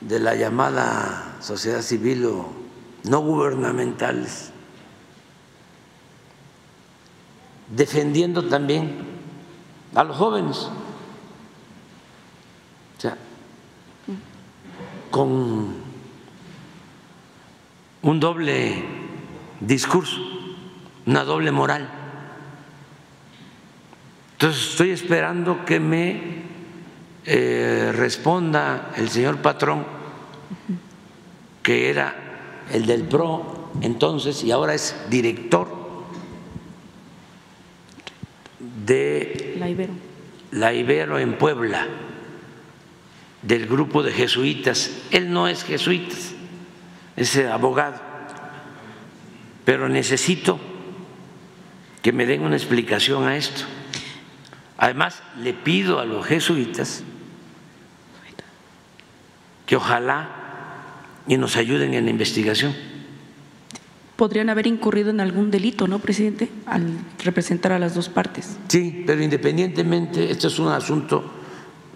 [0.00, 2.52] de la llamada sociedad civil o
[3.04, 4.50] no gubernamentales,
[7.74, 8.98] defendiendo también
[9.94, 10.56] a los jóvenes,
[12.96, 13.16] o sea,
[15.10, 15.74] con
[18.02, 18.84] un doble
[19.60, 20.20] discurso,
[21.06, 21.88] una doble moral.
[24.32, 26.47] Entonces estoy esperando que me
[27.30, 29.84] eh, responda el señor patrón,
[31.62, 35.68] que era el del PRO entonces y ahora es director
[38.58, 39.92] de la Ibero,
[40.52, 41.86] la Ibero en Puebla,
[43.42, 44.90] del grupo de jesuitas.
[45.10, 46.16] Él no es jesuita,
[47.14, 48.00] es abogado,
[49.66, 50.58] pero necesito
[52.00, 53.64] que me den una explicación a esto
[54.78, 57.02] Además, le pido a los jesuitas
[59.68, 60.30] que ojalá
[61.28, 62.74] y nos ayuden en la investigación.
[64.16, 66.50] Podrían haber incurrido en algún delito, ¿no, presidente?
[66.66, 68.58] Al representar a las dos partes.
[68.66, 71.30] Sí, pero independientemente, esto es un asunto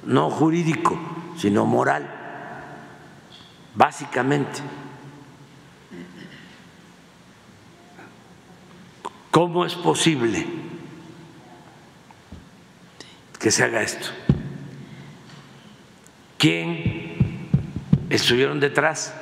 [0.04, 1.00] no jurídico,
[1.38, 2.08] sino moral,
[3.74, 4.60] básicamente.
[9.30, 10.46] ¿Cómo es posible?
[13.42, 14.06] que se haga esto.
[16.38, 17.01] ¿Quién
[18.14, 19.14] estuvieron detrás?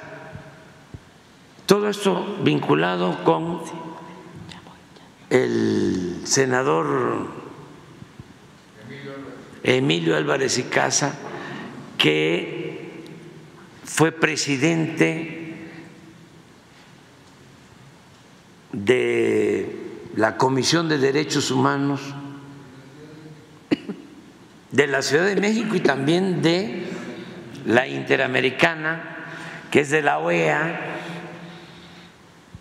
[1.67, 3.63] Todo esto vinculado con
[5.31, 7.29] el senador
[9.63, 11.15] Emilio Álvarez y Casa,
[11.97, 13.05] que
[13.85, 15.69] fue presidente
[18.73, 19.77] de
[20.17, 22.01] la Comisión de Derechos Humanos
[24.73, 26.87] de la Ciudad de México y también de
[27.67, 29.17] la Interamericana,
[29.71, 30.81] que es de la OEA,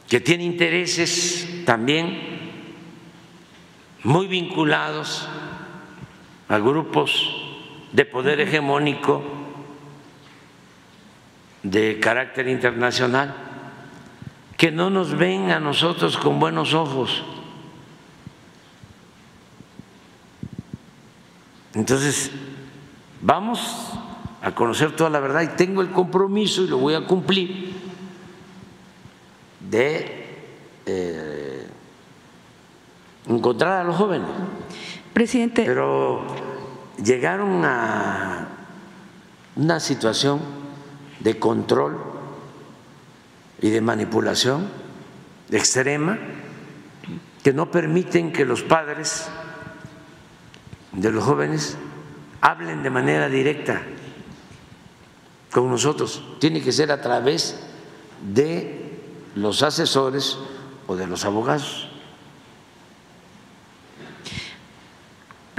[0.07, 2.39] que tiene intereses también
[4.03, 5.27] muy vinculados
[6.47, 7.35] a grupos
[7.91, 9.23] de poder hegemónico
[11.63, 13.45] de carácter internacional.
[14.59, 17.23] que no nos ven a nosotros con buenos ojos.
[21.73, 22.30] Entonces,
[23.21, 23.88] vamos
[24.41, 27.73] a conocer toda la verdad y tengo el compromiso y lo voy a cumplir
[29.69, 30.25] de
[30.85, 31.67] eh,
[33.27, 34.29] encontrar a los jóvenes.
[35.13, 35.63] Presidente.
[35.65, 36.25] Pero
[37.03, 38.47] llegaron a
[39.55, 40.39] una situación
[41.19, 41.97] de control
[43.61, 44.69] y de manipulación
[45.51, 46.17] extrema
[47.43, 49.27] que no permiten que los padres
[50.93, 51.77] de los jóvenes
[52.41, 53.81] hablen de manera directa
[55.51, 56.23] con nosotros.
[56.39, 57.59] Tiene que ser a través
[58.34, 58.99] de
[59.35, 60.38] los asesores
[60.88, 61.88] o de los abogados.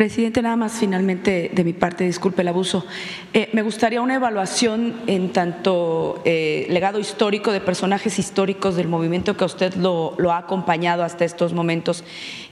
[0.01, 2.87] Presidente, nada más finalmente de mi parte, disculpe el abuso.
[3.35, 9.37] Eh, me gustaría una evaluación en tanto eh, legado histórico de personajes históricos del movimiento
[9.37, 12.03] que usted lo, lo, ha acompañado hasta estos momentos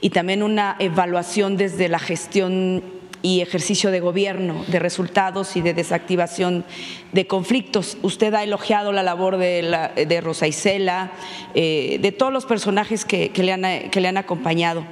[0.03, 2.83] y también una evaluación desde la gestión
[3.23, 6.65] y ejercicio de gobierno, de resultados y de desactivación
[7.13, 7.99] de conflictos.
[8.03, 11.13] Usted ha elogiado la labor de, la, de Rosa Isela,
[11.55, 14.85] eh, de todos los personajes que, le, han, acompañado.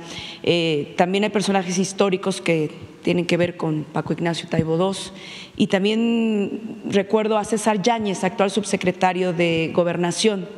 [0.42, 2.70] Eh, también hay personajes históricos que
[3.02, 4.98] tienen que ver con Paco Ignacio Taibo II.
[5.56, 10.48] Y también recuerdo a César Yáñez, actual subsecretario de Gobernación.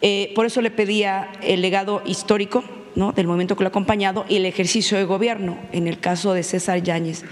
[0.00, 2.64] Eh, por eso le pedía el legado histórico
[2.94, 3.12] ¿no?
[3.12, 6.42] del movimiento que lo ha acompañado y el ejercicio de gobierno, en el caso de
[6.42, 7.24] César Yáñez.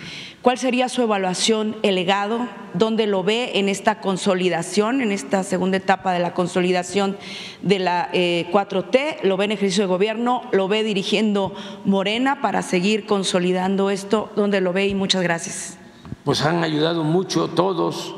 [0.43, 2.49] ¿Cuál sería su evaluación, el legado?
[2.75, 7.17] ¿Dónde lo ve en esta consolidación, en esta segunda etapa de la consolidación
[7.63, 9.23] de la eh, 4T?
[9.23, 10.43] ¿Lo ve en ejercicio de gobierno?
[10.51, 14.33] ¿Lo ve dirigiendo Morena para seguir consolidando esto?
[14.35, 14.89] ¿Dónde lo ve?
[14.89, 15.79] Y muchas gracias.
[16.25, 18.17] Pues han ayudado mucho todos.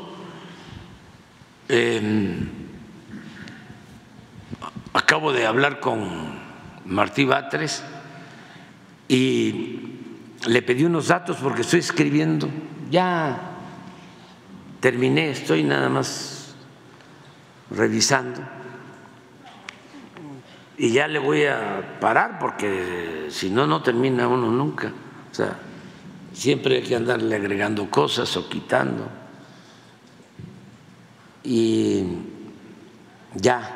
[1.69, 2.01] Eh,
[4.93, 6.34] acabo de hablar con
[6.85, 7.83] Martí Batres
[9.07, 9.79] y
[10.47, 12.49] le pedí unos datos porque estoy escribiendo,
[12.89, 13.39] ya
[14.79, 16.55] terminé, estoy nada más
[17.71, 18.41] revisando
[20.77, 24.91] y ya le voy a parar porque si no, no termina uno nunca.
[25.31, 25.57] O sea,
[26.33, 29.07] siempre hay que andarle agregando cosas o quitando.
[31.43, 32.03] Y
[33.35, 33.74] ya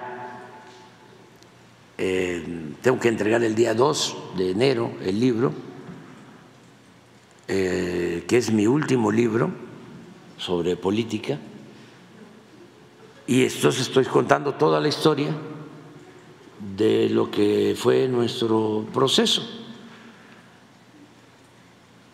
[2.02, 2.42] eh,
[2.82, 5.52] tengo que entregar el día 2 de enero el libro,
[7.50, 9.52] eh, que es mi último libro
[10.38, 11.38] sobre política,
[13.28, 15.36] y entonces estoy contando toda la historia
[16.78, 19.46] de lo que fue nuestro proceso.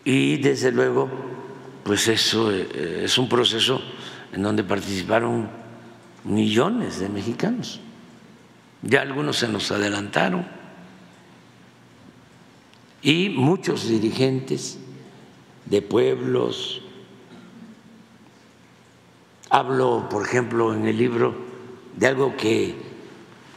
[0.04, 1.08] Y desde luego,
[1.84, 3.80] pues eso eh, es un proceso
[4.32, 5.48] en donde participaron
[6.24, 7.80] millones de mexicanos.
[8.82, 10.46] Ya algunos se nos adelantaron
[13.02, 14.78] y muchos dirigentes
[15.64, 16.82] de pueblos.
[19.48, 21.34] Hablo, por ejemplo, en el libro
[21.96, 22.74] de algo que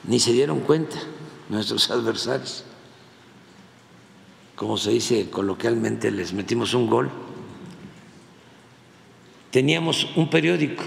[0.04, 0.98] ni se dieron cuenta
[1.50, 2.64] nuestros adversarios.
[4.56, 7.10] Como se dice coloquialmente, les metimos un gol.
[9.52, 10.84] Teníamos un periódico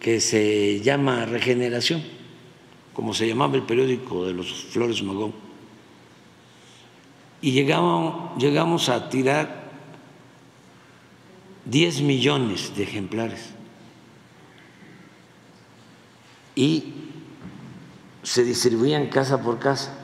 [0.00, 2.02] que se llama Regeneración,
[2.94, 5.34] como se llamaba el periódico de los Flores Magón.
[7.40, 9.70] Y llegamos, llegamos a tirar
[11.64, 13.50] 10 millones de ejemplares.
[16.54, 16.94] Y
[18.22, 19.94] se distribuían casa por casa.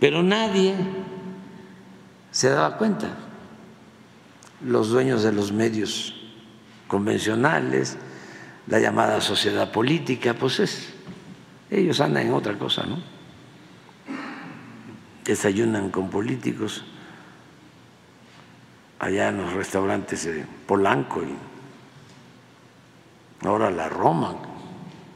[0.00, 0.74] Pero nadie
[2.30, 3.16] se daba cuenta.
[4.64, 6.14] Los dueños de los medios
[6.88, 7.98] convencionales,
[8.66, 10.94] la llamada sociedad política, pues es,
[11.70, 13.02] ellos andan en otra cosa, ¿no?
[15.24, 16.84] Desayunan con políticos
[18.98, 21.34] allá en los restaurantes de Polanco y
[23.46, 24.34] ahora la Roma.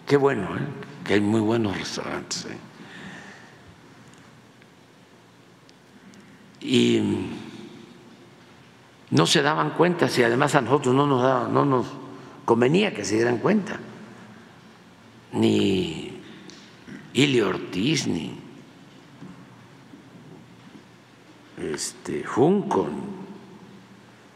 [0.06, 0.60] Qué bueno, ¿eh?
[1.04, 2.46] que hay muy buenos restaurantes.
[2.46, 2.58] ¿eh?
[6.60, 7.30] Y
[9.10, 11.86] no se daban cuenta, si además a nosotros no nos daban, no nos
[12.48, 13.78] convenía que se dieran cuenta.
[15.32, 16.18] Ni
[17.12, 18.32] Ilio Ortiz, ni
[21.58, 22.88] este, Junco,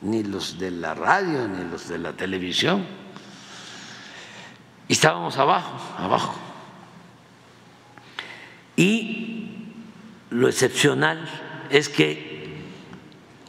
[0.03, 2.85] ni los de la radio, ni los de la televisión.
[4.91, 6.35] Estábamos abajo, abajo.
[8.77, 9.71] Y
[10.29, 11.27] lo excepcional
[11.71, 12.59] es que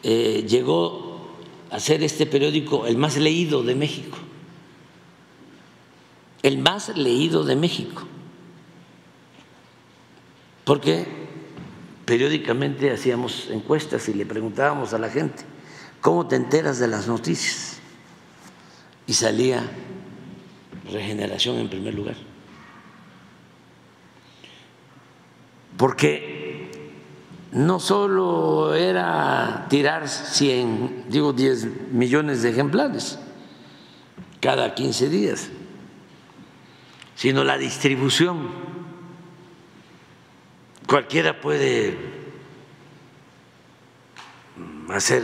[0.03, 1.35] eh, llegó
[1.69, 4.22] a ser este periódico el más leído de México
[6.43, 8.03] el más leído de México,
[10.65, 11.07] porque
[12.05, 15.43] periódicamente hacíamos encuestas y le preguntábamos a la gente,
[16.01, 17.79] ¿cómo te enteras de las noticias?
[19.07, 19.63] Y salía
[20.91, 22.15] regeneración en primer lugar.
[25.77, 26.69] Porque
[27.51, 33.19] no solo era tirar 100, digo 10 millones de ejemplares
[34.39, 35.49] cada 15 días,
[37.23, 38.49] sino la distribución.
[40.85, 41.97] Cualquiera puede
[44.89, 45.23] hacer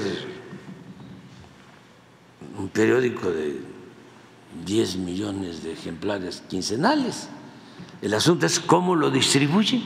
[2.57, 3.59] un periódico de
[4.65, 7.27] 10 millones de ejemplares quincenales.
[8.01, 9.81] El asunto es cómo lo distribuye,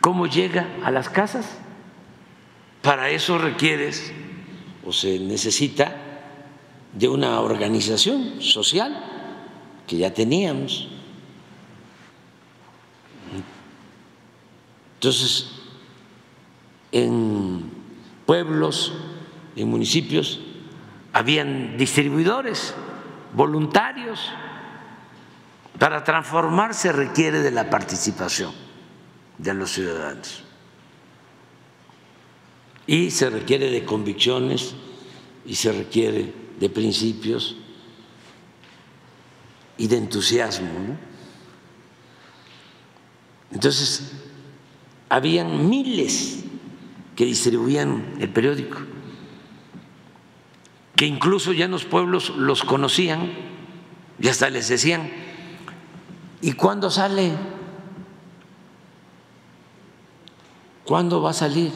[0.00, 1.58] cómo llega a las casas.
[2.80, 4.12] Para eso requieres
[4.86, 5.96] o se necesita
[6.92, 9.07] de una organización social
[9.88, 10.86] que ya teníamos.
[14.94, 15.50] Entonces,
[16.92, 17.70] en
[18.26, 18.92] pueblos,
[19.56, 20.40] en municipios,
[21.12, 22.74] habían distribuidores
[23.34, 24.30] voluntarios.
[25.78, 28.52] Para transformar se requiere de la participación
[29.38, 30.42] de los ciudadanos
[32.88, 34.74] y se requiere de convicciones
[35.46, 37.56] y se requiere de principios
[39.78, 40.68] y de entusiasmo.
[43.50, 44.12] Entonces,
[45.08, 46.44] habían miles
[47.16, 48.78] que distribuían el periódico
[50.98, 53.30] que incluso ya en los pueblos los conocían
[54.18, 55.08] y hasta les decían,
[56.40, 57.30] ¿y cuándo sale?
[60.82, 61.70] ¿Cuándo va a salir?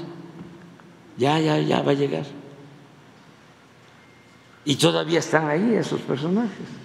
[1.16, 2.26] Ya, ya, ya va a llegar.
[4.64, 6.81] Y todavía están ahí esos personajes.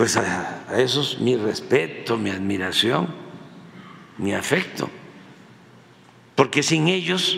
[0.00, 3.06] Pues a, esos mi respeto, mi admiración,
[4.16, 4.88] mi afecto.
[6.34, 7.36] Porque sin ellos,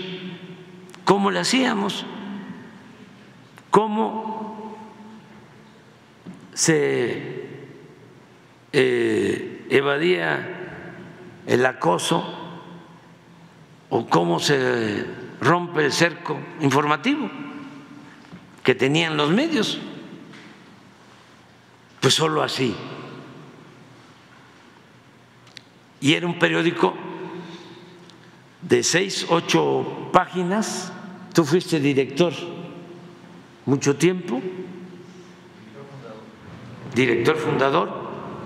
[1.04, 2.06] ¿cómo le hacíamos?
[3.68, 4.76] cómo
[6.54, 7.48] se
[8.72, 12.22] eh, evadía el acoso
[13.90, 15.04] o cómo se
[15.40, 17.28] rompe el cerco informativo
[18.62, 19.80] que tenían los medios.
[22.02, 22.74] Pues solo así.
[26.00, 26.94] Y era un periódico
[28.60, 30.92] de seis, ocho páginas.
[31.32, 32.32] Tú fuiste director
[33.66, 34.42] mucho tiempo,
[36.92, 37.88] director fundador.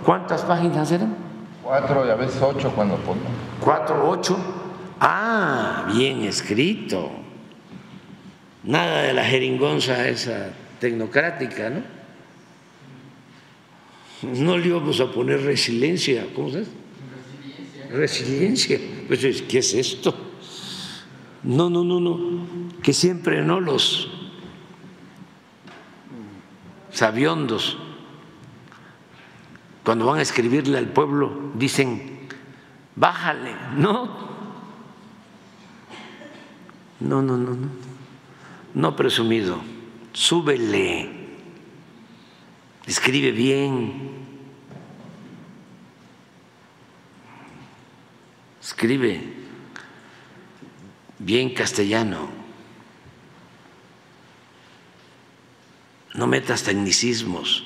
[0.04, 1.16] ¿Cuántas páginas eran?
[1.62, 3.22] Cuatro y a veces ocho cuando pongo.
[3.58, 4.36] Cuatro, ocho.
[5.00, 7.10] Ah, bien escrito.
[8.64, 11.95] Nada de la jeringonza esa tecnocrática, ¿no?
[14.34, 16.64] No le íbamos a poner resiliencia, ¿cómo se?
[17.90, 18.78] Resiliencia.
[19.06, 20.14] Pues, ¿qué es esto?
[21.42, 22.46] No, no, no, no.
[22.82, 24.10] Que siempre no los
[26.96, 27.76] sabiondos,
[29.84, 32.26] cuando van a escribirle al pueblo, dicen,
[32.96, 34.16] bájale, no,
[37.00, 37.68] no, no, no, no,
[38.74, 39.58] no presumido,
[40.14, 41.10] súbele,
[42.86, 44.10] escribe bien,
[48.66, 49.22] escribe
[51.18, 52.36] bien castellano.
[56.16, 57.64] no metas tecnicismos.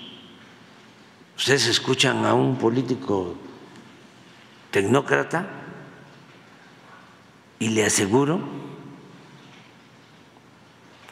[1.37, 3.37] Ustedes escuchan a un político
[4.71, 5.47] tecnócrata
[7.59, 8.41] y le aseguro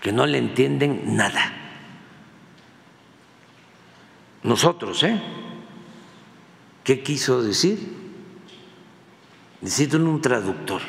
[0.01, 1.53] que no le entienden nada.
[4.43, 5.21] Nosotros, ¿eh?
[6.85, 7.98] ¿Qué quiso decir?
[9.61, 10.83] Necesitan un traductor.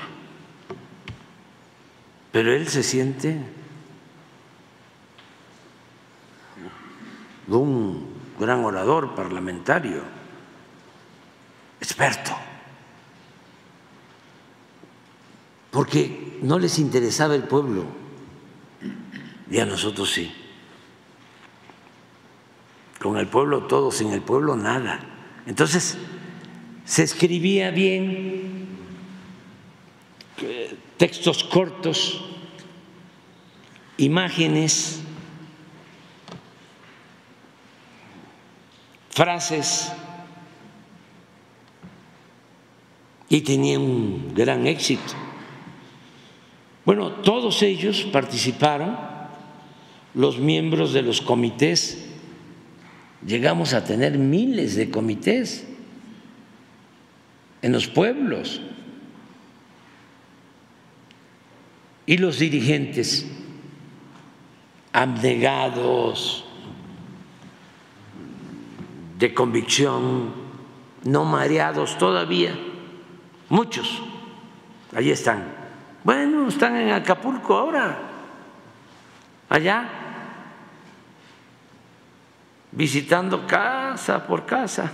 [2.31, 3.39] Pero él se siente
[7.47, 8.07] un
[8.39, 10.03] gran orador parlamentario,
[11.81, 12.31] experto,
[15.71, 17.85] porque no les interesaba el pueblo
[19.49, 20.31] y a nosotros sí.
[22.99, 24.99] Con el pueblo todo, sin el pueblo nada.
[25.45, 25.97] Entonces,
[26.83, 28.48] se escribía bien,
[30.99, 32.21] textos cortos,
[33.97, 34.99] imágenes
[39.09, 39.93] frases
[43.29, 45.13] y tenía un gran éxito.
[46.83, 48.97] Bueno, todos ellos participaron,
[50.13, 52.09] los miembros de los comités
[53.25, 55.65] llegamos a tener miles de comités
[57.61, 58.61] en los pueblos.
[62.09, 63.23] Y los dirigentes
[64.93, 66.43] abnegados,
[69.19, 70.33] de convicción,
[71.03, 72.57] no mareados todavía,
[73.49, 74.01] muchos,
[74.95, 75.53] ahí están.
[76.03, 77.99] Bueno, están en Acapulco ahora,
[79.47, 79.87] allá,
[82.71, 84.91] visitando casa por casa.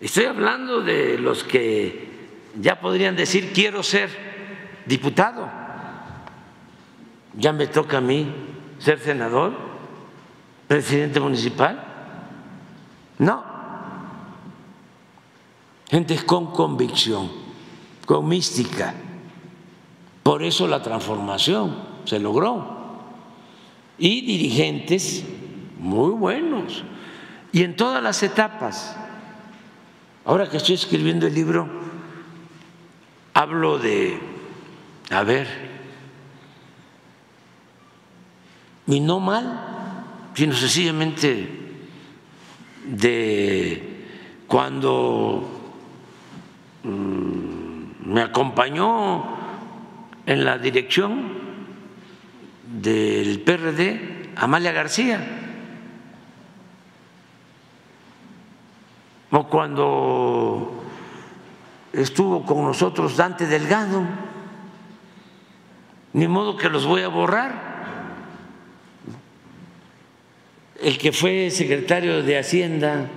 [0.00, 2.10] Estoy hablando de los que
[2.60, 4.29] ya podrían decir quiero ser
[4.90, 5.48] diputado.
[7.38, 8.26] Ya me toca a mí
[8.80, 9.52] ser senador,
[10.66, 11.80] presidente municipal.
[13.18, 13.44] No.
[15.88, 17.30] Gente con convicción,
[18.04, 18.94] con mística.
[20.24, 22.80] Por eso la transformación se logró.
[23.96, 25.24] Y dirigentes
[25.78, 26.82] muy buenos.
[27.52, 28.96] Y en todas las etapas.
[30.24, 31.68] Ahora que estoy escribiendo el libro,
[33.34, 34.29] hablo de,
[35.10, 35.46] a ver,
[38.86, 40.04] y no mal,
[40.34, 41.48] sino sencillamente
[42.86, 44.06] de
[44.46, 45.48] cuando
[46.82, 49.24] mm, me acompañó
[50.26, 51.32] en la dirección
[52.80, 55.36] del PRD Amalia García.
[59.32, 60.82] O cuando
[61.92, 64.02] estuvo con nosotros Dante Delgado,
[66.12, 67.70] ni modo que los voy a borrar.
[70.80, 73.08] El que fue secretario de Hacienda,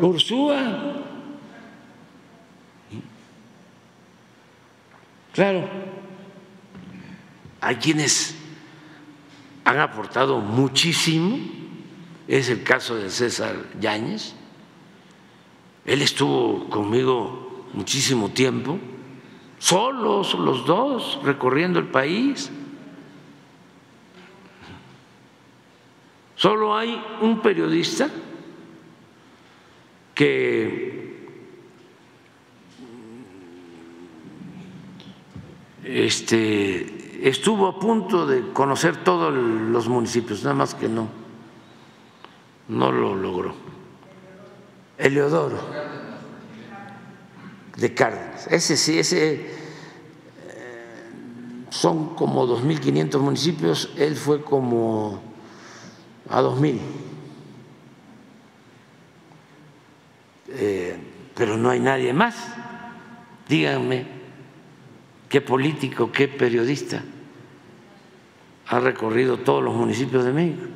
[0.00, 1.02] Ursúa.
[5.32, 5.68] Claro,
[7.60, 8.34] hay quienes
[9.64, 11.38] han aportado muchísimo,
[12.28, 14.34] es el caso de César Yáñez,
[15.84, 18.78] él estuvo conmigo muchísimo tiempo,
[19.58, 22.50] solos los dos, recorriendo el país.
[26.34, 28.10] Solo hay un periodista
[30.14, 31.16] que
[35.84, 41.08] este, estuvo a punto de conocer todos los municipios, nada más que no,
[42.68, 43.54] no lo logró.
[44.98, 46.05] Eleodoro
[47.76, 48.46] de Cárdenas.
[48.48, 49.50] Ese sí, ese eh,
[51.70, 55.20] son como 2.500 municipios, él fue como
[56.28, 56.80] a 2000.
[60.48, 60.96] Eh,
[61.34, 62.34] pero no hay nadie más.
[63.48, 64.06] Díganme
[65.28, 67.02] qué político, qué periodista
[68.68, 70.66] ha recorrido todos los municipios de México.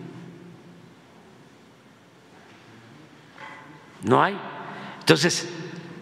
[4.03, 4.39] No hay.
[5.01, 5.49] Entonces,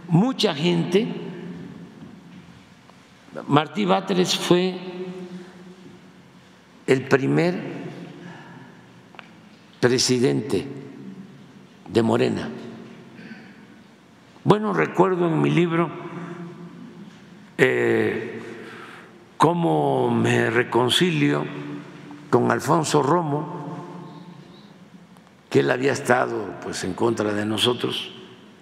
[0.09, 1.07] mucha gente,
[3.47, 4.79] Martí Báteres fue
[6.87, 7.61] el primer
[9.81, 10.67] presidente
[11.89, 12.49] de Morena.
[14.45, 15.91] Bueno, recuerdo en mi libro
[17.59, 18.41] eh,
[19.37, 21.45] cómo me reconcilio
[22.31, 23.59] con Alfonso Romo,
[25.51, 28.18] que él había estado pues en contra de nosotros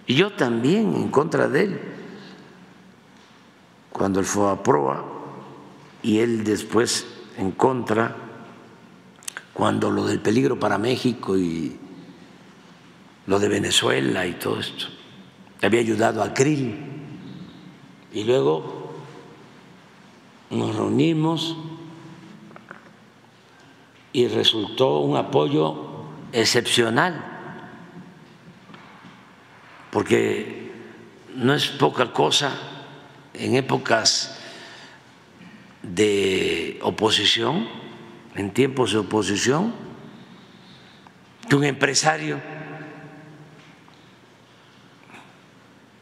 [0.07, 1.81] y yo también en contra de él
[3.91, 5.05] cuando él fue a proa
[6.03, 7.07] y él después
[7.39, 8.17] en contra
[9.53, 11.79] cuando lo del peligro para México y
[13.27, 14.87] lo de Venezuela y todo esto.
[15.63, 16.77] Había ayudado a Krill.
[18.13, 18.93] Y luego
[20.51, 21.57] nos reunimos
[24.13, 25.75] y resultó un apoyo
[26.33, 27.36] excepcional,
[29.91, 30.73] porque
[31.35, 32.53] no es poca cosa
[33.35, 34.39] en épocas
[35.83, 37.69] de oposición
[38.37, 39.75] en tiempos de oposición
[41.49, 42.41] que un empresario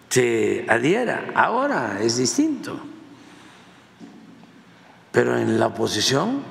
[0.09, 1.33] se adhiera.
[1.35, 2.79] Ahora es distinto.
[5.11, 6.43] Pero en la oposición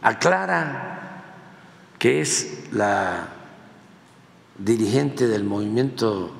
[0.00, 1.07] aclara
[1.98, 3.28] que es la
[4.58, 6.32] dirigente del movimiento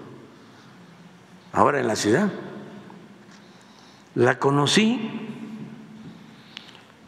[1.52, 2.30] ahora en la ciudad.
[4.14, 5.10] La conocí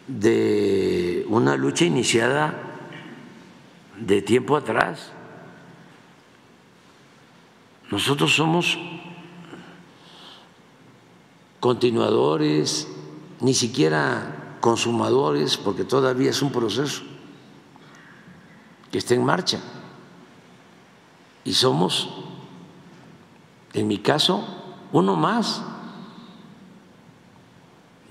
[0.06, 2.55] de una lucha iniciada
[3.98, 5.12] de tiempo atrás.
[7.90, 8.78] Nosotros somos
[11.60, 12.89] continuadores,
[13.43, 17.02] ni siquiera consumadores, porque todavía es un proceso
[18.90, 19.60] que está en marcha.
[21.47, 22.09] Y somos,
[23.73, 24.44] en mi caso,
[24.93, 25.62] uno más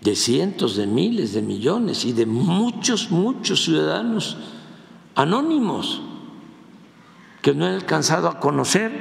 [0.02, 4.38] de cientos, de miles, de millones y de muchos, muchos ciudadanos
[5.16, 6.02] anónimos
[7.42, 8.92] que no he alcanzado a conocer,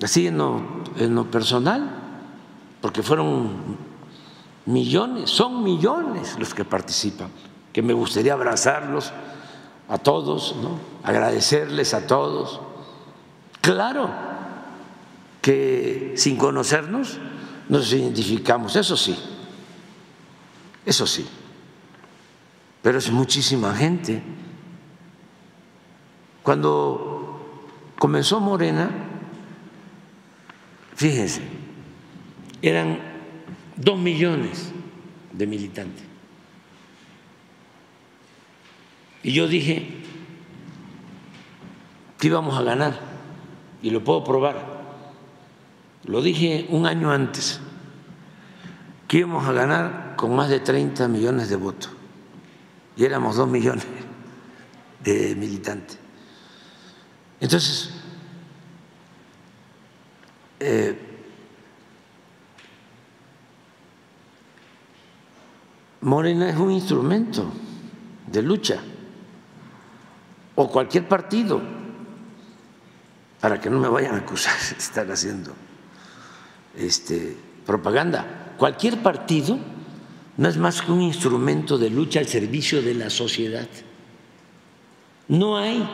[0.00, 1.90] así en lo, personal,
[2.80, 3.76] porque fueron
[4.66, 7.28] millones, son millones los que participan,
[7.72, 9.12] que me gustaría abrazarlos
[9.88, 10.78] a todos, ¿no?
[11.02, 12.60] agradecerles a todos.
[13.64, 14.10] Claro
[15.40, 17.18] que sin conocernos
[17.70, 19.16] nos identificamos, eso sí,
[20.84, 21.26] eso sí,
[22.82, 24.22] pero es muchísima gente.
[26.42, 27.64] Cuando
[27.98, 28.90] comenzó Morena,
[30.94, 31.40] fíjense,
[32.60, 32.98] eran
[33.76, 34.72] dos millones
[35.32, 36.04] de militantes.
[39.22, 40.02] Y yo dije
[42.18, 43.13] que íbamos a ganar,
[43.84, 44.56] y lo puedo probar.
[46.04, 47.60] Lo dije un año antes,
[49.06, 51.90] que íbamos a ganar con más de 30 millones de votos,
[52.96, 53.84] y éramos dos millones
[55.04, 55.98] de militantes.
[57.40, 57.90] Entonces,
[60.60, 60.98] eh,
[66.00, 67.52] Morena es un instrumento
[68.28, 68.80] de lucha,
[70.54, 71.83] o cualquier partido,
[73.44, 75.52] para que no me vayan a acusar de estar haciendo
[76.74, 78.54] este, propaganda.
[78.56, 79.58] Cualquier partido
[80.38, 83.68] no es más que un instrumento de lucha al servicio de la sociedad.
[85.28, 85.86] No hay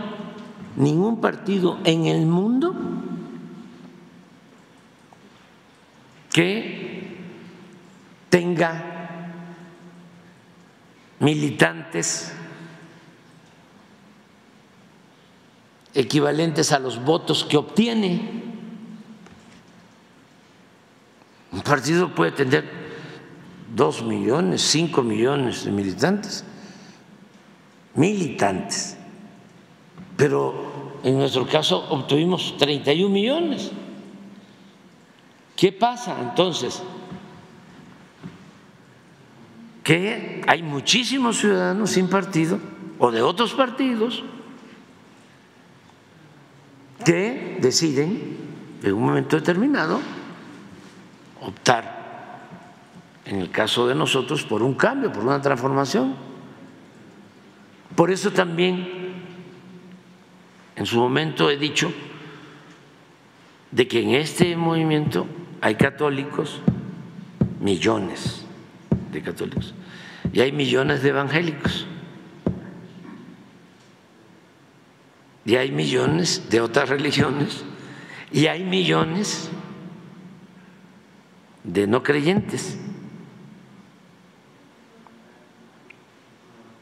[0.76, 2.72] ningún partido en el mundo
[6.32, 7.16] que
[8.28, 9.32] tenga
[11.18, 12.32] militantes
[15.94, 18.42] equivalentes a los votos que obtiene.
[21.52, 22.64] Un partido puede tener
[23.74, 26.44] dos millones, cinco millones de militantes,
[27.94, 28.96] militantes,
[30.16, 33.70] pero en nuestro caso obtuvimos 31 millones.
[35.56, 36.82] ¿Qué pasa entonces?
[39.82, 42.58] Que hay muchísimos ciudadanos sin partido
[42.98, 44.22] o de otros partidos
[47.04, 48.36] que deciden
[48.82, 50.00] en un momento determinado
[51.40, 52.00] optar,
[53.24, 56.14] en el caso de nosotros, por un cambio, por una transformación.
[57.94, 59.00] Por eso también
[60.76, 61.92] en su momento he dicho
[63.70, 65.26] de que en este movimiento
[65.60, 66.60] hay católicos,
[67.60, 68.44] millones
[69.12, 69.74] de católicos,
[70.32, 71.86] y hay millones de evangélicos.
[75.44, 77.64] Y hay millones de otras religiones
[78.32, 79.50] y hay millones
[81.64, 82.78] de no creyentes.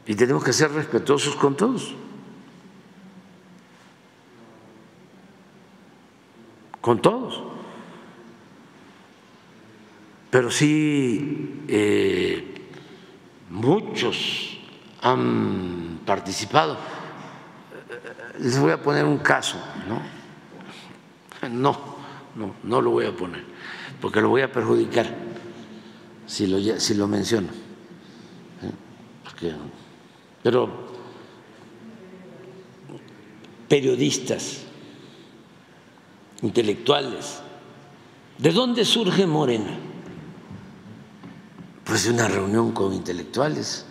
[0.07, 1.95] Y tenemos que ser respetuosos con todos.
[6.81, 7.49] Con todos.
[10.31, 12.69] pero sí eh,
[13.51, 14.59] muchos
[15.01, 16.77] han participado.
[18.39, 19.59] Les voy a poner un caso,
[19.89, 20.01] ¿no?
[21.49, 21.79] No,
[22.35, 23.45] no, no lo voy a poner,
[24.01, 25.07] porque lo voy a perjudicar
[26.27, 27.49] si lo, si lo menciono.
[30.43, 30.89] pero
[33.69, 34.63] periodistas,
[36.43, 37.41] intelectuales,
[38.39, 39.79] ¿de dónde surge Morena?
[41.85, 43.87] Pues de una reunión con intelectuales.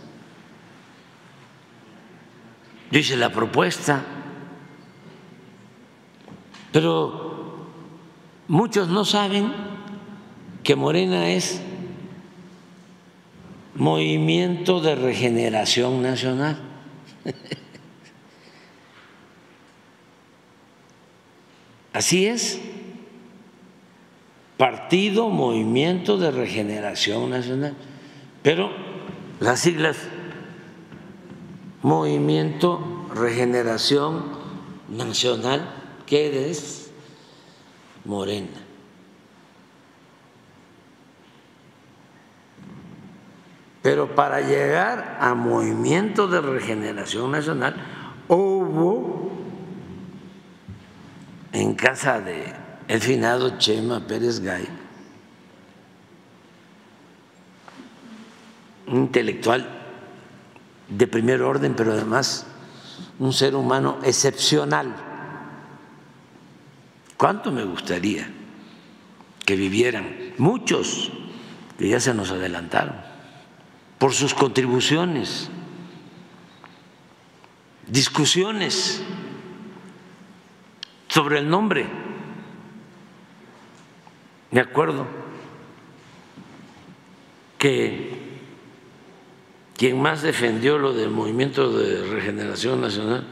[2.92, 4.04] Yo hice la propuesta,
[6.78, 7.58] pero
[8.48, 9.52] muchos no saben
[10.62, 11.60] que Morena es
[13.74, 16.60] Movimiento de Regeneración Nacional.
[21.94, 22.62] Así es.
[24.58, 27.74] Partido Movimiento de Regeneración Nacional.
[28.44, 28.70] Pero
[29.40, 29.98] las siglas
[31.82, 34.26] Movimiento Regeneración
[34.90, 35.77] Nacional,
[36.08, 36.90] ¿qué es?
[38.06, 38.48] Morena.
[43.84, 47.76] Pero para llegar a Movimiento de Regeneración Nacional
[48.28, 49.32] hubo
[51.54, 52.54] en casa de
[52.88, 54.68] el finado Chema Pérez Gay,
[58.88, 59.68] un intelectual
[60.90, 62.46] de primer orden, pero además
[63.20, 65.07] un ser humano excepcional.
[67.18, 68.30] ¿Cuánto me gustaría
[69.46, 71.12] que vivieran muchos
[71.80, 72.96] que ya se nos adelantaron
[73.98, 75.50] por sus contribuciones,
[77.88, 79.02] discusiones
[81.08, 81.88] sobre el nombre.
[84.52, 85.08] Me acuerdo
[87.58, 88.38] que
[89.78, 93.26] quien más defendió lo del movimiento de regeneración nacional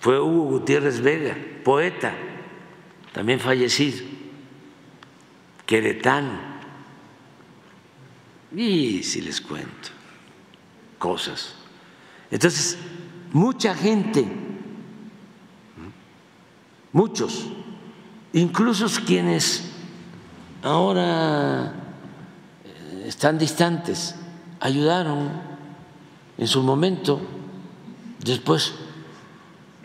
[0.00, 2.14] fue Hugo Gutiérrez Vega, poeta,
[3.12, 4.04] también fallecido,
[5.66, 6.58] queretano.
[8.54, 9.90] Y si les cuento
[10.98, 11.54] cosas.
[12.30, 12.78] Entonces,
[13.32, 14.26] mucha gente
[16.92, 17.46] muchos,
[18.32, 19.70] incluso quienes
[20.62, 21.72] ahora
[22.64, 24.14] eh, están distantes,
[24.60, 25.30] ayudaron
[26.36, 27.20] en su momento,
[28.24, 28.74] después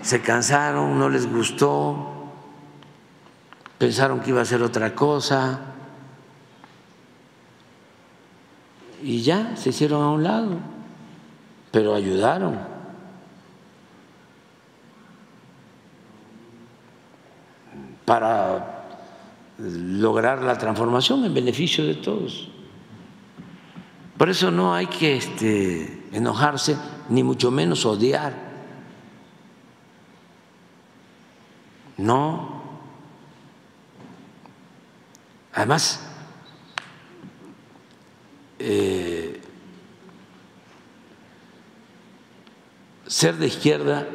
[0.01, 2.12] se cansaron, no les gustó,
[3.84, 5.60] pensaron que iba a ser otra cosa
[9.03, 10.57] y ya se hicieron a un lado,
[11.69, 12.72] pero ayudaron.
[18.05, 18.85] para
[19.57, 22.49] lograr la transformación en beneficio de todos.
[24.18, 26.77] Por eso no hay que este, enojarse,
[27.10, 28.34] ni mucho menos odiar.
[31.97, 32.52] No.
[35.53, 36.01] Además,
[38.57, 39.39] eh,
[43.05, 44.07] ser de izquierda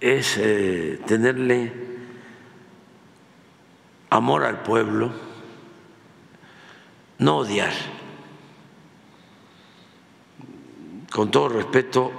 [0.00, 1.72] es eh, tenerle
[4.08, 5.12] amor al pueblo,
[7.18, 7.72] no odiar.
[11.12, 12.10] Con todo respeto,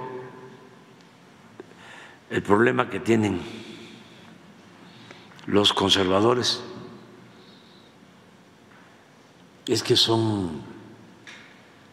[2.28, 3.40] el problema que tienen
[5.46, 6.62] los conservadores
[9.72, 10.62] es que son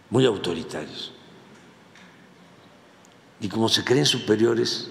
[0.10, 1.14] muy autoritarios.
[3.40, 4.90] Y como se creen superiores,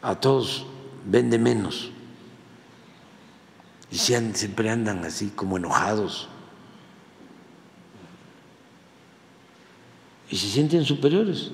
[0.00, 0.64] a todos
[1.04, 1.90] vende menos.
[3.90, 6.26] Y siempre andan así como enojados.
[10.30, 11.50] Y se sienten superiores.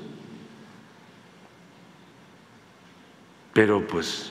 [3.53, 4.31] Pero pues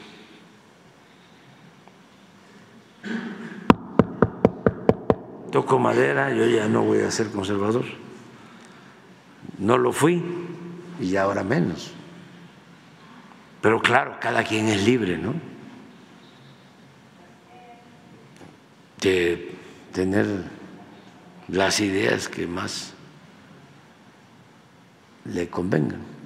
[5.52, 7.86] toco madera, yo ya no voy a ser conservador.
[9.58, 10.22] No lo fui
[11.00, 11.92] y ahora menos.
[13.62, 15.34] Pero claro, cada quien es libre, ¿no?
[19.02, 19.52] De
[19.94, 20.26] tener
[21.48, 22.94] las ideas que más
[25.26, 26.17] le convengan.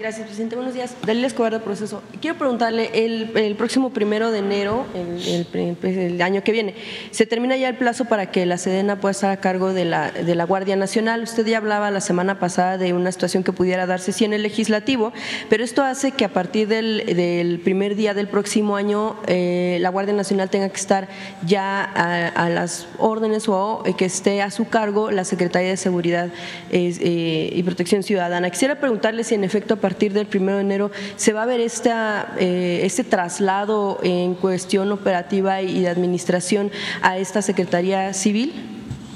[0.00, 0.56] Gracias, presidente.
[0.56, 0.96] Buenos días.
[1.04, 2.02] Dalila Escobar de Proceso.
[2.22, 6.74] Quiero preguntarle, el, el próximo primero de enero, el, pues, el, año que viene,
[7.10, 10.10] se termina ya el plazo para que la Sedena pueda estar a cargo de la,
[10.10, 11.22] de la Guardia Nacional.
[11.22, 14.42] Usted ya hablaba la semana pasada de una situación que pudiera darse sí en el
[14.42, 15.12] legislativo,
[15.50, 19.90] pero esto hace que a partir del, del primer día del próximo año eh, la
[19.90, 21.08] Guardia Nacional tenga que estar
[21.44, 26.30] ya a, las órdenes o que esté a su cargo la Secretaría de Seguridad
[26.70, 28.48] eh, y Protección Ciudadana.
[28.48, 31.58] Quisiera preguntarle si en efecto a partir del primero de enero se va a ver
[31.58, 36.70] esta, eh, este traslado en cuestión operativa y de administración
[37.02, 38.52] a esta Secretaría Civil?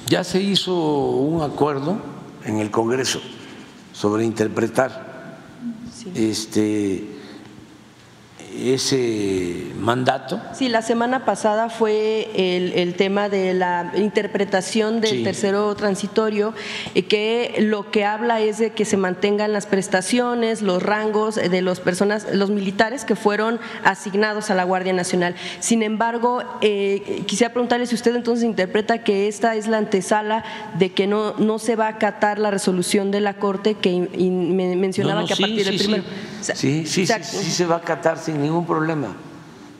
[0.09, 1.97] Ya se hizo un acuerdo
[2.45, 3.21] en el Congreso
[3.93, 5.39] sobre interpretar
[5.95, 6.11] sí.
[6.17, 7.14] este
[8.57, 10.41] ese mandato.
[10.55, 15.23] Sí, la semana pasada fue el, el tema de la interpretación del sí.
[15.25, 16.55] tercero transitorio,
[17.09, 21.81] que lo que habla es de que se mantengan las prestaciones, los rangos de las
[21.81, 25.35] personas, los militares que fueron asignados a la Guardia Nacional.
[25.61, 30.45] Sin embargo, eh, quisiera preguntarle si usted entonces interpreta que esta es la antesala
[30.79, 34.09] de que no, no se va a acatar la resolución de la Corte que in,
[34.17, 36.05] in, mencionaba no, no, que a sí, partir del sí, primero.
[36.41, 39.09] Sí, sí, sí, o sea, sí, sí se va a acatar sin ningún problema,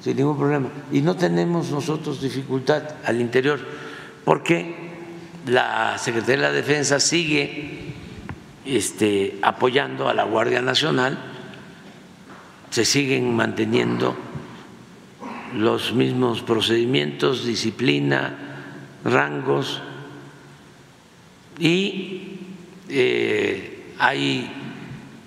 [0.01, 0.69] sin ningún problema.
[0.91, 3.61] Y no tenemos nosotros dificultad al interior,
[4.25, 4.75] porque
[5.47, 7.95] la Secretaría de la Defensa sigue
[8.65, 11.19] este, apoyando a la Guardia Nacional,
[12.71, 14.17] se siguen manteniendo
[15.55, 18.37] los mismos procedimientos, disciplina,
[19.05, 19.81] rangos,
[21.59, 22.39] y
[22.89, 24.51] eh, hay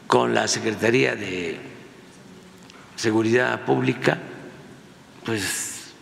[0.07, 1.66] con la Secretaría de
[2.98, 4.18] Seguridad Pública,
[5.24, 5.94] pues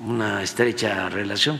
[0.00, 1.58] una estrecha relación.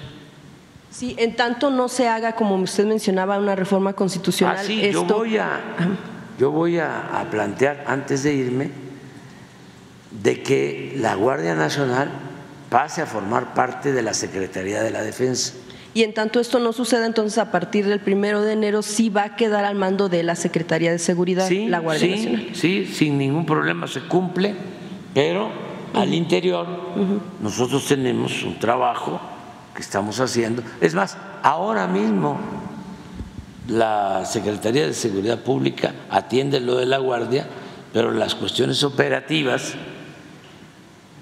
[0.90, 4.56] Sí, en tanto no se haga, como usted mencionaba, una reforma constitucional.
[4.58, 5.06] Ah, sí, esto...
[5.06, 5.60] yo voy, a,
[6.38, 8.70] yo voy a, a plantear, antes de irme,
[10.22, 12.10] de que la Guardia Nacional
[12.68, 15.54] pase a formar parte de la Secretaría de la Defensa.
[15.94, 19.24] Y en tanto esto no suceda, entonces a partir del primero de enero sí va
[19.24, 22.48] a quedar al mando de la Secretaría de Seguridad, sí, la Guardia sí, Nacional.
[22.54, 24.54] Sí, sin ningún problema se cumple,
[25.12, 25.50] pero
[25.92, 26.66] al interior
[26.96, 27.20] uh -huh.
[27.42, 29.20] nosotros tenemos un trabajo
[29.74, 30.62] que estamos haciendo.
[30.80, 32.38] Es más, ahora mismo
[33.68, 37.46] la Secretaría de Seguridad Pública atiende lo de la Guardia,
[37.92, 39.74] pero las cuestiones operativas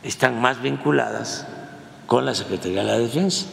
[0.05, 1.47] están más vinculadas
[2.07, 3.47] con la Secretaría de la Defensa.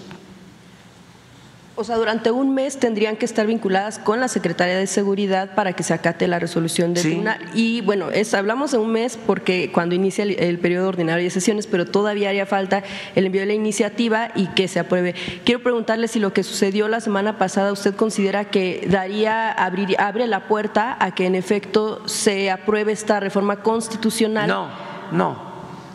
[1.80, 5.74] O sea, durante un mes tendrían que estar vinculadas con la Secretaría de Seguridad para
[5.74, 7.10] que se acate la resolución del Sí.
[7.10, 7.38] tribunal.
[7.54, 11.30] Y bueno, es, hablamos de un mes porque cuando inicia el, el periodo ordinario de
[11.30, 12.82] sesiones, pero todavía haría falta
[13.16, 15.14] el envío de la iniciativa y que se apruebe.
[15.46, 20.26] Quiero preguntarle si lo que sucedió la semana pasada usted considera que daría, abrir, abre
[20.26, 24.48] la puerta a que en efecto se apruebe esta reforma constitucional.
[24.48, 24.68] No,
[25.12, 25.38] no.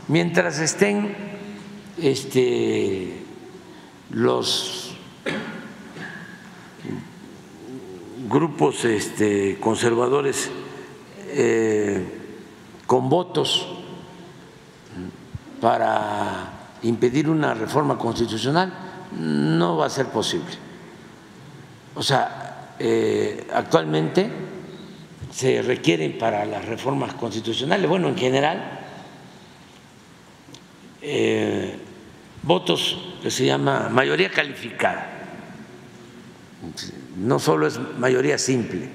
[0.07, 1.13] Mientras estén
[2.01, 3.15] este,
[4.11, 4.95] los
[8.33, 10.51] grupos este, conservadores
[11.29, 12.03] eh,
[12.87, 13.69] con votos
[15.61, 18.73] para impedir una reforma constitucional,
[19.19, 20.51] no va a ser posible.
[21.95, 24.31] O sea, eh, actualmente
[25.31, 28.81] se requieren para las reformas constitucionales, bueno, en general,
[31.03, 31.77] eh,
[32.43, 35.13] votos que se llama mayoría calificada
[37.17, 38.89] no solo es mayoría simple.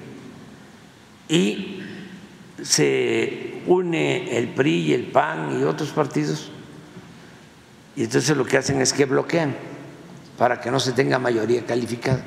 [1.28, 1.82] Y
[2.62, 6.50] se une el PRI y el PAN y otros partidos
[7.98, 9.56] y entonces lo que hacen es que bloquean
[10.38, 12.22] para que no se tenga mayoría calificada.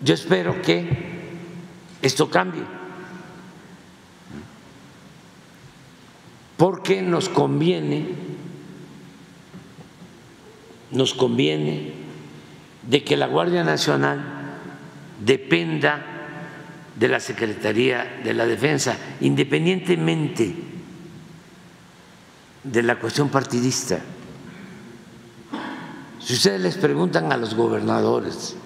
[0.00, 0.88] Yo espero que
[2.02, 2.64] esto cambie,
[6.56, 8.08] porque nos conviene,
[10.90, 11.92] nos conviene
[12.88, 14.18] de que la Guardia Nacional
[15.24, 16.04] dependa
[16.96, 20.54] de la Secretaría de la Defensa, independientemente
[22.64, 23.98] de la cuestión partidista.
[26.18, 28.56] Si ustedes les preguntan a los gobernadores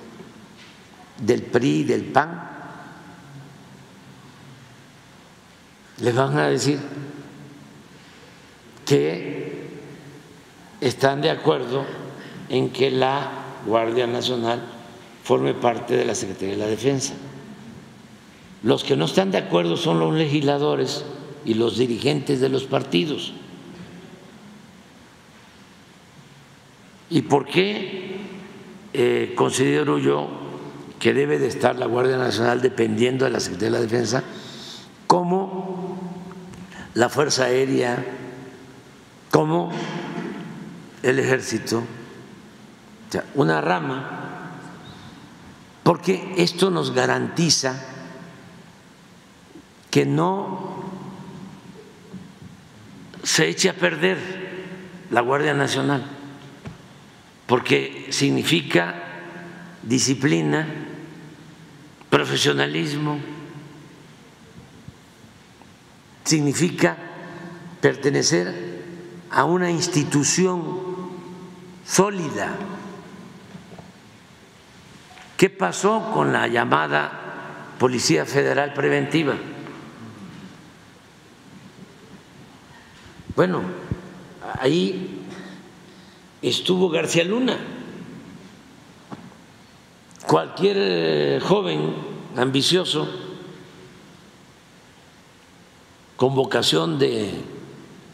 [1.18, 2.48] del PRI, del PAN,
[5.98, 6.78] les van a decir
[8.86, 9.68] que
[10.80, 11.84] están de acuerdo
[12.48, 14.62] en que la Guardia Nacional
[15.24, 17.14] forme parte de la Secretaría de la Defensa.
[18.62, 21.05] Los que no están de acuerdo son los legisladores
[21.44, 23.32] y los dirigentes de los partidos.
[27.10, 28.16] ¿Y por qué
[28.93, 30.28] eh, considero yo
[30.98, 34.24] que debe de estar la Guardia Nacional dependiendo de la Secretaría de la Defensa?
[35.12, 35.98] como
[36.94, 38.02] la Fuerza Aérea,
[39.30, 39.70] como
[41.02, 41.82] el Ejército,
[43.34, 44.51] una rama,
[45.82, 47.80] porque esto nos garantiza
[49.90, 50.84] que no
[53.22, 54.18] se eche a perder
[55.10, 56.05] la Guardia Nacional,
[57.47, 58.94] porque significa
[59.82, 60.66] disciplina,
[62.09, 63.18] profesionalismo,
[66.24, 66.97] significa
[67.80, 68.82] pertenecer
[69.30, 70.62] a una institución
[71.84, 72.56] sólida.
[75.43, 79.35] ¿Qué pasó con la llamada Policía Federal Preventiva?
[83.35, 83.62] Bueno,
[84.60, 85.20] ahí
[86.40, 87.59] estuvo García Luna.
[90.28, 91.93] Cualquier eh, joven
[92.36, 93.09] ambicioso
[96.14, 97.32] con vocación de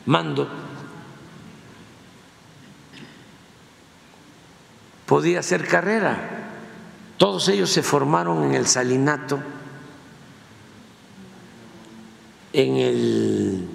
[0.07, 0.49] mando
[5.05, 6.38] podía hacer carrera.
[7.19, 9.41] Todos ellos se formaron en el Salinato,
[12.53, 13.69] en el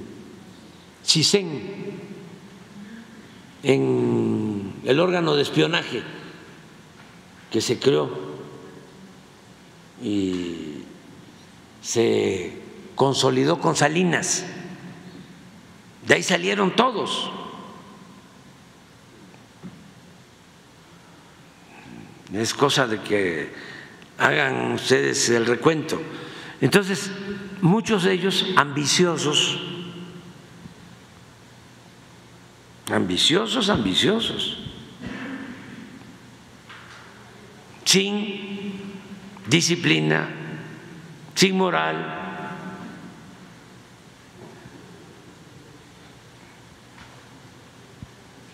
[1.05, 1.61] CISEN,
[3.63, 6.03] en el órgano de espionaje
[7.51, 8.09] que se creó
[10.01, 10.83] y
[11.81, 12.61] se
[12.95, 14.45] consolidó con Salinas.
[16.07, 17.29] De ahí salieron todos.
[22.33, 23.53] Es cosa de que
[24.17, 26.01] hagan ustedes el recuento.
[26.61, 27.11] Entonces,
[27.61, 29.61] muchos de ellos ambiciosos,
[32.91, 34.59] ambiciosos, ambiciosos,
[37.85, 38.81] sin
[39.47, 40.27] disciplina,
[41.35, 42.23] sin moral,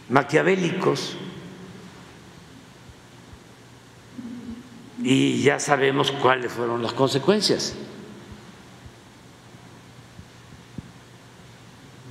[0.10, 1.16] maquiavélicos.
[5.02, 7.76] Y ya sabemos cuáles fueron las consecuencias.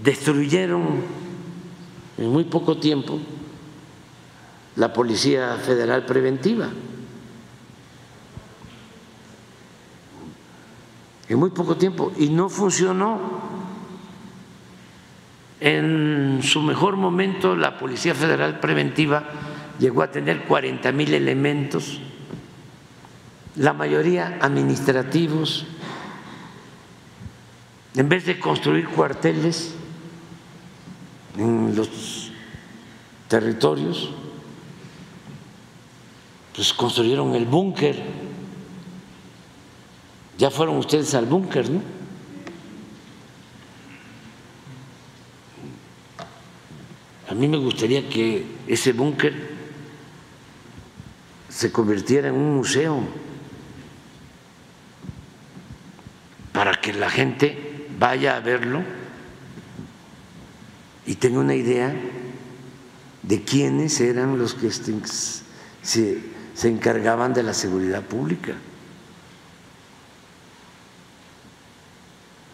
[0.03, 1.03] Destruyeron
[2.17, 3.19] en muy poco tiempo
[4.77, 6.69] la Policía Federal Preventiva.
[11.29, 12.13] En muy poco tiempo.
[12.17, 13.59] Y no funcionó.
[15.61, 19.25] En su mejor momento la Policía Federal Preventiva
[19.79, 22.01] llegó a tener 40 mil elementos,
[23.59, 25.67] la mayoría administrativos.
[27.95, 29.75] En vez de construir cuarteles
[31.37, 32.31] en los
[33.27, 34.11] territorios,
[36.55, 38.01] pues construyeron el búnker.
[40.39, 41.83] Ya fueron ustedes al búnker, ¿no?
[47.29, 49.51] A mí me gustaría que ese búnker
[51.49, 53.28] se convirtiera en un museo
[56.53, 58.83] para que la gente vaya a verlo
[61.07, 61.95] y tenga una idea
[63.23, 66.23] de quiénes eran los que se,
[66.55, 68.55] se encargaban de la seguridad pública.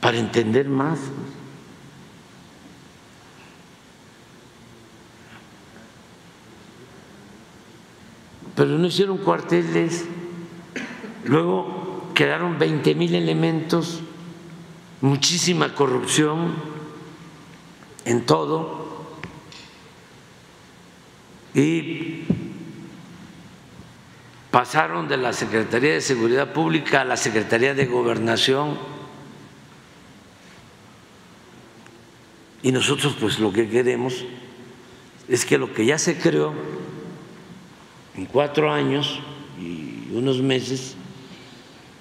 [0.01, 0.99] Para entender más.
[8.55, 10.05] pero no hicieron cuarteles.
[11.25, 11.84] Luego
[12.15, 14.01] quedaron 20 mil elementos,
[15.01, 16.55] muchísima corrupción
[18.05, 18.85] en todo.
[21.55, 22.25] Y
[24.51, 28.79] pasaron de la Secretaría de Seguridad Pública a la Secretaría de Gobernación.
[32.63, 34.25] Y nosotros pues lo que queremos
[35.29, 36.55] es que lo que ya se creó
[38.17, 39.21] en cuatro años
[39.61, 40.97] y unos meses,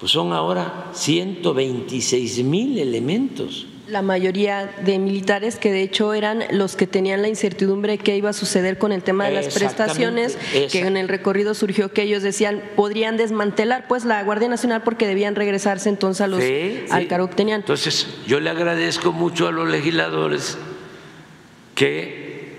[0.04, 3.66] pues son ahora 126 mil elementos.
[3.88, 8.14] La mayoría de militares que de hecho eran los que tenían la incertidumbre de qué
[8.14, 10.36] iba a suceder con el tema de las prestaciones,
[10.70, 15.06] que en el recorrido surgió que ellos decían podrían desmantelar pues la Guardia Nacional porque
[15.06, 16.42] debían regresarse entonces a los,
[16.90, 17.60] al cargo que tenían.
[17.62, 20.58] Entonces yo le agradezco mucho a los legisladores
[21.74, 22.58] que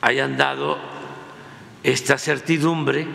[0.00, 0.78] hayan dado
[1.84, 3.06] esta certidumbre,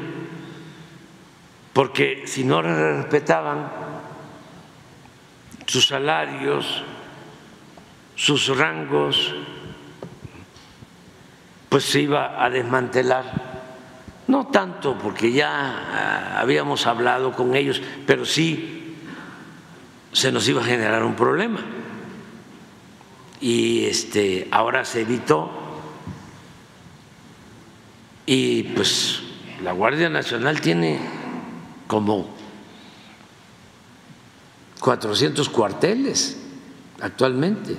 [1.77, 3.69] porque si no respetaban
[5.67, 6.83] sus salarios,
[8.15, 9.35] sus rangos,
[11.69, 13.25] pues se iba a desmantelar.
[14.25, 18.95] No tanto porque ya ah, habíamos hablado con ellos, pero sí
[20.13, 21.59] se nos iba a generar un problema.
[23.39, 25.51] Y este, ahora se evitó
[28.25, 29.21] y pues
[29.61, 31.16] la Guardia Nacional tiene
[31.87, 32.27] como
[34.79, 36.37] 400 cuarteles
[37.01, 37.75] actualmente,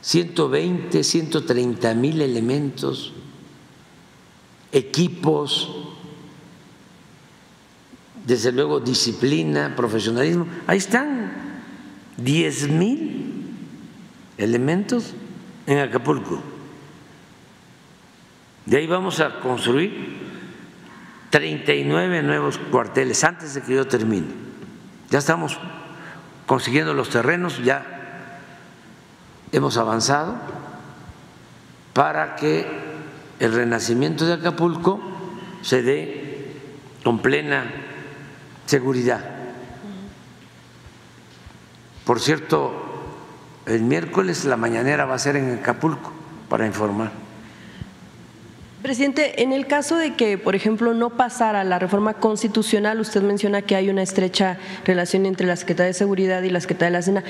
[0.00, 3.12] 120, 130 mil elementos,
[4.72, 5.70] equipos,
[8.26, 10.46] desde luego disciplina, profesionalismo.
[10.66, 11.32] Ahí están
[12.16, 13.46] 10 mil
[14.38, 15.14] elementos
[15.66, 16.40] en Acapulco.
[18.66, 20.31] De ahí vamos a construir
[21.32, 24.26] 39 nuevos cuarteles antes de que yo termine.
[25.08, 25.58] Ya estamos
[26.44, 27.86] consiguiendo los terrenos, ya
[29.50, 30.36] hemos avanzado
[31.94, 32.66] para que
[33.40, 35.00] el renacimiento de Acapulco
[35.62, 36.52] se dé
[37.02, 37.64] con plena
[38.66, 39.24] seguridad.
[42.04, 42.74] Por cierto,
[43.64, 46.12] el miércoles la mañanera va a ser en Acapulco
[46.50, 47.21] para informar.
[48.82, 53.62] Presidente, en el caso de que, por ejemplo, no pasara la reforma constitucional, usted menciona
[53.62, 57.02] que hay una estrecha relación entre la Secretaría de Seguridad y la Secretaría de la
[57.02, 57.24] Cena.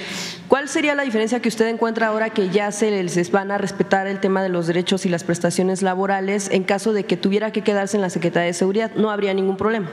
[0.48, 4.06] ¿Cuál sería la diferencia que usted encuentra ahora que ya se les van a respetar
[4.06, 7.62] el tema de los derechos y las prestaciones laborales en caso de que tuviera que
[7.62, 8.92] quedarse en la Secretaría de Seguridad?
[8.96, 9.90] No habría ningún problema.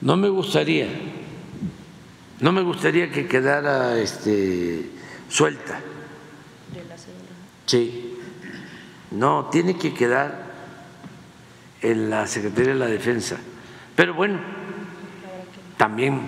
[0.00, 0.86] No me gustaría,
[2.38, 4.90] no me gustaría que quedara este,
[5.28, 5.80] suelta.
[7.66, 8.05] Sí
[9.10, 10.46] no, tiene que quedar
[11.82, 13.36] en la Secretaría de la Defensa.
[13.94, 14.38] Pero bueno,
[15.76, 16.20] también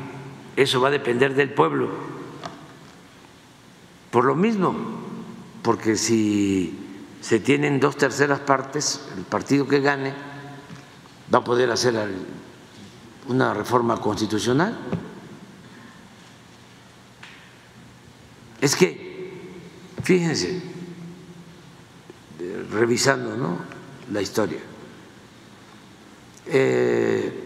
[0.57, 1.89] eso va a depender del pueblo.
[4.11, 4.75] Por lo mismo,
[5.63, 6.79] porque si
[7.21, 10.15] se tienen dos terceras partes, el partido que gane
[11.33, 11.95] va a poder hacer
[13.27, 14.79] una reforma constitucional.
[18.61, 19.33] Es que,
[20.03, 20.63] fíjense,
[22.71, 23.59] revisando ¿no?
[24.13, 24.61] la historia.
[26.47, 27.45] Eh,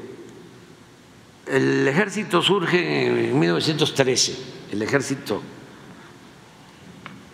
[1.47, 4.37] el ejército surge en 1913,
[4.73, 5.43] el ejército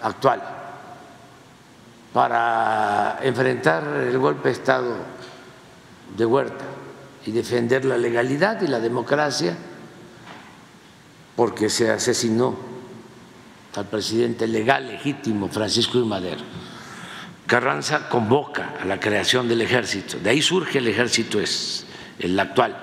[0.00, 0.42] actual,
[2.12, 4.96] para enfrentar el golpe de Estado
[6.16, 6.64] de Huerta
[7.26, 9.56] y defender la legalidad y la democracia,
[11.36, 12.56] porque se asesinó
[13.76, 16.04] al presidente legal, legítimo, Francisco I.
[16.04, 16.42] Madero.
[17.48, 21.86] Carranza convoca a la creación del ejército, de ahí surge el ejército es
[22.18, 22.76] el actual.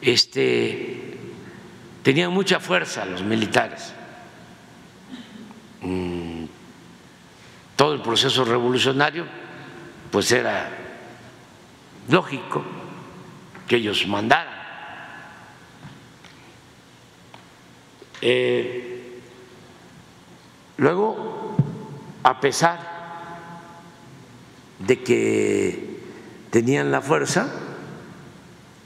[0.00, 1.18] Este
[2.04, 3.92] tenían mucha fuerza los militares.
[5.80, 6.44] Mm,
[7.74, 9.26] todo el proceso revolucionario
[10.12, 10.70] pues era
[12.08, 12.64] lógico
[13.66, 14.62] que ellos mandaran.
[18.20, 19.20] Eh,
[20.76, 21.56] luego,
[22.22, 22.91] a pesar
[24.86, 26.00] de que
[26.50, 27.48] tenían la fuerza,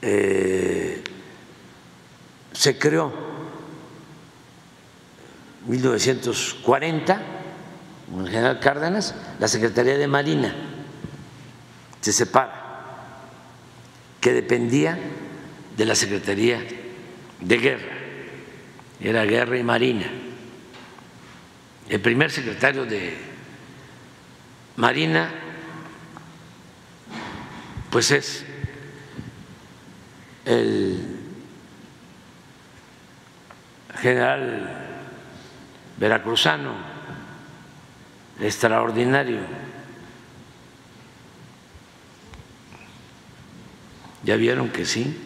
[0.01, 1.03] eh,
[2.53, 3.13] se creó
[5.65, 7.21] en 1940,
[8.11, 10.55] con el general Cárdenas, la Secretaría de Marina,
[11.99, 13.19] se separa,
[14.21, 14.97] que dependía
[15.75, 16.63] de la Secretaría
[17.41, 17.97] de Guerra,
[19.01, 20.09] era Guerra y Marina.
[21.89, 23.17] El primer secretario de
[24.77, 25.46] Marina
[27.89, 28.45] pues es
[30.45, 31.17] el
[33.99, 34.69] general
[35.97, 36.73] veracruzano
[38.39, 39.39] extraordinario.
[44.23, 45.17] Ya vieron que sí,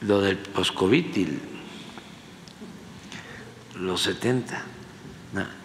[0.00, 1.40] lo del post-COVID y
[3.76, 4.62] los 70.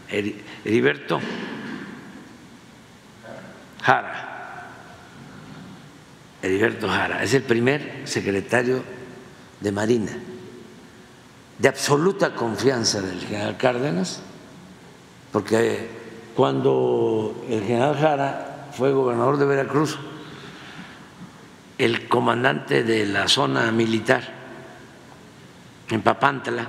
[0.09, 1.21] Heriberto
[3.81, 4.30] Jara
[6.41, 8.83] Heriberto Jara, es el primer secretario
[9.59, 10.11] de Marina,
[11.59, 14.21] de absoluta confianza del general Cárdenas,
[15.31, 15.87] porque
[16.35, 19.99] cuando el general Jara fue gobernador de Veracruz,
[21.77, 24.23] el comandante de la zona militar
[25.89, 26.67] en Papantla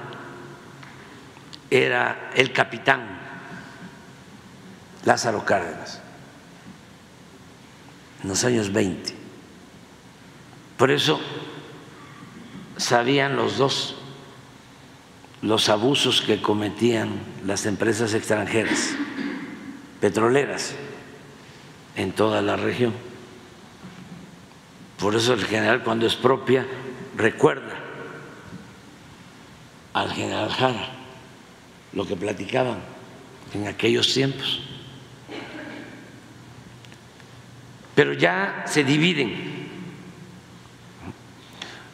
[1.71, 3.01] era el capitán
[5.05, 6.01] Lázaro Cárdenas,
[8.23, 9.22] en los años 20.
[10.83, 11.21] Por eso
[12.77, 13.95] sabían los dos
[15.41, 18.91] los abusos que cometían las empresas extranjeras
[20.01, 20.75] petroleras
[21.95, 22.93] en toda la región.
[24.99, 26.67] Por eso el general cuando expropia
[27.17, 27.79] recuerda
[29.93, 30.89] al general Jara,
[31.93, 32.79] lo que platicaban
[33.55, 34.63] en aquellos tiempos.
[37.95, 39.62] Pero ya se dividen.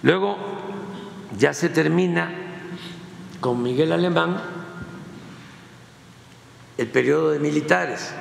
[0.03, 0.39] Luego
[1.37, 2.31] ya se termina
[3.41, 4.41] con Miguel Alemán
[6.77, 8.13] el periodo de militares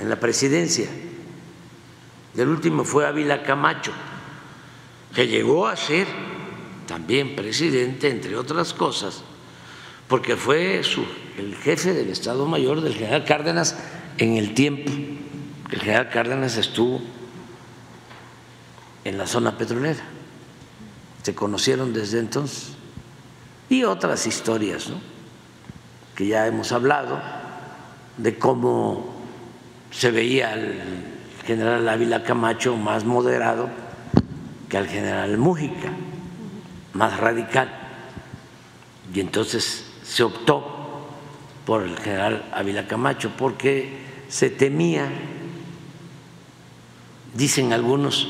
[0.00, 0.88] en la presidencia.
[2.36, 3.92] El último fue Ávila Camacho,
[5.14, 6.06] que llegó a ser
[6.86, 9.24] también presidente, entre otras cosas,
[10.06, 10.80] porque fue
[11.36, 13.76] el jefe del Estado Mayor del general Cárdenas
[14.18, 14.92] en el tiempo
[15.68, 17.02] que el general Cárdenas estuvo
[19.04, 20.02] en la zona petrolera.
[21.22, 22.70] Se conocieron desde entonces.
[23.68, 24.96] Y otras historias, ¿no?
[26.14, 27.20] que ya hemos hablado,
[28.16, 29.14] de cómo
[29.92, 30.80] se veía al
[31.46, 33.68] general Ávila Camacho más moderado
[34.68, 35.92] que al general Mújica
[36.92, 37.72] más radical.
[39.14, 41.06] Y entonces se optó
[41.64, 45.08] por el general Ávila Camacho porque se temía,
[47.34, 48.28] dicen algunos,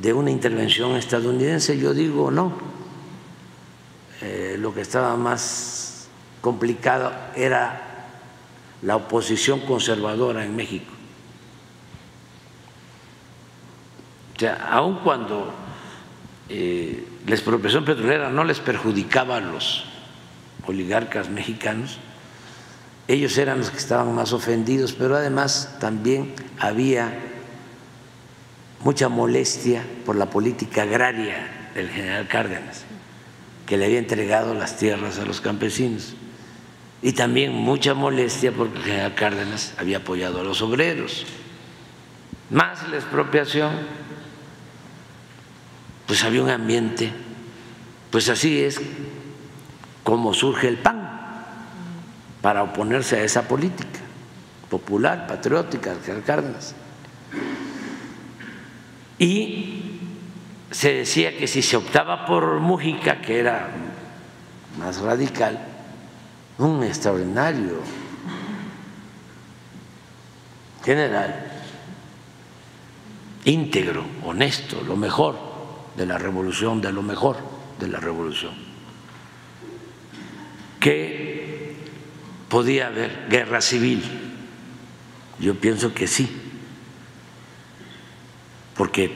[0.00, 1.78] de una intervención estadounidense.
[1.78, 2.52] Yo digo no.
[4.20, 6.08] Eh, lo que estaba más
[6.40, 8.06] complicado era
[8.82, 10.92] la oposición conservadora en México.
[14.36, 15.52] O sea, aun cuando
[16.48, 19.84] eh, la expropiación petrolera no les perjudicaba a los
[20.66, 21.98] oligarcas mexicanos,
[23.08, 27.27] ellos eran los que estaban más ofendidos, pero además también había
[28.84, 32.84] mucha molestia por la política agraria del general Cárdenas,
[33.66, 36.14] que le había entregado las tierras a los campesinos,
[37.02, 41.26] y también mucha molestia porque el general Cárdenas había apoyado a los obreros,
[42.50, 43.72] más la expropiación.
[46.06, 47.12] Pues había un ambiente,
[48.10, 48.80] pues así es
[50.02, 51.06] como surge el PAN
[52.40, 54.00] para oponerse a esa política
[54.70, 56.74] popular, patriótica de Cárdenas.
[59.18, 59.82] Y
[60.70, 63.70] se decía que si se optaba por Mújica, que era
[64.78, 65.58] más radical,
[66.58, 67.80] un extraordinario
[70.84, 71.52] general,
[73.44, 75.36] íntegro, honesto, lo mejor
[75.96, 77.36] de la revolución, de lo mejor
[77.78, 78.52] de la revolución,
[80.80, 81.76] que
[82.48, 84.02] podía haber guerra civil.
[85.38, 86.47] Yo pienso que sí,
[88.78, 89.12] porque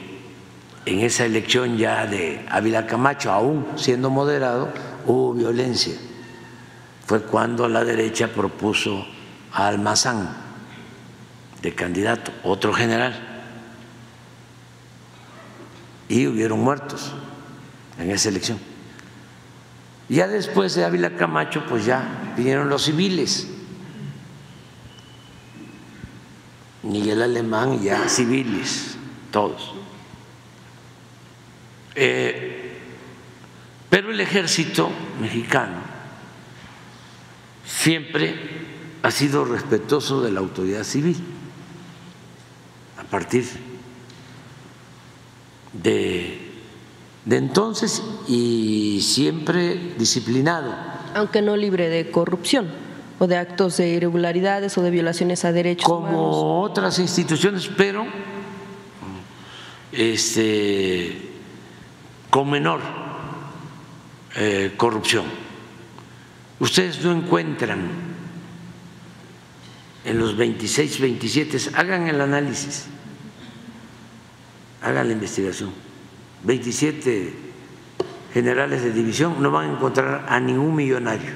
[0.85, 4.67] en esa elección ya de Ávila Camacho, aún siendo moderado,
[5.07, 5.95] hubo violencia.
[7.07, 9.05] Fue cuando la derecha propuso
[9.53, 10.29] a Almazán
[11.61, 13.33] de candidato, otro general
[16.09, 17.13] y hubieron muertos
[17.97, 18.59] en esa elección.
[20.09, 23.47] Ya después de Ávila Camacho, pues ya vinieron los civiles.
[26.83, 28.92] Miguel Alemán, ya civiles,
[29.33, 29.73] todos.
[31.95, 32.77] Eh,
[33.89, 34.89] pero el ejército
[35.19, 35.77] mexicano
[37.65, 38.35] siempre
[39.01, 41.17] ha sido respetuoso de la autoridad civil
[42.97, 43.45] a partir
[45.73, 46.51] de,
[47.29, 50.73] entonces y siempre disciplinado.
[51.15, 52.69] Aunque no libre de corrupción
[53.19, 58.05] o de actos de irregularidades o de violaciones a derechos como otras instituciones, pero
[59.93, 61.17] este,
[62.29, 62.81] con menor
[64.35, 65.25] eh, corrupción.
[66.59, 67.89] Ustedes no encuentran
[70.05, 72.87] en los 26, 27, hagan el análisis
[74.83, 75.71] hagan la investigación.
[76.43, 77.33] 27
[78.33, 81.31] generales de división no van a encontrar a ningún millonario.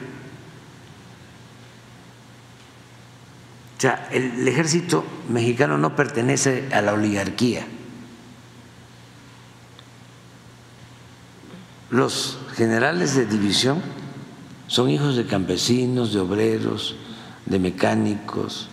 [3.77, 7.65] O sea, el ejército mexicano no pertenece a la oligarquía.
[11.89, 13.81] Los generales de división
[14.67, 16.95] son hijos de campesinos, de obreros,
[17.45, 18.67] de mecánicos,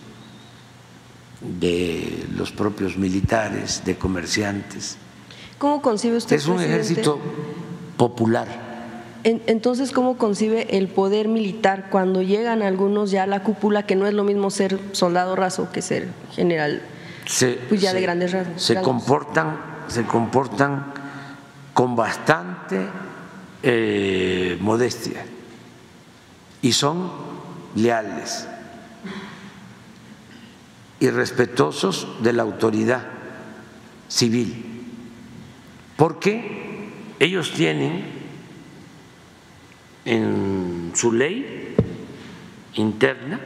[1.41, 4.97] de los propios militares, de comerciantes.
[5.57, 6.35] ¿Cómo concibe usted?
[6.35, 7.19] Es un ejército
[7.97, 8.47] popular.
[9.23, 14.05] Entonces, ¿cómo concibe el poder militar cuando llegan algunos ya a la cúpula, que no
[14.05, 16.83] es lo mismo ser soldado raso que ser general?
[17.69, 18.61] pues ya de grandes rasgos.
[18.61, 20.93] Se comportan, se comportan
[21.75, 22.87] con bastante
[23.61, 25.25] eh, modestia.
[26.61, 27.11] Y son
[27.75, 28.47] leales
[31.01, 33.05] y respetuosos de la autoridad
[34.07, 34.85] civil,
[35.97, 36.89] porque
[37.19, 38.05] ellos tienen
[40.05, 41.75] en su ley
[42.75, 43.41] interna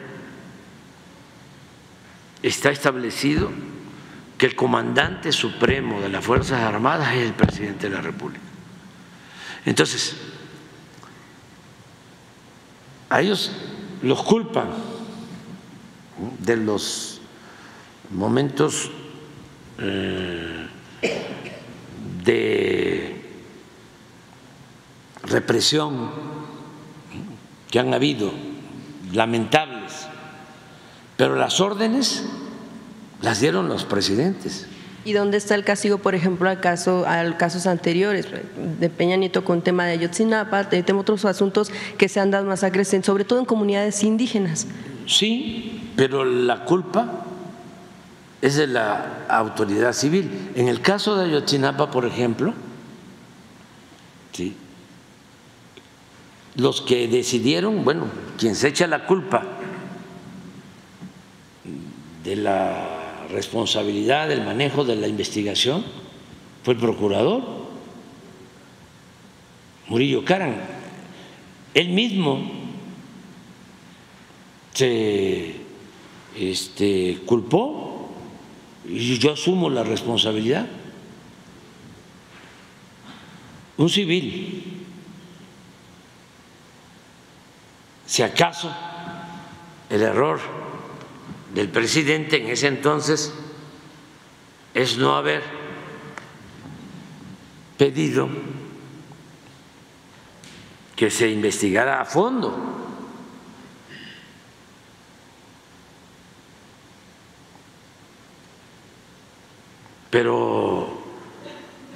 [2.43, 3.49] está establecido
[4.39, 8.39] que el comandante supremo de las Fuerzas Armadas es el presidente de la República.
[9.65, 10.15] Entonces,
[13.09, 13.51] a ellos
[14.01, 14.69] los culpan
[16.39, 17.19] de los
[18.11, 18.89] momentos
[19.77, 20.67] eh,
[22.23, 23.31] de
[25.23, 26.11] represión
[27.69, 28.31] que han habido,
[29.11, 30.07] lamentables,
[31.17, 32.23] pero las órdenes
[33.21, 34.67] las dieron los presidentes.
[35.05, 38.27] ¿Y dónde está el castigo, por ejemplo, al caso, a casos anteriores
[38.79, 42.93] de Peña Nieto con tema de Ayotzinapa, de otros asuntos que se han dado masacres,
[43.03, 44.67] sobre todo en comunidades indígenas?
[45.07, 47.23] Sí, pero la culpa
[48.41, 50.51] es de la autoridad civil.
[50.55, 52.53] En el caso de Ayotzinapa, por ejemplo,
[54.33, 54.55] ¿sí?
[56.55, 58.07] los que decidieron, bueno,
[58.37, 59.43] quien se echa la culpa
[62.23, 62.98] de la
[63.29, 65.83] responsabilidad del manejo de la investigación
[66.63, 67.43] fue el procurador
[69.87, 70.55] Murillo Caran.
[71.73, 72.51] Él mismo
[74.73, 75.55] se
[76.37, 78.09] este, culpó
[78.87, 80.67] y yo asumo la responsabilidad.
[83.77, 84.63] Un civil,
[88.05, 88.71] si acaso
[89.89, 90.39] el error
[91.53, 93.33] del presidente en ese entonces
[94.73, 95.41] es no haber
[97.77, 98.29] pedido
[100.95, 102.53] que se investigara a fondo.
[110.09, 111.01] Pero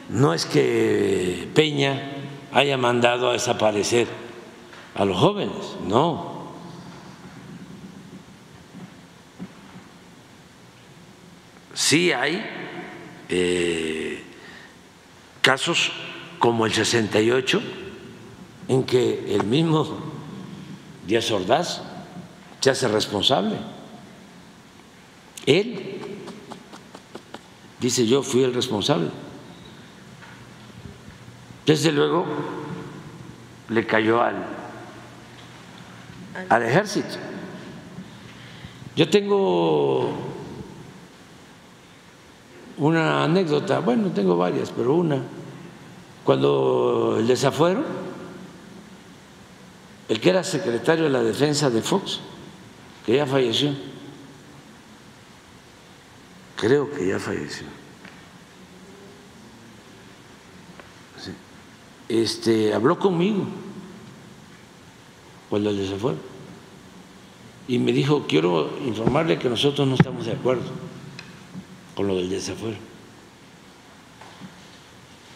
[0.09, 2.11] no es que Peña
[2.53, 4.07] haya mandado a desaparecer
[4.95, 6.32] a los jóvenes, no.
[11.83, 12.41] Sí hay
[13.27, 14.23] eh,
[15.41, 15.91] casos
[16.39, 17.61] como el 68
[18.69, 19.99] en que el mismo
[21.05, 21.81] Díaz Ordaz
[22.61, 23.57] se hace responsable.
[25.45, 25.99] Él
[27.81, 29.09] dice yo fui el responsable.
[31.65, 32.25] Desde luego
[33.67, 34.37] le cayó al,
[36.47, 37.17] al ejército.
[38.95, 40.32] Yo tengo
[42.77, 45.21] una anécdota, bueno, tengo varias, pero una,
[46.23, 47.83] cuando el desafuero,
[50.09, 52.19] el que era secretario de la defensa de Fox,
[53.05, 53.71] que ya falleció,
[56.55, 57.67] creo que ya falleció,
[62.09, 63.45] este, habló conmigo
[65.49, 66.17] cuando el desafuero.
[67.65, 70.63] Y me dijo, quiero informarle que nosotros no estamos de acuerdo
[71.95, 72.77] con lo del desafuero.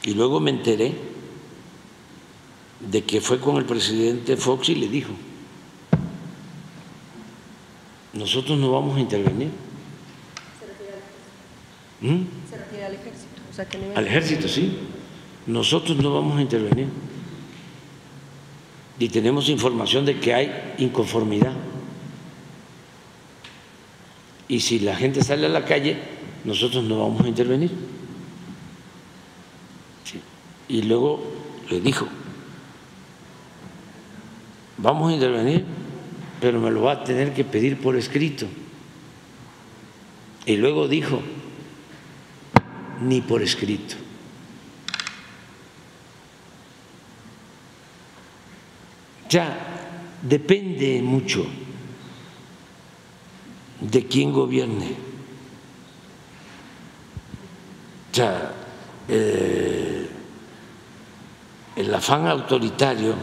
[0.04, 0.94] Y luego me enteré
[2.80, 5.12] de que fue con el presidente Fox y le dijo,
[8.14, 9.50] nosotros no vamos a intervenir.
[12.02, 13.42] Se refiere al ejército.
[13.50, 14.78] O sea, que Al ejército, sí.
[15.46, 16.88] Nosotros no vamos a intervenir.
[19.00, 21.54] Y tenemos información de que hay inconformidad.
[24.48, 26.17] Y si la gente sale a la calle,
[26.48, 27.70] nosotros no vamos a intervenir.
[30.70, 31.22] Y luego
[31.70, 32.08] le dijo,
[34.78, 35.66] vamos a intervenir,
[36.40, 38.48] pero me lo va a tener que pedir por escrito.
[40.46, 41.22] Y luego dijo,
[43.02, 43.96] ni por escrito.
[49.30, 51.46] Ya depende mucho
[53.82, 55.07] de quién gobierne
[58.16, 58.52] sea,
[59.08, 60.10] eh,
[61.76, 63.14] el afán autoritario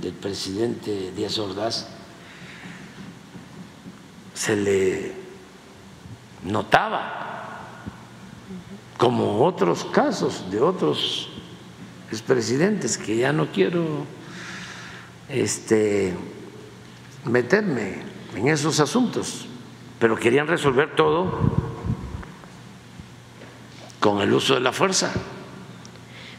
[0.00, 1.86] del presidente Díaz Ordaz
[4.34, 5.12] se le
[6.44, 7.60] notaba,
[8.98, 11.28] como otros casos de otros
[12.10, 14.04] expresidentes, que ya no quiero
[15.28, 16.14] este,
[17.24, 18.02] meterme
[18.34, 19.46] en esos asuntos,
[19.98, 21.71] pero querían resolver todo
[24.02, 25.10] con el uso de la fuerza.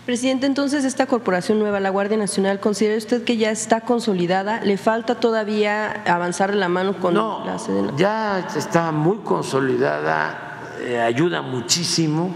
[0.06, 4.62] Presidente, entonces esta corporación nueva, la Guardia Nacional, ¿considera usted que ya está consolidada?
[4.62, 7.94] ¿Le falta todavía avanzar la mano con la Sedena?
[7.96, 12.32] Ya está muy consolidada, eh, ayuda muchísimo.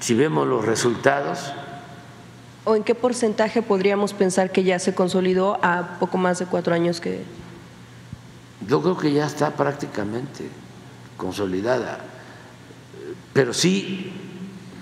[0.00, 1.52] Si vemos los resultados,
[2.64, 6.72] ¿O en qué porcentaje podríamos pensar que ya se consolidó a poco más de cuatro
[6.72, 7.24] años que...?
[8.68, 10.48] Yo creo que ya está prácticamente
[11.16, 11.98] consolidada,
[13.32, 14.12] pero sí,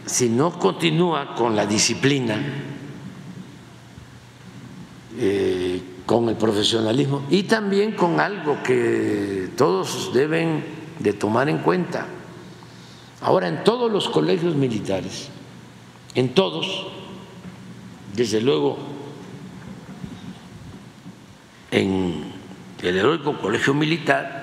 [0.07, 2.37] si no continúa con la disciplina,
[5.19, 10.65] eh, con el profesionalismo y también con algo que todos deben
[10.99, 12.07] de tomar en cuenta.
[13.21, 15.29] Ahora, en todos los colegios militares,
[16.15, 16.87] en todos,
[18.17, 18.79] desde luego
[21.71, 22.33] en
[22.83, 24.40] el heroico colegio militar,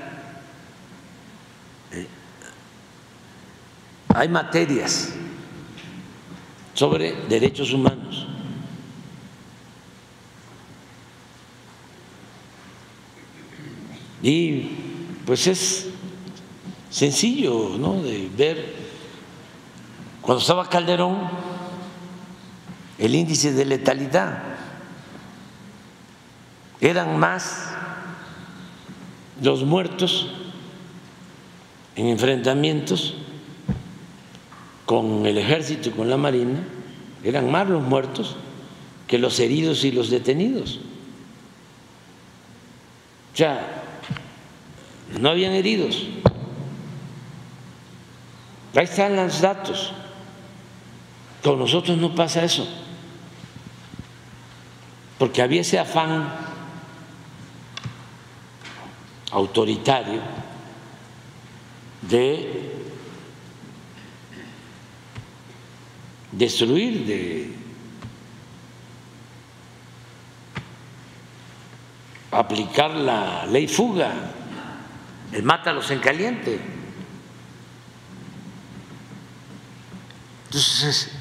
[4.17, 5.09] hay materias
[6.73, 8.25] sobre derechos humanos.
[14.23, 14.71] Y
[15.23, 15.89] pues es
[16.89, 18.01] sencillo, ¿no?
[18.01, 18.73] De ver,
[20.19, 21.29] cuando estaba Calderón,
[22.97, 24.41] el índice de letalidad
[26.81, 27.69] eran más
[29.43, 30.31] los muertos
[31.95, 33.13] en enfrentamientos
[34.87, 36.63] con el ejército y con la marina,
[37.21, 38.37] eran más los muertos
[39.05, 40.79] que los heridos y los detenidos.
[43.33, 43.83] O sea,
[45.19, 46.03] no habían heridos.
[48.75, 49.91] Ahí están los datos.
[51.43, 52.65] Con nosotros no pasa eso,
[55.19, 56.33] porque había ese afán
[59.31, 60.21] autoritario
[62.09, 62.86] de
[66.37, 67.51] destruir, de
[72.31, 74.13] aplicar la ley fuga,
[75.31, 76.59] el mátalos en caliente.
[80.45, 81.11] Entonces,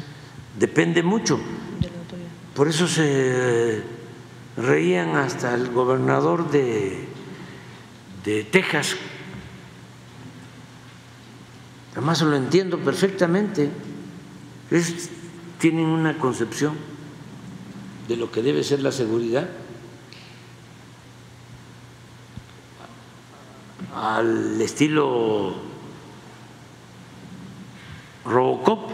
[0.59, 1.41] depende mucho.
[2.55, 3.83] Por eso se
[4.57, 7.07] reían hasta el gobernador de,
[8.25, 8.97] de Texas.
[11.93, 13.71] Además lo entiendo perfectamente.
[15.59, 16.75] Tienen una concepción
[18.09, 19.49] de lo que debe ser la seguridad
[23.95, 25.55] al estilo
[28.25, 28.91] Robocop.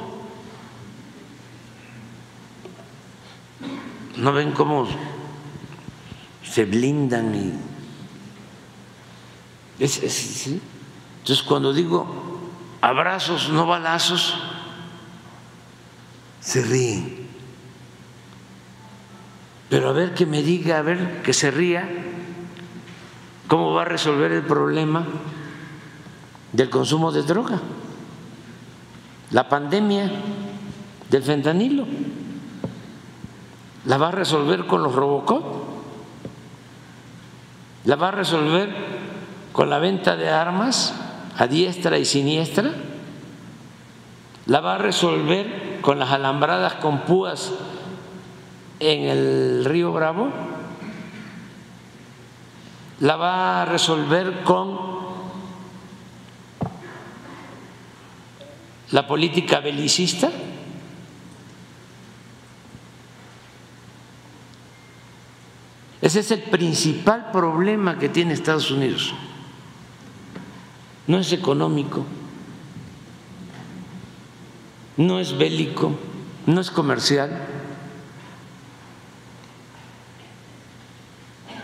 [4.16, 4.86] ¿No ven cómo
[6.44, 7.34] se blindan?
[7.34, 7.52] Y...
[9.82, 12.40] Entonces cuando digo
[12.80, 14.36] abrazos, no balazos,
[16.42, 17.28] se ríen.
[19.70, 21.88] Pero a ver que me diga, a ver que se ría,
[23.48, 25.06] ¿cómo va a resolver el problema
[26.52, 27.58] del consumo de droga?
[29.30, 30.10] La pandemia
[31.08, 31.86] del fentanilo.
[33.86, 35.42] ¿La va a resolver con los Robocop?
[37.84, 38.74] ¿La va a resolver
[39.52, 40.94] con la venta de armas
[41.38, 42.72] a diestra y siniestra?
[44.46, 47.52] ¿La va a resolver con las alambradas con púas
[48.80, 50.30] en el río Bravo?
[53.00, 54.78] ¿La va a resolver con
[58.92, 60.30] la política belicista?
[66.00, 69.14] Ese es el principal problema que tiene Estados Unidos.
[71.06, 72.04] No es económico,
[74.96, 75.98] no es bélico,
[76.46, 77.30] no es comercial,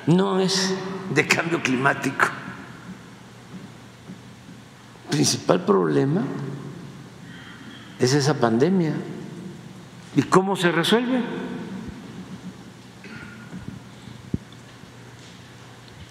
[0.07, 0.75] no es
[1.15, 2.27] de cambio climático.
[5.05, 6.23] El principal problema
[7.99, 8.95] es esa pandemia.
[10.17, 11.21] ¿Y cómo se resuelve?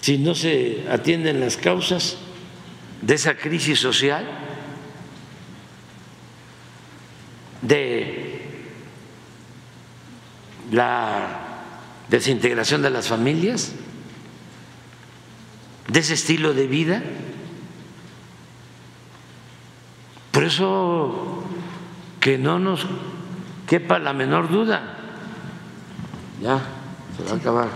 [0.01, 2.17] Si no se atienden las causas
[3.01, 4.46] de esa crisis social,
[7.61, 8.41] de
[10.71, 11.39] la
[12.09, 13.73] desintegración de las familias,
[15.87, 17.03] de ese estilo de vida.
[20.31, 21.43] Por eso
[22.19, 22.85] que no nos
[23.67, 24.97] quepa la menor duda.
[26.41, 26.61] Ya,
[27.17, 27.69] se va a acabar.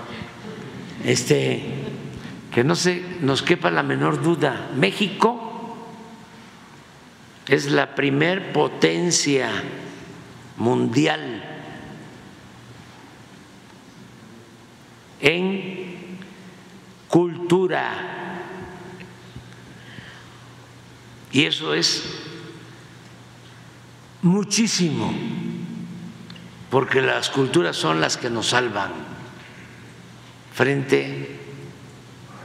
[1.03, 1.65] Este,
[2.51, 4.69] que no se nos quepa la menor duda.
[4.75, 5.50] México
[7.51, 9.49] es la primer potencia
[10.55, 11.43] mundial
[15.19, 16.17] en
[17.09, 17.91] cultura.
[21.33, 22.03] Y eso es
[24.21, 25.13] muchísimo.
[26.69, 28.93] porque las culturas son las que nos salvan
[30.53, 31.37] frente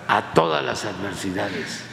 [0.09, 1.85] a todas las adversidades.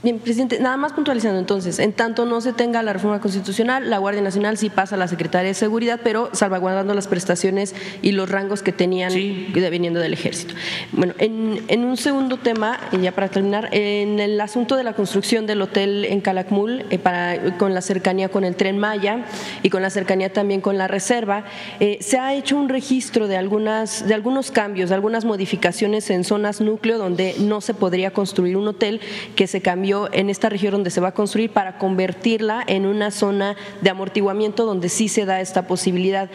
[0.00, 3.98] Bien, presidente, nada más puntualizando entonces, en tanto no se tenga la reforma constitucional, la
[3.98, 8.30] Guardia Nacional sí pasa a la Secretaría de Seguridad, pero salvaguardando las prestaciones y los
[8.30, 10.54] rangos que tenían viniendo del ejército.
[10.92, 15.46] Bueno, en, un segundo tema, y ya para terminar, en el asunto de la construcción
[15.46, 19.24] del hotel en Calakmul, eh, para, con la cercanía con el tren Maya
[19.64, 21.42] y con la cercanía también con la reserva,
[21.80, 26.22] eh, se ha hecho un registro de, algunas, de algunos cambios, de algunas modificaciones en
[26.22, 29.00] zonas núcleo donde no se podría construir un hotel
[29.34, 33.10] que se cambió en esta región donde se va a construir para convertirla en una
[33.10, 36.28] zona de amortiguamiento donde sí se da esta posibilidad.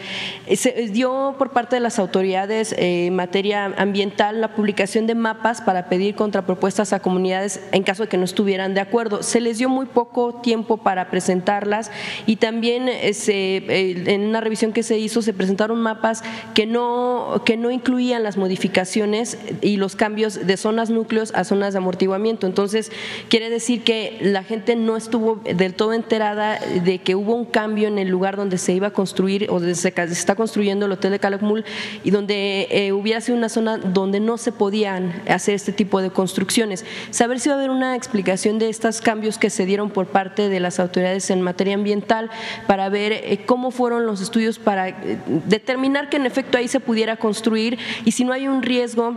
[0.46, 5.14] Eh, se dio por parte de las autoridades eh, en materia ambiental la publicación de
[5.14, 9.22] mapas para pedir contrapropuestas a comunidades en caso de que no estuvieran de acuerdo.
[9.22, 11.90] Se les dio muy poco tiempo para presentarlas
[12.26, 16.22] y también eh, en una revisión que se hizo se presentaron mapas
[16.54, 21.72] que no, que no incluían las modificaciones y los cambios de zonas núcleos a zonas
[21.74, 22.46] de amortiguamiento.
[22.46, 22.90] Entonces,
[23.28, 27.88] quiere decir que la gente no estuvo del todo enterada de que hubo un cambio
[27.88, 31.12] en el lugar donde se iba a construir o donde se está construyendo el hotel
[31.12, 31.64] de Calakmul
[32.02, 36.10] y donde eh, hubiera sido una zona donde no se podían hacer este tipo de
[36.10, 36.84] construcciones.
[37.10, 40.48] Saber si va a haber una explicación de estos cambios que se dieron por parte
[40.48, 42.30] de las autoridades en materia ambiental
[42.66, 46.80] para ver eh, cómo fueron los estudios para eh, determinar que en efecto ahí se
[46.80, 49.16] pudiera construir y si no hay un riesgo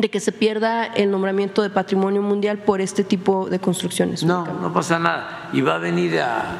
[0.00, 4.22] de que se pierda el nombramiento de patrimonio mundial por este tipo de construcciones.
[4.22, 5.50] No, no pasa nada.
[5.52, 6.56] Y va a venir a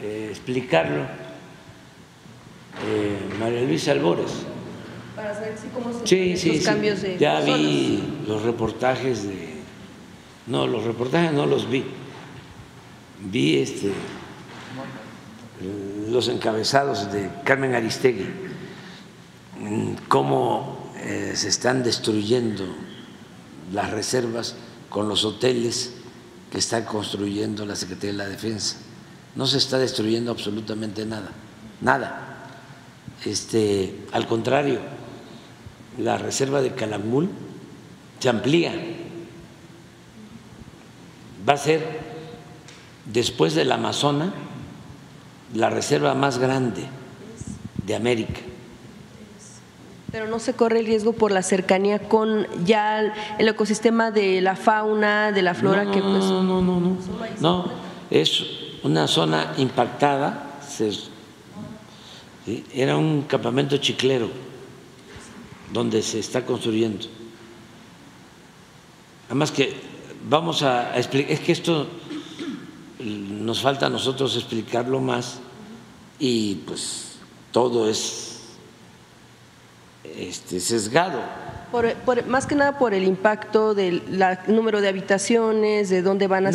[0.00, 1.02] eh, explicarlo
[2.86, 4.30] eh, María Luisa Albores.
[5.16, 9.54] Para saber si cómo se sí, sí, los cambios de Ya vi los reportajes de.
[10.46, 11.84] No, los reportajes no los vi.
[13.18, 13.92] Vi este
[16.10, 18.26] los encabezados de Carmen Aristegui,
[20.06, 22.64] cómo eh, se están destruyendo
[23.72, 24.54] las reservas
[24.90, 26.03] con los hoteles
[26.58, 28.76] está construyendo la Secretaría de la Defensa.
[29.34, 31.30] No se está destruyendo absolutamente nada,
[31.80, 32.48] nada.
[33.24, 34.80] Este, al contrario,
[35.98, 37.28] la reserva de Calamul
[38.20, 38.72] se amplía.
[41.48, 42.00] Va a ser,
[43.04, 44.32] después del Amazonas,
[45.54, 46.86] la reserva más grande
[47.84, 48.40] de América
[50.14, 54.54] pero no se corre el riesgo por la cercanía con ya el ecosistema de la
[54.54, 56.96] fauna, de la flora que pues no no no no.
[57.40, 57.64] No
[58.12, 58.44] es
[58.84, 60.60] una zona impactada
[62.72, 64.28] era un campamento chiclero
[65.72, 67.06] donde se está construyendo.
[69.26, 69.74] Además que
[70.30, 71.88] vamos a explicar es que esto
[73.00, 75.40] nos falta a nosotros explicarlo más
[76.20, 77.16] y pues
[77.50, 78.33] todo es
[80.16, 81.20] este, sesgado.
[82.28, 84.02] más que nada por el impacto del
[84.46, 86.52] número de habitaciones, de dónde van a,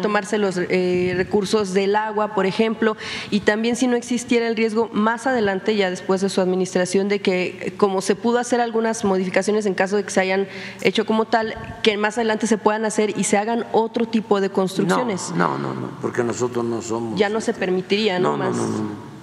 [0.00, 2.96] tomarse los eh, recursos del agua, por ejemplo,
[3.30, 7.20] y también si no existiera el riesgo más adelante, ya después de su administración, de
[7.20, 10.48] que como se pudo hacer algunas modificaciones en caso de que se hayan
[10.82, 14.50] hecho como tal, que más adelante se puedan hacer y se hagan otro tipo de
[14.50, 15.32] construcciones.
[15.36, 17.18] No, no, no, porque nosotros no somos.
[17.18, 18.36] Ya no se permitiría, ¿no?
[18.36, 19.16] No, no, no, no.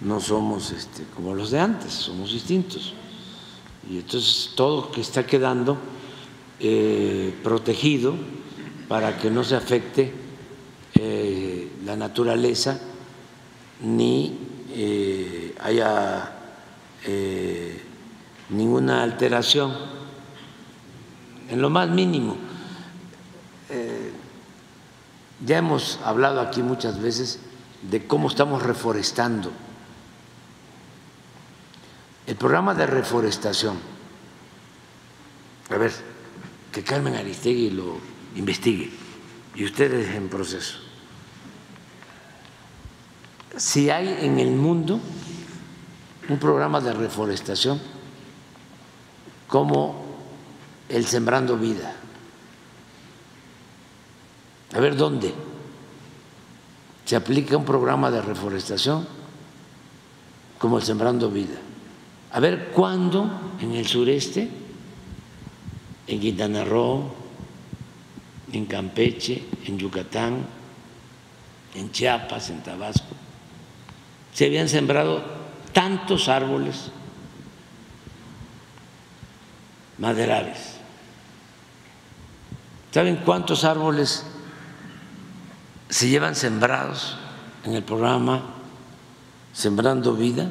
[0.00, 2.94] No somos este, como los de antes, somos distintos.
[3.90, 5.78] Y entonces todo que está quedando
[6.60, 8.16] eh, protegido
[8.88, 10.12] para que no se afecte
[10.94, 12.80] eh, la naturaleza
[13.82, 14.36] ni
[14.72, 16.34] eh, haya
[18.50, 19.72] ninguna alteración
[21.48, 22.36] en lo más mínimo.
[25.46, 27.38] ya hemos hablado aquí muchas veces
[27.82, 29.52] de cómo estamos reforestando
[32.28, 33.78] el programa de reforestación,
[35.70, 35.90] a ver,
[36.70, 37.96] que Carmen Aristegui lo
[38.36, 38.90] investigue
[39.54, 40.76] y ustedes en proceso.
[43.56, 45.00] Si hay en el mundo
[46.28, 47.80] un programa de reforestación
[49.46, 50.04] como
[50.90, 51.96] el Sembrando Vida,
[54.74, 55.32] a ver dónde
[57.06, 59.08] se aplica un programa de reforestación
[60.58, 61.58] como el Sembrando Vida
[62.30, 64.48] a ver cuándo en el sureste,
[66.06, 67.14] en Quintana Roo,
[68.52, 70.46] en Campeche, en Yucatán,
[71.74, 73.14] en Chiapas, en Tabasco,
[74.32, 75.22] se habían sembrado
[75.72, 76.90] tantos árboles
[79.98, 80.76] maderables.
[82.92, 84.24] ¿Saben cuántos árboles
[85.88, 87.16] se llevan sembrados
[87.64, 88.42] en el programa
[89.52, 90.48] Sembrando Vida?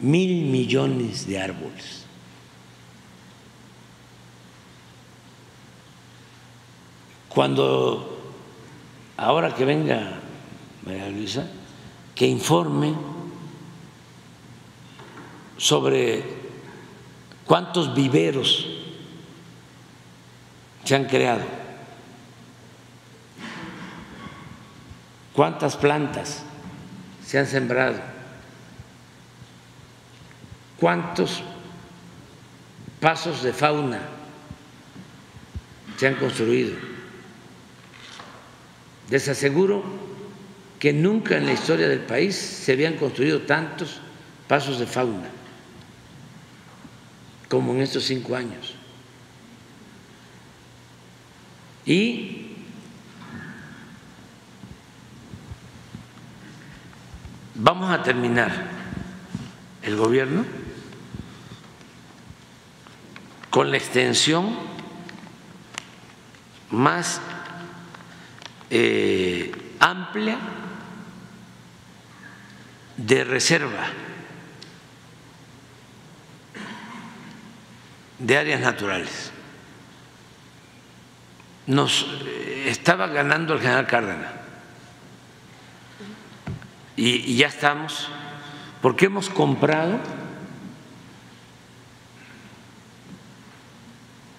[0.00, 2.04] Mil millones de árboles.
[7.28, 8.32] Cuando,
[9.16, 10.20] ahora que venga
[10.84, 11.46] María Luisa,
[12.14, 12.94] que informe
[15.58, 16.24] sobre
[17.44, 18.66] cuántos viveros
[20.84, 21.44] se han creado,
[25.34, 26.42] cuántas plantas
[27.24, 28.15] se han sembrado,
[30.78, 31.42] cuántos
[33.00, 34.00] pasos de fauna
[35.96, 36.74] se han construido.
[39.10, 39.84] Les aseguro
[40.78, 44.00] que nunca en la historia del país se habían construido tantos
[44.48, 45.28] pasos de fauna
[47.48, 48.74] como en estos cinco años.
[51.84, 52.56] Y
[57.54, 58.50] vamos a terminar
[59.82, 60.65] el gobierno
[63.56, 64.54] con la extensión
[66.72, 67.22] más
[68.68, 70.36] eh, amplia
[72.98, 73.86] de reserva
[78.18, 79.32] de áreas naturales.
[81.66, 84.32] Nos eh, estaba ganando el general Cárdenas
[86.94, 88.10] y, y ya estamos,
[88.82, 90.25] porque hemos comprado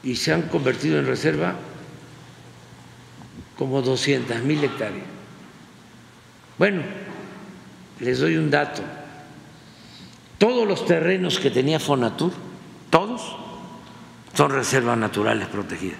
[0.08, 1.54] y se han convertido en reserva
[3.58, 5.04] como 200 mil hectáreas.
[6.58, 6.82] Bueno,
[8.00, 8.82] les doy un dato.
[10.38, 12.32] Todos los terrenos que tenía Fonatur,
[12.90, 13.36] todos,
[14.34, 16.00] son reservas naturales protegidas.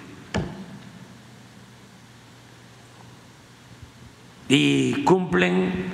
[4.48, 5.84] Y cumplen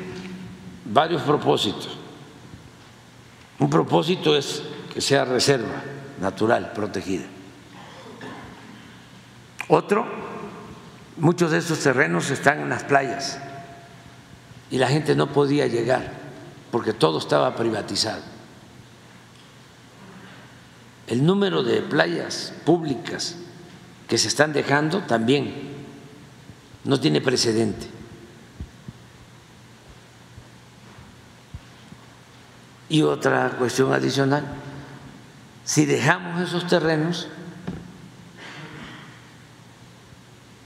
[0.85, 1.99] varios propósitos.
[3.59, 4.63] Un propósito es
[4.93, 5.83] que sea reserva
[6.21, 7.34] natural protegida.
[9.69, 10.07] Otro,
[11.17, 13.39] muchos de estos terrenos están en las playas
[14.71, 16.13] y la gente no podía llegar
[16.71, 18.23] porque todo estaba privatizado.
[21.07, 23.37] El número de playas públicas
[24.09, 25.75] que se están dejando también
[26.85, 27.87] no tiene precedente.
[32.89, 34.45] Y otra cuestión adicional,
[35.65, 37.29] si dejamos esos terrenos,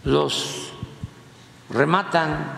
[0.09, 0.70] los
[1.69, 2.51] rematan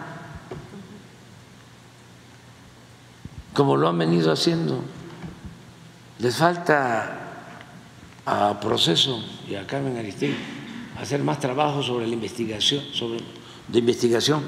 [3.52, 4.84] como lo han venido haciendo.
[6.20, 7.18] Les falta
[8.24, 10.36] a Proceso y a Carmen Aristegui
[11.00, 13.18] hacer más trabajo sobre la investigación, sobre,
[13.66, 14.44] de investigación,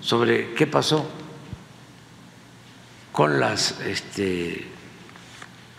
[0.00, 1.06] sobre qué pasó
[3.12, 4.66] con las este,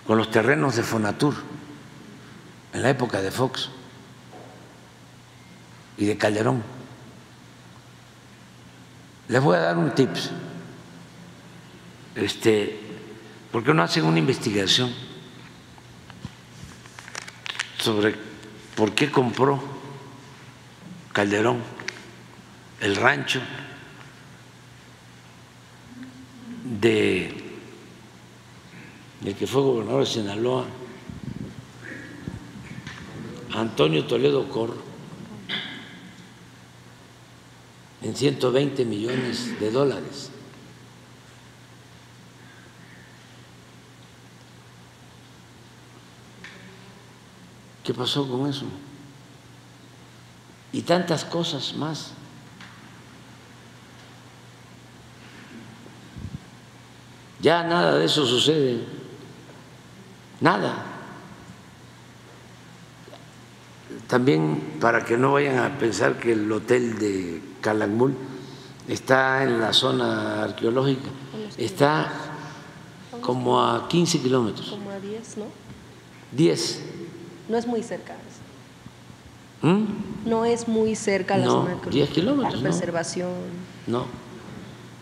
[0.07, 1.35] con los terrenos de Fonatur
[2.71, 3.69] en la época de Fox
[5.97, 6.63] y de Calderón.
[9.27, 10.31] Les voy a dar un tips.
[12.15, 12.79] Este,
[13.51, 14.93] ¿por qué no hacen una investigación
[17.79, 18.15] sobre
[18.75, 19.61] por qué compró
[21.11, 21.61] Calderón
[22.81, 23.41] el rancho
[26.79, 27.45] de
[29.25, 30.65] el que fue gobernador de Sinaloa,
[33.53, 34.84] Antonio Toledo Corro,
[38.05, 40.29] en 120 millones de dólares.
[47.83, 48.65] ¿Qué pasó con eso?
[50.71, 52.11] Y tantas cosas más.
[57.41, 58.83] Ya nada de eso sucede.
[60.41, 60.85] Nada.
[64.07, 68.13] También para que no vayan a pensar que el hotel de Calakmul
[68.87, 71.09] está en la zona arqueológica,
[71.57, 72.11] está
[73.21, 74.69] como a 15 kilómetros.
[74.69, 75.45] Como a 10, ¿no?
[76.31, 76.83] 10.
[77.49, 78.13] No es muy cerca.
[79.63, 79.83] ¿Mm?
[80.29, 81.89] No es muy cerca la No, zona arqueológica.
[81.95, 83.29] 10 kilómetros, La preservación.
[83.87, 84.05] No,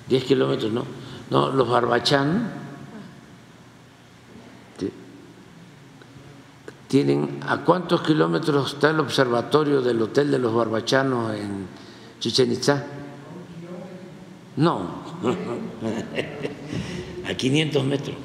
[0.08, 0.86] 10 kilómetros no.
[1.30, 2.50] No, los Barbachán
[4.78, 4.92] ti-
[6.88, 7.42] tienen.
[7.46, 11.83] ¿A cuántos kilómetros está el observatorio del Hotel de los Barbachanos en
[12.24, 12.58] Chichen?
[14.56, 14.80] No,
[17.28, 18.16] a 500 metros.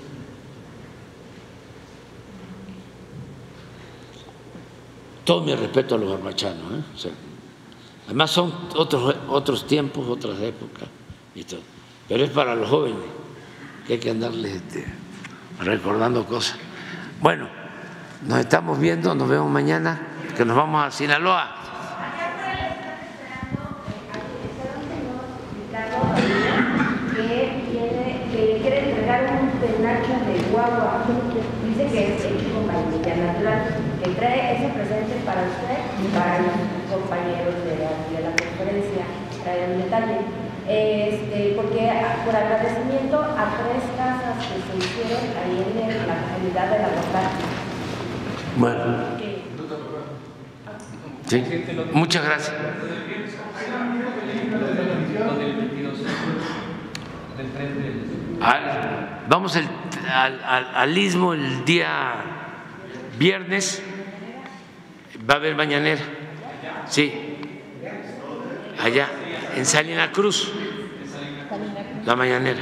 [5.24, 7.06] Todo mi respeto a los barbachanos.
[7.06, 7.10] ¿eh?
[8.06, 10.86] Además son otros, otros tiempos, otras épocas.
[12.08, 13.02] Pero es para los jóvenes
[13.84, 14.86] que hay que andarles este,
[15.58, 16.56] recordando cosas.
[17.20, 17.48] Bueno,
[18.28, 20.00] nos estamos viendo, nos vemos mañana,
[20.36, 21.58] que nos vamos a Sinaloa.
[27.18, 29.50] que quiere entregar un
[31.66, 33.60] dice que es hecho con vainilla natural,
[34.02, 36.56] que trae ese presente para usted y para los
[36.90, 39.04] compañeros de la, de la conferencia,
[39.44, 40.18] trae el detalle.
[40.68, 41.90] Este, porque
[42.26, 47.30] por agradecimiento a tres casas que se hicieron ahí en la comunidad de la Bondad.
[48.56, 49.18] Bueno.
[51.26, 51.44] Sí,
[51.92, 52.56] muchas gracias.
[58.40, 59.68] Al- vamos el-
[60.12, 62.14] al, al- al istmo el día
[63.18, 63.82] viernes,
[65.28, 66.00] va a haber mañanera,
[66.86, 67.12] sí,
[68.82, 69.08] allá
[69.56, 70.52] en Salina Cruz,
[72.04, 72.60] la mañanera.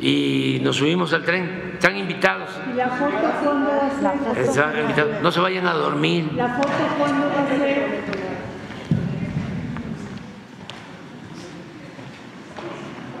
[0.00, 3.12] Y nos subimos al tren, están invitados, ¿Y la foto
[3.44, 4.42] cuándo va a ser?
[4.42, 5.22] están invitados.
[5.22, 6.28] no se vayan a dormir.
[6.34, 6.68] ¿La foto
[6.98, 8.02] cuándo va a ser?